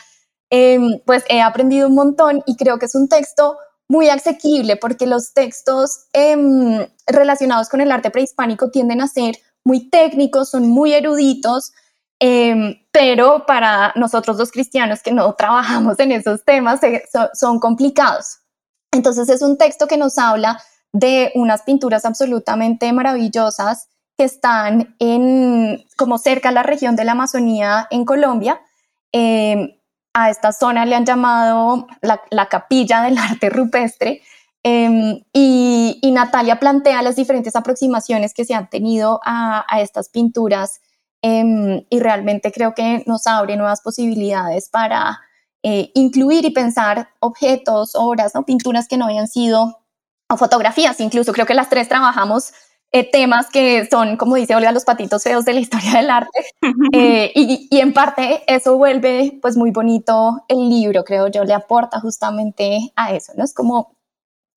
em, 0.49 0.99
pues 1.05 1.25
he 1.27 1.41
aprendido 1.41 1.89
un 1.89 1.95
montón 1.95 2.41
y 2.45 2.55
creo 2.55 2.79
que 2.79 2.85
es 2.85 2.95
un 2.95 3.09
texto 3.09 3.57
muy 3.89 4.09
asequible 4.09 4.77
porque 4.77 5.05
los 5.05 5.33
textos 5.33 6.07
em, 6.13 6.87
relacionados 7.05 7.69
con 7.69 7.81
el 7.81 7.91
arte 7.91 8.09
prehispánico 8.09 8.69
tienden 8.71 9.01
a 9.01 9.07
ser 9.07 9.35
muy 9.65 9.89
técnicos, 9.89 10.49
son 10.51 10.67
muy 10.69 10.93
eruditos, 10.93 11.73
em, 12.19 12.75
pero 12.91 13.45
para 13.45 13.93
nosotros 13.95 14.37
los 14.37 14.51
cristianos 14.51 15.01
que 15.01 15.11
no 15.11 15.33
trabajamos 15.33 15.99
en 15.99 16.11
esos 16.11 16.43
temas 16.43 16.79
son 17.33 17.59
complicados. 17.59 18.39
Entonces 18.91 19.29
es 19.29 19.41
un 19.41 19.57
texto 19.57 19.87
que 19.87 19.97
nos 19.97 20.17
habla 20.17 20.59
de 20.93 21.31
unas 21.35 21.61
pinturas 21.61 22.05
absolutamente 22.05 22.91
maravillosas 22.93 23.87
que 24.17 24.23
están 24.23 24.95
en, 24.99 25.85
como 25.95 26.17
cerca 26.17 26.49
a 26.49 26.51
la 26.51 26.63
región 26.63 26.95
de 26.95 27.05
la 27.05 27.11
Amazonía 27.11 27.87
en 27.91 28.03
Colombia. 28.03 28.61
Em, 29.11 29.77
a 30.13 30.31
esta 30.31 30.51
zona 30.51 30.85
le 30.85 30.95
han 30.95 31.05
llamado 31.05 31.87
la, 32.01 32.49
capilla 32.49 33.03
del 33.03 33.17
arte 33.29 33.49
rupestre. 33.49 34.21
Em, 34.63 35.21
y, 35.31 36.01
Natalia 36.11 36.59
plantea 36.59 37.03
las 37.03 37.15
diferentes 37.15 37.55
aproximaciones 37.55 38.33
que 38.33 38.43
se 38.43 38.55
han 38.55 38.69
tenido 38.69 39.19
a, 39.23 39.65
estas 39.79 40.09
pinturas 40.09 40.81
em, 41.21 41.85
y 41.89 41.99
realmente 41.99 42.51
creo 42.51 42.73
que 42.73 43.03
nos 43.05 43.27
abre 43.27 43.57
nuevas 43.57 43.81
posibilidades 43.81 44.69
para 44.69 45.21
eh, 45.63 45.91
incluir 45.95 46.45
y 46.45 46.51
pensar 46.51 47.09
objetos, 47.19 47.95
obras, 47.95 48.33
¿no? 48.35 48.45
pinturas 48.45 48.87
que 48.87 48.97
no 48.97 49.05
habían 49.05 49.27
sido 49.27 49.79
o 50.29 50.37
fotografías, 50.37 50.99
incluso 50.99 51.33
creo 51.33 51.45
que 51.45 51.53
las 51.53 51.69
tres 51.69 51.87
trabajamos 51.87 52.53
eh, 52.91 53.09
temas 53.09 53.49
que 53.49 53.85
son, 53.89 54.15
como 54.15 54.35
dice 54.35 54.55
Olga, 54.55 54.71
los 54.71 54.85
patitos 54.85 55.23
feos 55.23 55.43
de 55.45 55.53
la 55.53 55.59
historia 55.65 55.93
del 55.93 56.09
arte. 56.09 56.45
Eh, 56.93 57.31
y, 57.35 57.67
y, 57.69 57.79
en 57.79 57.93
parte 57.93 58.43
eso 58.47 58.77
vuelve 58.77 59.39
pues 59.41 59.57
muy 59.57 59.71
bonito 59.71 60.43
el 60.47 60.69
libro, 60.69 61.03
creo 61.03 61.27
yo, 61.27 61.43
le 61.43 61.53
aporta 61.53 61.99
justamente 61.99 62.91
a 62.95 63.13
eso, 63.13 63.33
¿no? 63.35 63.43
Es 63.43 63.53
como 63.53 63.97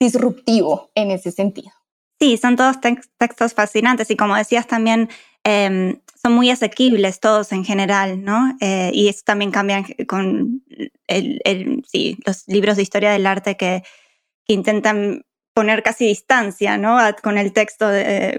disruptivo 0.01 0.91
en 0.95 1.11
ese 1.11 1.33
sentido. 1.33 1.73
Sí, 2.21 2.37
son 2.37 2.57
todos 2.57 2.77
textos 2.81 3.55
fascinantes 3.55 4.11
y 4.11 4.17
como 4.17 4.37
decías 4.37 4.67
también, 4.67 5.09
em, 5.45 6.01
son 6.23 6.35
muy 6.35 6.51
asequibles 6.51 7.19
todos 7.19 7.51
en 7.53 7.65
general, 7.65 8.23
¿no? 8.23 8.57
Eh, 8.61 8.91
y 8.93 9.09
eso 9.09 9.23
también 9.25 9.51
cambia 9.51 9.85
con 10.07 10.63
el, 11.07 11.41
el, 11.45 11.83
sí, 11.91 12.19
los 12.27 12.47
libros 12.47 12.77
de 12.77 12.83
historia 12.83 13.11
del 13.13 13.27
arte 13.27 13.57
que, 13.57 13.83
que 14.45 14.53
intentan 14.53 15.25
poner 15.55 15.83
casi 15.83 16.07
distancia 16.07 16.79
¿no? 16.79 16.99
con 17.23 17.37
el 17.39 17.53
texto, 17.53 17.87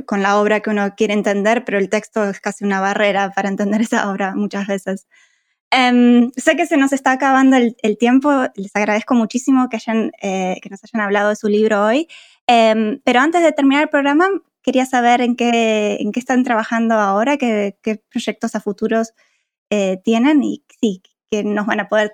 con 0.05 0.23
la 0.23 0.39
obra 0.39 0.61
que 0.61 0.69
uno 0.69 0.95
quiere 0.95 1.13
entender, 1.13 1.65
pero 1.65 1.77
el 1.77 1.89
texto 1.89 2.29
es 2.29 2.39
casi 2.39 2.63
una 2.63 2.79
barrera 2.79 3.31
para 3.31 3.49
entender 3.49 3.81
esa 3.81 4.09
obra 4.11 4.33
muchas 4.35 4.67
veces. 4.67 5.07
Em, 5.71 6.31
sé 6.35 6.55
que 6.55 6.65
se 6.65 6.77
nos 6.77 6.91
está 6.91 7.11
acabando 7.13 7.55
el, 7.57 7.97
tiempo, 7.97 8.29
les 8.55 8.75
agradezco 8.75 9.13
muchísimo 9.15 9.69
que, 9.69 9.77
hayan, 9.77 10.11
eh, 10.21 10.57
que 10.61 10.69
nos 10.69 10.81
hayan 10.83 11.01
hablado 11.05 11.29
de 11.29 11.37
su 11.37 11.47
libro 11.47 11.85
hoy, 11.85 12.07
em, 12.51 12.99
pero 13.03 13.19
antes 13.19 13.41
de 13.43 13.51
terminar 13.51 13.83
el 13.83 13.89
programa 13.89 14.27
quería 14.61 14.85
saber 14.85 15.21
en 15.21 15.35
qué, 15.35 15.97
en 15.99 16.11
qué 16.11 16.19
están 16.19 16.43
trabajando 16.43 16.95
ahora, 16.95 17.37
qué, 17.37 17.77
qué 17.81 18.03
proyectos 18.11 18.55
a 18.55 18.59
futuros 18.59 19.13
eh, 19.69 20.01
tienen 20.03 20.43
y 20.43 20.65
sí, 20.79 21.01
nos 21.45 21.65
van 21.65 21.79
a 21.79 21.87
poder 21.87 22.11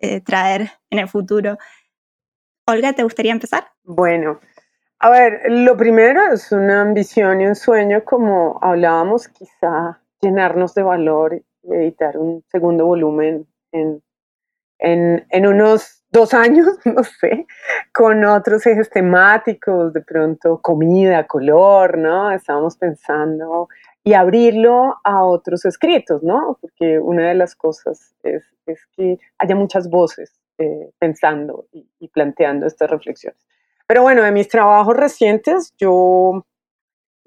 eh, 0.00 0.20
traer 0.22 0.70
en 0.90 0.98
el 0.98 1.08
futuro. 1.08 1.56
Olga, 2.66 2.92
¿te 2.92 3.02
gustaría 3.02 3.32
empezar? 3.32 3.68
Bueno, 3.84 4.40
a 4.98 5.10
ver, 5.10 5.42
lo 5.48 5.76
primero 5.76 6.32
es 6.32 6.52
una 6.52 6.82
ambición 6.82 7.40
y 7.40 7.46
un 7.46 7.54
sueño, 7.54 8.04
como 8.04 8.58
hablábamos, 8.60 9.28
quizá 9.28 10.02
llenarnos 10.20 10.74
de 10.74 10.82
valor 10.82 11.34
y 11.62 11.72
editar 11.72 12.18
un 12.18 12.44
segundo 12.50 12.86
volumen 12.86 13.46
en, 13.72 14.02
en, 14.78 15.26
en 15.30 15.46
unos 15.46 15.99
dos 16.10 16.34
años, 16.34 16.66
no 16.84 17.02
sé, 17.04 17.46
con 17.92 18.24
otros 18.24 18.66
ejes 18.66 18.90
temáticos, 18.90 19.92
de 19.92 20.02
pronto 20.02 20.60
comida, 20.60 21.26
color, 21.26 21.98
¿no? 21.98 22.30
Estábamos 22.30 22.76
pensando 22.76 23.68
y 24.02 24.14
abrirlo 24.14 24.96
a 25.04 25.24
otros 25.24 25.64
escritos, 25.64 26.22
¿no? 26.22 26.58
Porque 26.60 26.98
una 26.98 27.28
de 27.28 27.34
las 27.34 27.54
cosas 27.54 28.14
es, 28.22 28.44
que 28.96 29.18
haya 29.38 29.54
muchas 29.54 29.90
voces 29.90 30.32
eh, 30.58 30.90
pensando 30.98 31.66
y, 31.72 32.08
planteando 32.08 32.66
estas 32.66 32.88
reflexiones. 32.88 33.40
Pero 33.86 34.02
bueno, 34.02 34.22
de 34.22 34.30
mis 34.30 34.48
trabajos 34.48 34.96
recientes, 34.96 35.74
yo 35.76 36.46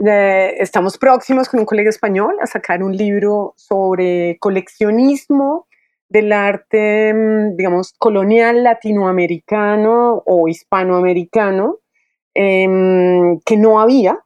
eh, 0.06 0.56
estamos 0.60 0.98
próximos 0.98 1.50
con 1.50 1.60
un 1.60 1.66
colega 1.66 1.90
español 1.90 2.38
a 2.42 2.48
sacar 2.48 2.82
un 2.82 2.96
libro 2.96 3.54
sobre 3.58 4.38
coleccionismo 4.40 5.68
del 6.14 6.32
arte, 6.32 7.12
mm, 7.14 7.56
digamos, 7.58 7.94
colonial 7.98 8.64
latinoamericano 8.64 10.22
o 10.26 10.48
hispanoamericano, 10.48 11.80
em, 12.36 13.40
que 13.46 13.58
no 13.58 13.82
había. 13.82 14.20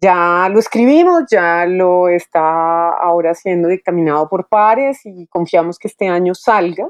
Ya 0.00 0.48
lo 0.50 0.58
escribimos, 0.58 1.24
ya 1.30 1.66
lo 1.66 2.08
está 2.08 2.90
ahora 2.90 3.34
siendo 3.34 3.68
dictaminado 3.68 4.28
por 4.28 4.48
pares 4.48 5.00
y 5.04 5.26
confiamos 5.28 5.78
que 5.78 5.88
este 5.88 6.08
año 6.08 6.34
salga 6.34 6.88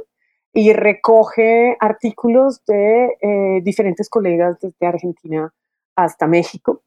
y 0.55 0.73
recoge 0.73 1.77
artículos 1.81 2.65
de 2.67 3.17
eh, 3.21 3.61
diferentes 3.63 4.09
colegas 4.09 4.59
desde 4.61 4.87
Argentina 4.87 5.53
hasta 5.97 6.27
México, 6.27 6.83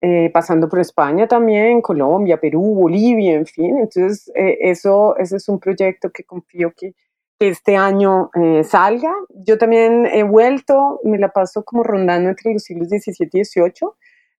eh, 0.00 0.30
pasando 0.32 0.68
por 0.68 0.78
España 0.80 1.26
también, 1.26 1.80
Colombia, 1.80 2.38
Perú, 2.38 2.74
Bolivia, 2.74 3.34
en 3.34 3.46
fin. 3.46 3.78
Entonces, 3.78 4.30
eh, 4.34 4.58
eso, 4.60 5.16
ese 5.16 5.36
es 5.36 5.48
un 5.48 5.58
proyecto 5.58 6.10
que 6.10 6.24
confío 6.24 6.72
que, 6.76 6.94
este 7.38 7.76
año 7.76 8.30
salga. 8.64 9.12
Yo 9.28 9.58
también 9.58 10.06
he 10.06 10.22
vuelto, 10.22 11.00
me 11.04 11.18
la 11.18 11.28
paso 11.28 11.66
como 11.66 11.82
rondando 11.82 12.30
entre 12.30 12.54
los 12.54 12.62
siglos 12.62 12.88
XVII 12.88 13.26
y 13.30 13.44
XVIII. 13.44 13.90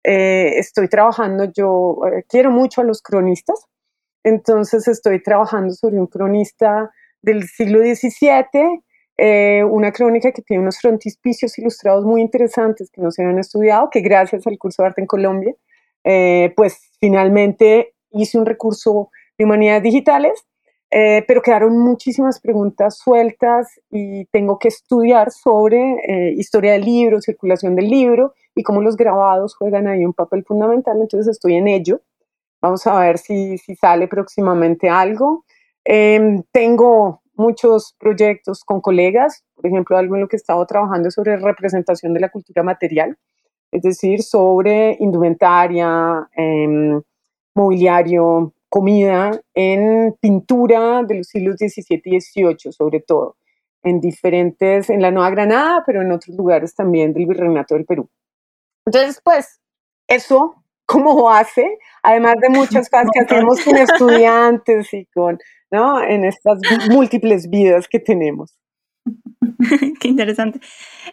estoy 0.03 0.87
trabajando, 0.87 1.43
yo 1.43 1.99
quiero 2.27 2.49
mucho 2.49 2.81
a 2.81 2.83
los 2.83 3.03
cronistas, 3.03 3.67
entonces 4.23 4.87
estoy 4.87 5.21
trabajando 5.21 5.75
sobre 5.75 5.99
un 5.99 6.07
cronista 6.07 6.91
del 7.21 7.47
siglo 7.47 7.81
XVII, 7.81 8.83
eh, 9.17 9.63
una 9.63 9.91
crónica 9.91 10.31
que 10.31 10.43
tiene 10.43 10.61
unos 10.61 10.79
frontispicios 10.79 11.57
ilustrados 11.57 12.05
muy 12.05 12.21
interesantes 12.21 12.91
que 12.91 13.01
no 13.01 13.09
se 13.09 13.23
habían 13.23 13.39
estudiado, 13.39 13.89
que 13.89 14.01
gracias 14.01 14.45
al 14.45 14.59
curso 14.59 14.83
de 14.83 14.87
arte 14.87 15.01
en 15.01 15.07
Colombia, 15.07 15.55
eh, 16.03 16.53
pues 16.55 16.91
finalmente 16.99 17.95
hice 18.11 18.37
un 18.37 18.45
recurso 18.45 19.09
de 19.37 19.45
humanidades 19.45 19.83
digitales, 19.83 20.45
eh, 20.91 21.23
pero 21.27 21.41
quedaron 21.41 21.77
muchísimas 21.79 22.39
preguntas 22.39 22.97
sueltas 22.97 23.79
y 23.89 24.25
tengo 24.25 24.59
que 24.59 24.67
estudiar 24.67 25.31
sobre 25.31 26.33
historia 26.37 26.73
del 26.73 26.85
libro, 26.85 27.19
circulación 27.19 27.75
del 27.75 27.89
libro 27.89 28.33
y 28.55 28.63
cómo 28.63 28.81
los 28.81 28.95
grabados 28.95 29.55
juegan 29.55 29.87
ahí 29.87 30.05
un 30.05 30.13
papel 30.13 30.43
fundamental, 30.45 30.97
entonces 31.01 31.27
estoy 31.27 31.55
en 31.55 31.67
ello. 31.67 32.01
Vamos 32.61 32.85
a 32.87 32.99
ver 32.99 33.17
si, 33.17 33.57
si 33.57 33.75
sale 33.75 34.07
próximamente 34.07 34.89
algo. 34.89 35.43
Em, 35.83 36.43
tengo 36.51 37.21
muchos 37.37 37.95
proyectos 37.99 38.63
con 38.63 38.81
colegas, 38.81 39.43
por 39.55 39.67
ejemplo, 39.67 39.97
algo 39.97 40.15
en 40.15 40.21
lo 40.21 40.27
que 40.27 40.35
he 40.35 40.37
estado 40.37 40.65
trabajando 40.65 41.07
es 41.07 41.13
sobre 41.13 41.37
representación 41.37 42.13
de 42.13 42.19
la 42.19 42.29
cultura 42.29 42.63
material, 42.63 43.17
es 43.71 43.81
decir, 43.81 44.23
sobre 44.23 44.97
indumentaria, 44.99 46.27
em, 46.35 47.01
mobiliario, 47.55 48.53
comida 48.69 49.31
en 49.53 50.15
pintura 50.19 51.03
de 51.03 51.15
los 51.15 51.27
siglos 51.27 51.57
XVII 51.57 52.01
y 52.05 52.21
XVIII, 52.21 52.71
sobre 52.71 52.99
todo, 52.99 53.37
en 53.83 53.99
diferentes, 54.01 54.89
en 54.89 55.01
la 55.01 55.11
Nueva 55.11 55.29
Granada, 55.31 55.83
pero 55.85 56.01
en 56.01 56.11
otros 56.11 56.35
lugares 56.35 56.75
también 56.75 57.13
del 57.13 57.25
Virreinato 57.27 57.75
del 57.75 57.85
Perú. 57.85 58.09
Entonces, 58.85 59.21
pues, 59.23 59.59
eso 60.07 60.55
como 60.87 61.29
hace, 61.29 61.77
además 62.01 62.35
de 62.41 62.49
muchas 62.49 62.89
cosas 62.89 63.09
que 63.13 63.19
hacemos 63.19 63.61
con 63.61 63.77
estudiantes 63.77 64.91
y 64.93 65.05
con, 65.13 65.37
¿no? 65.69 66.01
En 66.01 66.25
estas 66.25 66.59
múltiples 66.89 67.47
vidas 67.49 67.87
que 67.87 67.99
tenemos. 67.99 68.57
Qué 69.99 70.07
interesante. 70.07 70.59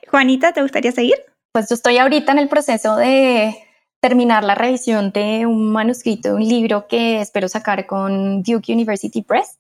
Juanita, 0.09 0.53
¿te 0.53 0.63
gustaría 0.63 0.93
seguir? 0.93 1.17
Pues 1.53 1.69
yo 1.69 1.75
estoy 1.75 1.99
ahorita 1.99 2.33
en 2.33 2.39
el 2.39 2.49
proceso 2.49 2.97
de 2.97 3.55
terminar 4.01 4.45
la 4.45 4.55
revisión 4.55 5.13
de 5.13 5.47
un 5.47 5.73
manuscrito 5.73 6.31
de 6.31 6.35
un 6.35 6.49
libro 6.49 6.87
que 6.89 7.21
espero 7.21 7.49
sacar 7.49 7.87
con 7.87 8.43
Duke 8.43 8.73
University 8.73 9.23
Press. 9.23 9.59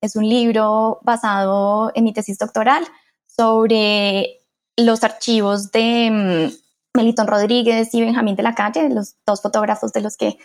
Es 0.00 0.16
un 0.16 0.28
libro 0.28 0.98
basado 1.02 1.92
en 1.94 2.04
mi 2.04 2.12
tesis 2.12 2.38
doctoral 2.38 2.84
sobre 3.26 4.40
los 4.76 5.04
archivos 5.04 5.70
de 5.70 6.10
mm, 6.10 6.64
Melitón 6.94 7.26
Rodríguez 7.26 7.92
y 7.92 8.00
Benjamín 8.00 8.36
de 8.36 8.44
la 8.44 8.54
Calle, 8.54 8.88
los 8.88 9.16
dos 9.26 9.42
fotógrafos 9.42 9.92
de 9.92 10.00
los 10.00 10.16
que 10.16 10.38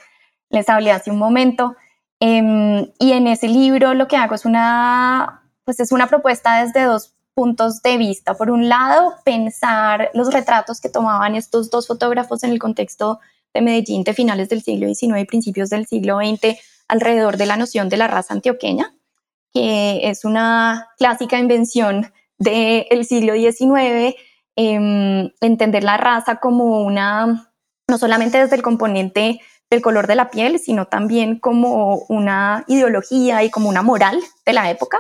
les 0.50 0.68
hablé 0.68 0.92
hace 0.92 1.12
un 1.12 1.20
momento. 1.20 1.76
Em, 2.20 2.88
y 3.00 3.12
en 3.12 3.28
ese 3.28 3.48
libro 3.48 3.94
lo 3.94 4.08
que 4.08 4.18
hago 4.18 4.36
es 4.36 4.46
una, 4.46 5.44
pues 5.64 5.80
es 5.80 5.92
una 5.92 6.08
propuesta 6.08 6.64
desde 6.64 6.84
dos 6.84 7.14
puntos 7.36 7.82
de 7.84 7.98
vista. 7.98 8.34
Por 8.34 8.50
un 8.50 8.68
lado, 8.68 9.14
pensar 9.24 10.10
los 10.14 10.34
retratos 10.34 10.82
que 10.82 10.90
tomaban 10.90 11.36
estos 11.36 11.70
dos 11.70 11.88
fotógrafos 11.88 12.44
en 12.44 12.50
el 12.50 12.60
contexto 12.60 13.20
de 13.54 13.62
Medellín 13.62 14.04
de 14.04 14.14
finales 14.14 14.50
del 14.50 14.64
siglo 14.64 14.88
XIX 14.94 15.20
y 15.20 15.26
principios 15.26 15.70
del 15.70 15.86
siglo 15.86 16.18
XX 16.18 16.58
alrededor 16.88 17.38
de 17.38 17.46
la 17.46 17.58
noción 17.58 17.90
de 17.90 17.98
la 17.98 18.08
raza 18.08 18.34
antioqueña, 18.34 18.96
que 19.54 20.10
es 20.10 20.26
una 20.26 20.88
clásica 20.98 21.38
invención 21.38 22.12
del 22.40 23.06
siglo 23.06 23.34
XIX 23.34 24.16
Em, 24.62 25.32
entender 25.40 25.86
la 25.86 25.96
raza 25.96 26.42
como 26.42 26.82
una, 26.82 27.50
no 27.88 27.98
solamente 27.98 28.40
desde 28.40 28.58
el 28.58 28.62
componente 28.62 29.40
del 29.70 29.82
color 29.82 30.06
de 30.06 30.18
la 30.18 30.30
piel, 30.30 30.60
sino 30.60 30.86
también 30.88 31.40
como 31.40 32.00
una 32.10 32.66
ideología 32.68 33.42
y 33.42 33.52
como 33.52 33.70
una 33.70 33.84
moral 33.84 34.20
de 34.46 34.52
la 34.52 34.70
época, 34.70 35.00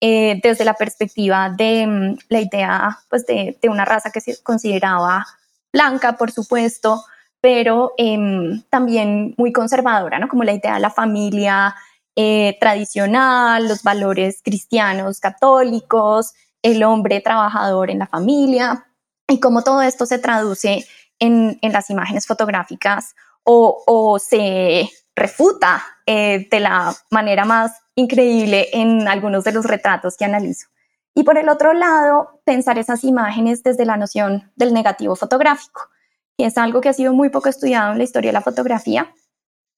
eh, 0.00 0.40
desde 0.42 0.64
la 0.64 0.72
perspectiva 0.72 1.50
de 1.50 1.82
em, 1.82 2.16
la 2.30 2.40
idea 2.40 2.98
pues, 3.10 3.26
de, 3.26 3.58
una 3.68 3.84
raza 3.84 4.10
que 4.10 4.22
se 4.22 4.42
consideraba 4.42 5.26
blanca, 5.70 6.16
por 6.16 6.30
supuesto, 6.30 7.04
pero 7.42 7.92
em, 7.98 8.62
también 8.70 9.34
muy 9.36 9.52
conservadora, 9.52 10.18
¿no? 10.18 10.28
como 10.28 10.44
la 10.44 10.54
idea 10.54 10.76
de 10.76 10.80
la 10.80 10.88
familia 10.88 11.74
eh, 12.16 12.56
tradicional, 12.58 13.68
los 13.68 13.82
valores 13.82 14.40
cristianos, 14.42 15.20
católicos, 15.20 16.32
el 16.62 16.82
hombre 16.84 17.20
trabajador 17.20 17.90
en 17.90 17.98
la 17.98 18.06
familia 18.06 18.86
y 19.28 19.40
cómo 19.40 19.62
todo 19.62 19.82
esto 19.82 20.06
se 20.06 20.18
traduce 20.18 20.86
en, 21.18 21.58
las 21.62 21.90
imágenes 21.90 22.26
fotográficas 22.26 23.14
o, 23.44 24.18
se 24.18 24.88
refuta 25.14 25.84
eh, 26.06 26.48
de 26.50 26.60
la 26.60 26.94
manera 27.10 27.44
más 27.44 27.72
increíble 27.94 28.68
en 28.72 29.06
algunos 29.06 29.44
de 29.44 29.52
los 29.52 29.64
retratos 29.64 30.16
que 30.16 30.24
analizo. 30.24 30.68
Y 31.14 31.22
por 31.22 31.38
el 31.38 31.48
otro 31.48 31.72
lado, 31.72 32.40
pensar 32.44 32.78
esas 32.78 33.04
imágenes 33.04 33.62
desde 33.62 33.84
la 33.84 33.96
noción 33.96 34.50
del 34.56 34.74
negativo 34.74 35.14
fotográfico, 35.14 35.88
que 36.36 36.46
es 36.46 36.58
algo 36.58 36.80
que 36.80 36.88
ha 36.88 36.92
sido 36.92 37.12
muy 37.12 37.28
poco 37.28 37.48
estudiado 37.48 37.92
en 37.92 37.98
la 37.98 38.04
historia 38.04 38.30
de 38.30 38.34
la 38.34 38.40
fotografía. 38.40 39.14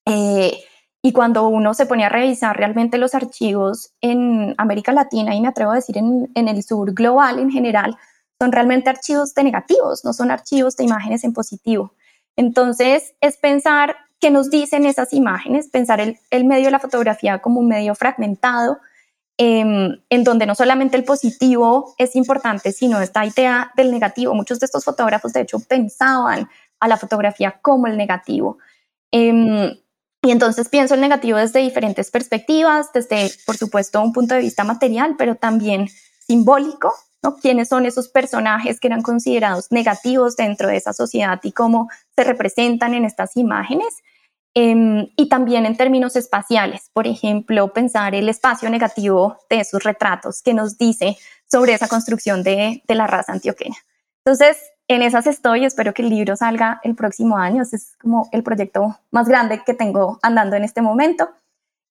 Eh, 0.06 0.58
y 1.02 1.12
cuando 1.12 1.46
uno 1.48 1.74
se 1.74 1.86
pone 1.86 2.04
a 2.04 2.08
revisar 2.08 2.56
realmente 2.56 2.96
los 2.96 3.14
archivos 3.14 3.92
en 4.00 4.54
América 4.56 4.92
Latina 4.92 5.34
y 5.34 5.40
me 5.40 5.48
atrevo 5.48 5.72
a 5.72 5.76
decir 5.76 5.98
en, 5.98 6.30
en 6.34 6.48
el 6.48 6.62
sur 6.62 6.94
global 6.94 7.38
en 7.38 7.50
general, 7.50 7.96
son 8.40 8.52
realmente 8.52 8.90
archivos 8.90 9.34
de 9.34 9.44
negativos, 9.44 10.04
no 10.04 10.12
son 10.12 10.30
archivos 10.30 10.76
de 10.76 10.84
imágenes 10.84 11.24
en 11.24 11.32
positivo. 11.32 11.92
Entonces, 12.36 13.14
es 13.20 13.36
pensar 13.38 13.96
qué 14.20 14.30
nos 14.30 14.50
dicen 14.50 14.86
esas 14.86 15.12
imágenes, 15.12 15.68
pensar 15.68 16.00
el, 16.00 16.44
medio 16.44 16.66
de 16.66 16.70
la 16.70 16.78
fotografía 16.78 17.38
como 17.40 17.60
un 17.60 17.68
medio 17.68 17.94
fragmentado, 17.94 18.78
em, 19.38 20.00
en 20.08 20.24
donde 20.24 20.46
no 20.46 20.54
solamente 20.54 20.96
el 20.96 21.04
positivo 21.04 21.94
es 21.98 22.16
importante, 22.16 22.72
sino 22.72 23.00
esta 23.00 23.24
idea 23.24 23.72
del 23.76 23.90
negativo. 23.90 24.34
Muchos 24.34 24.60
de 24.60 24.66
estos 24.66 24.84
fotógrafos, 24.84 25.32
de 25.32 25.42
hecho, 25.42 25.58
pensaban 25.60 26.48
a 26.80 26.88
la 26.88 26.96
fotografía 26.96 27.58
como 27.62 27.86
el 27.86 27.96
negativo. 27.96 28.58
Em, 29.10 29.76
y 30.22 30.30
entonces 30.30 30.68
pienso 30.68 30.94
el 30.94 31.00
negativo 31.00 31.38
desde 31.38 31.60
diferentes 31.60 32.10
perspectivas, 32.10 32.92
desde, 32.92 33.30
por 33.46 33.56
supuesto, 33.56 34.02
un 34.02 34.12
punto 34.12 34.34
de 34.34 34.40
vista 34.40 34.64
material, 34.64 35.14
pero 35.16 35.36
también 35.36 35.88
simbólico, 36.26 36.92
¿Quiénes 37.42 37.68
son 37.68 37.86
esos 37.86 38.08
personajes 38.08 38.78
que 38.78 38.88
eran 38.88 39.02
considerados 39.02 39.70
negativos 39.70 40.36
dentro 40.36 40.68
de 40.68 40.76
esa 40.76 40.92
sociedad 40.92 41.40
y 41.42 41.52
cómo 41.52 41.88
se 42.14 42.24
representan 42.24 42.94
en 42.94 43.04
estas 43.04 43.36
imágenes? 43.36 44.02
Em, 44.58 45.08
y 45.16 45.28
también 45.28 45.66
en 45.66 45.76
términos 45.76 46.16
espaciales, 46.16 46.90
por 46.94 47.06
ejemplo, 47.06 47.74
pensar 47.74 48.14
el 48.14 48.28
espacio 48.30 48.70
negativo 48.70 49.36
de 49.50 49.60
esos 49.60 49.82
retratos 49.82 50.40
que 50.40 50.54
nos 50.54 50.78
dice 50.78 51.18
sobre 51.46 51.74
esa 51.74 51.88
construcción 51.88 52.42
de, 52.42 52.82
la 52.88 53.06
raza 53.06 53.32
antioqueña. 53.32 53.76
Entonces, 54.24 54.56
en 54.88 55.02
esas 55.02 55.26
estoy, 55.26 55.66
espero 55.66 55.92
que 55.92 56.00
el 56.00 56.08
libro 56.08 56.36
salga 56.36 56.80
el 56.84 56.94
próximo 56.94 57.36
año, 57.36 57.62
ese 57.62 57.76
es 57.76 57.96
como 58.00 58.30
el 58.32 58.42
proyecto 58.42 58.98
más 59.10 59.28
grande 59.28 59.62
que 59.62 59.74
tengo 59.74 60.18
andando 60.22 60.56
en 60.56 60.64
este 60.64 60.80
momento. 60.80 61.28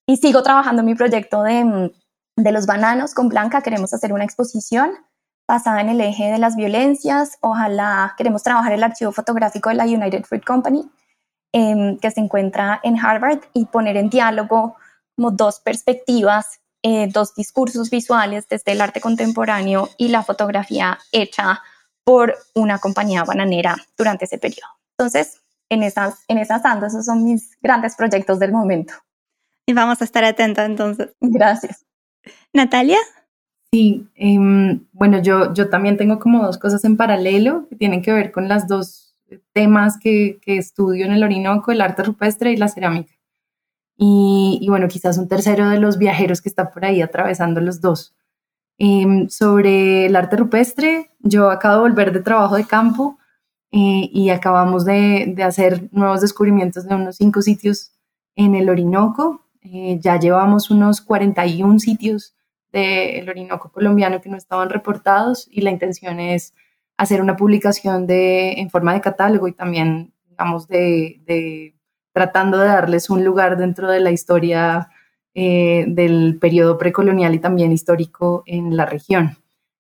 Y 0.08 0.18
sigo 0.18 0.42
trabajando 0.42 0.80
en 0.80 0.88
mi 0.88 0.96
proyecto 0.96 1.44
de, 1.44 1.92
de 2.36 2.52
los 2.52 2.66
bananos 2.66 3.14
con 3.14 3.30
Blanca, 3.30 3.62
queremos 3.62 3.94
hacer 3.94 4.12
una 4.12 4.24
exposición 4.24 4.92
basada 5.48 5.82
en 5.82 5.90
el 5.90 6.02
eje 6.02 6.26
de 6.32 6.38
las 6.38 6.56
violencias. 6.56 7.38
Ojalá 7.42 8.14
queremos 8.18 8.44
trabajar 8.44 8.74
el 8.74 8.84
archivo 8.84 9.12
fotográfico 9.12 9.70
de 9.70 9.76
la 9.76 9.86
United 9.86 10.24
Fruit 10.24 10.44
Company, 10.44 10.90
em, 11.54 11.98
que 12.00 12.12
se 12.12 12.20
encuentra 12.20 12.80
en 12.84 12.98
Harvard, 13.00 13.40
y 13.54 13.66
poner 13.66 13.98
en 13.98 14.10
diálogo 14.10 14.76
como 15.16 15.32
dos 15.32 15.60
perspectivas, 15.60 16.60
eh, 16.84 17.08
dos 17.12 17.34
discursos 17.36 17.90
visuales 17.90 18.48
desde 18.48 18.74
el 18.74 18.82
arte 18.82 19.02
contemporáneo 19.02 19.90
y 19.98 20.10
la 20.10 20.24
fotografía 20.24 21.00
hecha 21.12 21.62
por 22.04 22.36
una 22.54 22.78
compañía 22.80 23.24
bananera 23.24 23.76
durante 23.98 24.26
ese 24.26 24.38
periodo. 24.38 24.70
Entonces, 24.98 25.42
en 25.70 25.84
esas, 25.84 26.24
en 26.28 26.38
esas 26.38 26.64
ando, 26.66 26.86
esos 26.86 27.06
son 27.06 27.24
mis 27.24 27.58
grandes 27.62 27.96
proyectos 27.96 28.40
del 28.40 28.52
momento. 28.52 28.94
Y 29.66 29.74
vamos 29.74 30.02
a 30.02 30.06
estar 30.06 30.24
atentos 30.24 30.64
entonces. 30.64 31.16
Gracias. 31.20 31.86
Natalia. 32.54 33.00
Sí, 33.72 34.08
em, 34.16 34.86
bueno, 34.94 35.22
yo, 35.22 35.54
yo 35.54 35.70
también 35.70 35.98
tengo 35.98 36.20
como 36.20 36.46
dos 36.46 36.58
cosas 36.58 36.84
en 36.86 36.98
paralelo 36.98 37.68
que 37.70 37.76
tienen 37.76 38.02
que 38.02 38.14
ver 38.14 38.32
con 38.32 38.48
las 38.48 38.68
dos 38.68 39.16
temas 39.54 39.98
que, 40.00 40.40
que 40.42 40.58
estudio 40.58 41.06
en 41.06 41.12
el 41.12 41.24
Orinoco, 41.24 41.72
el 41.72 41.82
arte 41.82 42.04
rupestre 42.04 42.52
y 42.52 42.58
la 42.58 42.68
cerámica. 42.68 43.14
Y, 43.98 44.60
y, 44.62 44.70
bueno, 44.70 44.88
quizás 44.88 45.18
un 45.18 45.28
tercero 45.28 45.70
de 45.70 45.80
los 45.80 45.98
viajeros 45.98 46.42
que 46.42 46.50
está 46.50 46.72
por 46.72 46.86
ahí 46.86 47.02
atravesando 47.02 47.62
los 47.62 47.82
dos. 47.82 48.14
Em, 48.78 49.30
sobre 49.30 50.06
el 50.06 50.16
arte 50.16 50.36
rupestre, 50.36 51.12
yo 51.20 51.50
acabo 51.50 51.76
de 51.76 51.90
volver 51.90 52.12
de 52.12 52.22
trabajo 52.22 52.56
de 52.58 52.66
campo 52.66 53.18
eh, 53.72 54.10
y 54.12 54.30
acabamos 54.30 54.86
de, 54.86 55.34
de, 55.36 55.44
hacer 55.44 55.90
nuevos 55.94 56.22
descubrimientos 56.22 56.86
de 56.86 56.96
unos 56.96 57.16
cinco 57.18 57.42
sitios 57.42 57.92
en 58.36 58.56
el 58.56 58.70
Orinoco. 58.70 59.42
Eh, 59.62 60.00
ya 60.02 60.20
llevamos 60.20 60.70
unos 60.70 61.02
41 61.02 61.80
sitios 61.80 62.35
del 62.76 63.30
Orinoco 63.30 63.72
colombiano 63.72 64.20
que 64.20 64.30
no 64.30 64.36
estaban 64.36 64.70
reportados 64.70 65.48
y 65.50 65.62
la 65.62 65.72
intención 65.72 66.20
es 66.20 66.54
hacer 66.98 67.22
una 67.22 67.38
publicación 67.38 68.06
de, 68.06 68.54
en 68.54 68.70
forma 68.70 68.94
de 68.94 69.00
catálogo 69.00 69.48
y 69.48 69.54
también, 69.54 70.14
digamos, 70.30 70.68
de, 70.68 71.74
tratando 72.14 72.58
de 72.58 72.68
darles 72.68 73.10
un 73.10 73.24
lugar 73.24 73.58
dentro 73.58 73.90
de 73.90 74.02
la 74.02 74.12
historia 74.12 74.90
eh, 75.34 75.86
del 75.88 76.38
periodo 76.40 76.78
precolonial 76.78 77.34
y 77.34 77.40
también 77.40 77.72
histórico 77.72 78.44
en 78.46 78.76
la 78.76 78.86
región. 78.86 79.38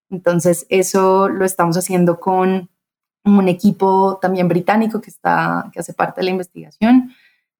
Entonces, 0.09 0.65
eso 0.69 1.27
lo 1.27 1.43
estamos 1.43 1.77
haciendo 1.77 2.19
con 2.19 2.69
un 3.25 3.47
equipo 3.49 4.19
también 4.21 4.47
británico 4.47 5.01
que, 5.01 5.09
está, 5.09 5.69
que 5.73 5.81
hace 5.81 5.93
parte 5.93 6.21
de 6.21 6.25
la 6.25 6.31
investigación 6.31 7.11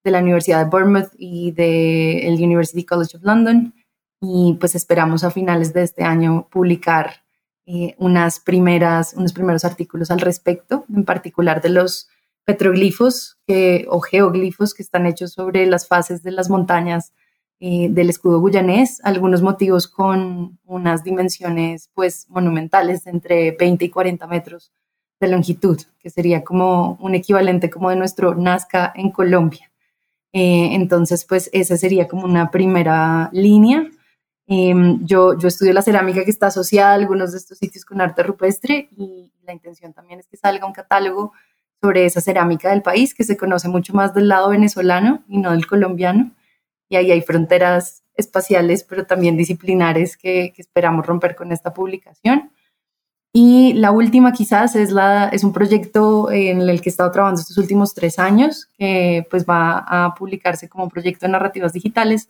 de 0.02 0.12
la 0.12 0.20
Universidad 0.20 0.64
de 0.64 0.70
Bournemouth 0.70 1.12
y 1.18 1.52
del 1.52 2.36
University 2.36 2.86
College 2.86 3.18
of 3.18 3.24
London 3.24 3.74
y 4.28 4.54
pues 4.60 4.76
esperamos 4.76 5.24
a 5.24 5.32
finales 5.32 5.74
de 5.74 5.84
este 5.84 6.04
año 6.04 6.48
publicar 6.50 7.24
eh, 7.66 7.96
unas 7.98 8.40
primeras, 8.40 9.14
unos 9.14 9.34
primeros 9.34 9.66
artículos 9.66 10.12
al 10.12 10.20
respecto, 10.20 10.86
en 10.94 11.06
particular 11.06 11.62
de 11.62 11.70
los 11.70 12.10
petroglifos 12.44 13.38
o 13.88 14.00
geoglifos 14.02 14.74
que 14.74 14.84
están 14.84 15.06
hechos 15.06 15.34
sobre 15.34 15.66
las 15.66 15.88
fases 15.88 16.22
de 16.22 16.32
las 16.32 16.50
montañas 16.50 17.12
eh, 17.60 17.88
del 17.90 18.10
escudo 18.10 18.42
guyanés, 18.42 19.00
algunos 19.04 19.42
motivos 19.42 19.88
con 19.88 20.60
unas 20.66 21.04
dimensiones 21.04 21.90
pues 21.94 22.30
monumentales 22.30 23.08
entre 23.08 23.52
20 23.52 23.86
y 23.86 23.90
40 23.90 24.28
metros 24.28 24.74
de 25.22 25.30
longitud, 25.30 25.82
que 26.00 26.10
sería 26.10 26.44
como 26.44 26.98
un 27.00 27.16
equivalente 27.16 27.70
como 27.70 27.90
de 27.90 27.96
nuestro 27.96 28.36
Nazca 28.36 28.92
en 28.94 29.10
Colombia. 29.10 29.72
Eh, 30.34 30.76
entonces, 30.76 31.24
pues 31.24 31.50
esa 31.54 31.78
sería 31.78 32.10
como 32.10 32.26
una 32.26 32.52
primera 32.52 33.30
línea. 33.32 33.90
Em, 34.48 35.06
yo, 35.06 35.38
yo 35.38 35.48
estudio 35.48 35.74
la 35.74 35.82
cerámica 35.82 36.24
que 36.24 36.30
está 36.30 36.48
asociada 36.48 36.92
a 36.92 36.96
algunos 36.96 37.32
de 37.32 37.40
estos 37.40 37.58
sitios 37.58 37.84
con 37.84 38.00
arte 38.00 38.22
rupestre 38.22 38.90
y 38.96 39.32
la 39.44 39.54
intención 39.54 39.92
también 39.94 40.20
es 40.20 40.28
que 40.28 40.38
salga 40.38 40.68
un 40.68 40.74
catálogo 40.74 41.34
sobre 41.82 42.06
esa 42.06 42.22
cerámica 42.22 42.70
del 42.70 42.82
país 42.82 43.14
que 43.14 43.24
se 43.24 43.38
conoce 43.38 43.70
mucho 43.70 43.94
más 43.94 44.14
del 44.14 44.28
lado 44.28 44.50
venezolano 44.50 45.24
y 45.28 45.40
no 45.40 45.52
del 45.52 45.68
colombiano. 45.68 46.32
Y 46.90 46.96
ahí 46.96 47.12
hay 47.12 47.22
fronteras 47.22 48.04
espaciales, 48.16 48.84
pero 48.84 49.06
también 49.06 49.36
disciplinares 49.38 50.16
que, 50.18 50.54
esperamos 50.58 51.06
romper 51.06 51.36
con 51.36 51.52
esta 51.52 51.74
publicación. 51.74 52.52
Y 53.34 53.74
la 53.74 53.92
última 53.92 54.32
quizás 54.32 54.76
es, 54.76 54.92
la, 54.92 55.28
es 55.28 55.44
un 55.44 55.52
proyecto 55.52 56.32
en 56.32 56.62
el 56.62 56.82
que 56.82 56.90
he 56.90 56.92
estado 56.92 57.12
trabajando 57.12 57.42
estos 57.42 57.58
últimos 57.58 57.94
tres 57.94 58.18
años, 58.18 58.70
que 58.78 59.28
pues 59.30 59.46
va 59.46 59.80
a 59.80 60.16
publicarse 60.16 60.70
como 60.70 60.88
proyecto 60.88 61.26
de 61.26 61.34
narrativas 61.34 61.74
digitales 61.74 62.30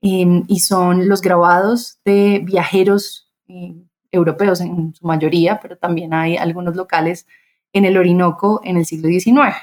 em, 0.00 0.44
y 0.48 0.60
son 0.60 1.08
los 1.08 1.20
grabados 1.20 1.98
de 2.04 2.40
viajeros 2.44 3.30
eh, 3.48 3.74
europeos 4.10 4.60
en 4.60 4.94
su 4.94 5.06
mayoría, 5.06 5.60
pero 5.60 5.76
también 5.76 6.14
hay 6.14 6.36
algunos 6.36 6.76
locales 6.76 7.26
en 7.72 7.84
el 7.84 7.96
Orinoco 7.96 8.60
en 8.64 8.76
el 8.76 8.86
siglo 8.86 9.08
XIX. 9.08 9.56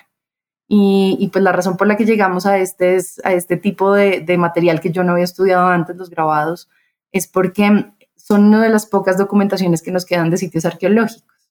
Y, 0.69 1.17
y 1.19 1.29
pues 1.29 1.43
la 1.43 1.53
razón 1.53 1.77
por 1.77 1.87
la 1.87 1.95
que 1.95 2.05
llegamos 2.05 2.45
a 2.45 2.57
este, 2.57 2.97
a 3.23 3.33
este 3.33 3.57
tipo 3.57 3.93
de, 3.93 4.21
de 4.21 4.37
material 4.37 4.81
que 4.81 4.91
yo 4.91 5.03
no 5.03 5.13
había 5.13 5.23
estudiado 5.23 5.67
antes, 5.67 5.95
los 5.95 6.09
grabados, 6.09 6.69
es 7.11 7.27
porque 7.27 7.93
son 8.27 8.45
una 8.45 8.61
de 8.61 8.69
las 8.69 8.85
pocas 8.85 9.17
documentaciones 9.17 9.81
que 9.81 9.91
nos 9.91 10.05
quedan 10.05 10.29
de 10.29 10.37
sitios 10.37 10.65
arqueológicos, 10.65 11.49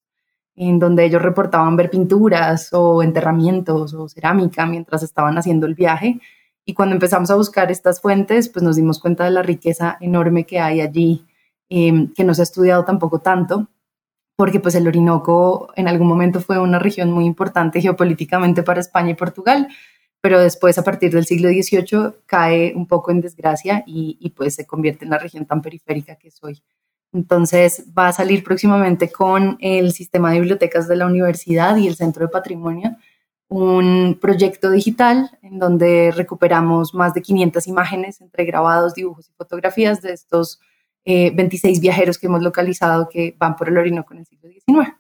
en 0.55 0.78
donde 0.78 1.05
ellos 1.07 1.22
reportaban 1.22 1.76
ver 1.76 1.91
pinturas 1.91 2.68
o 2.72 3.03
enterramientos 3.03 3.95
o 3.95 4.09
cerámica 4.09 4.66
mientras 4.66 5.03
estaban 5.03 5.39
haciendo 5.39 5.66
el 5.66 5.74
viaje. 5.74 6.20
Y 6.69 6.75
cuando 6.75 6.97
empezamos 6.97 7.31
a 7.31 7.37
buscar 7.37 7.71
estas 7.71 8.01
fuentes, 8.01 8.49
pues 8.49 8.64
nos 8.64 8.75
dimos 8.75 8.99
cuenta 8.99 9.25
de 9.25 9.31
la 9.31 9.43
riqueza 9.43 9.97
enorme 10.01 10.45
que 10.45 10.59
hay 10.59 10.81
allí, 10.81 11.25
em, 11.69 12.12
que 12.12 12.25
no 12.25 12.35
se 12.35 12.43
ha 12.43 12.45
estudiado 12.45 12.85
tampoco 12.85 13.21
tanto, 13.21 13.69
porque 14.37 14.59
pues 14.59 14.75
el 14.75 14.89
Orinoco 14.89 15.73
en 15.77 15.87
algún 15.87 16.09
momento 16.09 16.41
fue 16.41 16.59
una 16.59 16.81
región 16.81 17.12
muy 17.12 17.25
importante 17.25 17.81
geopolíticamente 17.81 18.64
para 18.64 18.81
España 18.81 19.11
y 19.11 19.14
Portugal, 19.14 19.69
pero 20.21 20.41
después 20.41 20.77
a 20.77 20.83
partir 20.83 21.12
del 21.12 21.25
siglo 21.25 21.49
XVIII 21.51 22.17
cae 22.27 22.75
un 22.75 22.89
poco 22.89 23.12
en 23.12 23.21
desgracia 23.21 23.85
y, 23.87 24.33
pues 24.37 24.57
se 24.57 24.67
convierte 24.67 25.05
en 25.05 25.12
la 25.12 25.19
región 25.19 25.47
tan 25.47 25.62
periférica 25.62 26.17
que 26.17 26.33
soy. 26.33 26.62
Entonces 27.12 27.85
va 27.97 28.09
a 28.09 28.12
salir 28.12 28.43
próximamente 28.43 29.12
con 29.12 29.57
el 29.61 29.93
sistema 29.93 30.33
de 30.33 30.41
bibliotecas 30.41 30.89
de 30.89 30.97
la 30.97 31.07
universidad 31.07 31.77
y 31.77 31.87
el 31.87 31.95
Centro 31.95 32.27
de 32.27 32.33
Patrimonio 32.33 32.97
un 33.49 34.18
proyecto 34.20 34.70
digital 34.70 35.30
en 35.42 35.59
donde 35.59 36.12
recuperamos 36.14 36.94
más 36.94 37.14
de 37.14 37.22
500 37.22 37.66
imágenes 37.68 38.20
entre 38.20 38.44
grabados, 38.44 38.94
dibujos 38.94 39.28
y 39.28 39.32
fotografías 39.32 40.03
de 40.03 40.12
estos 40.12 40.61
26 41.05 41.78
eh, 41.78 41.80
viajeros 41.80 42.18
que 42.18 42.26
hemos 42.26 42.42
localizado 42.42 43.09
que 43.09 43.36
van 43.38 43.55
por 43.55 43.68
el 43.68 43.78
Orinoco 43.78 44.12
en 44.12 44.20
el 44.20 44.26
siglo 44.26 44.49
XIX 44.51 44.97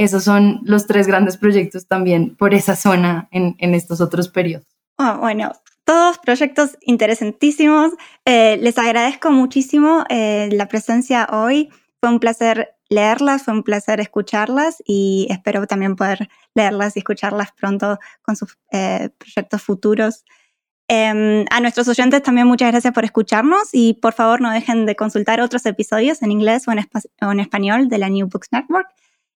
esos 0.00 0.24
son 0.24 0.60
los 0.64 0.86
tres 0.86 1.06
grandes 1.06 1.36
proyectos 1.36 1.86
también 1.86 2.34
por 2.34 2.54
esa 2.54 2.74
zona 2.74 3.28
en, 3.32 3.74
estos 3.74 4.00
otros 4.00 4.30
periodos. 4.30 4.66
Ah, 4.96 5.18
bueno, 5.20 5.52
todos 5.84 6.16
proyectos 6.16 6.78
interesantísimos. 6.80 7.92
Eh, 8.24 8.56
les 8.62 8.78
agradezco 8.78 9.30
muchísimo 9.30 10.04
eh, 10.08 10.48
la 10.52 10.68
presencia 10.68 11.28
hoy. 11.30 11.68
Fue 12.00 12.08
un 12.08 12.18
placer 12.18 12.70
leerlas, 12.90 13.44
fue 13.44 13.54
un 13.54 13.62
placer 13.62 14.00
escucharlas 14.00 14.82
y 14.84 15.28
espero 15.30 15.66
también 15.66 15.96
poder 15.96 16.28
leerlas 16.54 16.96
y 16.96 16.98
escucharlas 16.98 17.52
pronto 17.52 17.98
con 18.20 18.36
sus 18.36 18.58
eh, 18.72 19.10
proyectos 19.16 19.62
futuros. 19.62 20.24
Em, 20.88 21.44
a 21.50 21.60
nuestros 21.60 21.86
oyentes 21.86 22.20
también 22.22 22.48
muchas 22.48 22.72
gracias 22.72 22.92
por 22.92 23.04
escucharnos 23.04 23.68
y 23.72 23.94
por 23.94 24.12
favor 24.12 24.40
no 24.40 24.50
dejen 24.50 24.86
de 24.86 24.96
consultar 24.96 25.40
otros 25.40 25.64
episodios 25.64 26.20
en 26.22 26.32
inglés 26.32 26.66
o 26.66 26.72
en, 26.72 26.80
o 27.22 27.30
en 27.30 27.40
español 27.40 27.88
de 27.88 27.98
la 27.98 28.08
New 28.08 28.28
Books 28.28 28.48
Network. 28.50 28.88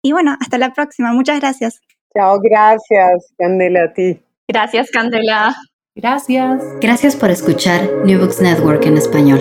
Y 0.00 0.12
bueno, 0.12 0.36
hasta 0.40 0.56
la 0.58 0.72
próxima. 0.72 1.12
Muchas 1.12 1.40
gracias. 1.40 1.80
Chao, 2.16 2.38
gracias, 2.40 3.34
Candela, 3.36 3.84
a 3.84 3.92
ti. 3.92 4.20
Gracias, 4.48 4.90
Candela. 4.90 5.54
Gracias. 5.96 6.62
Gracias 6.80 7.16
por 7.16 7.30
escuchar 7.30 7.82
New 8.04 8.20
Books 8.20 8.40
Network 8.40 8.86
en 8.86 8.96
español. 8.96 9.40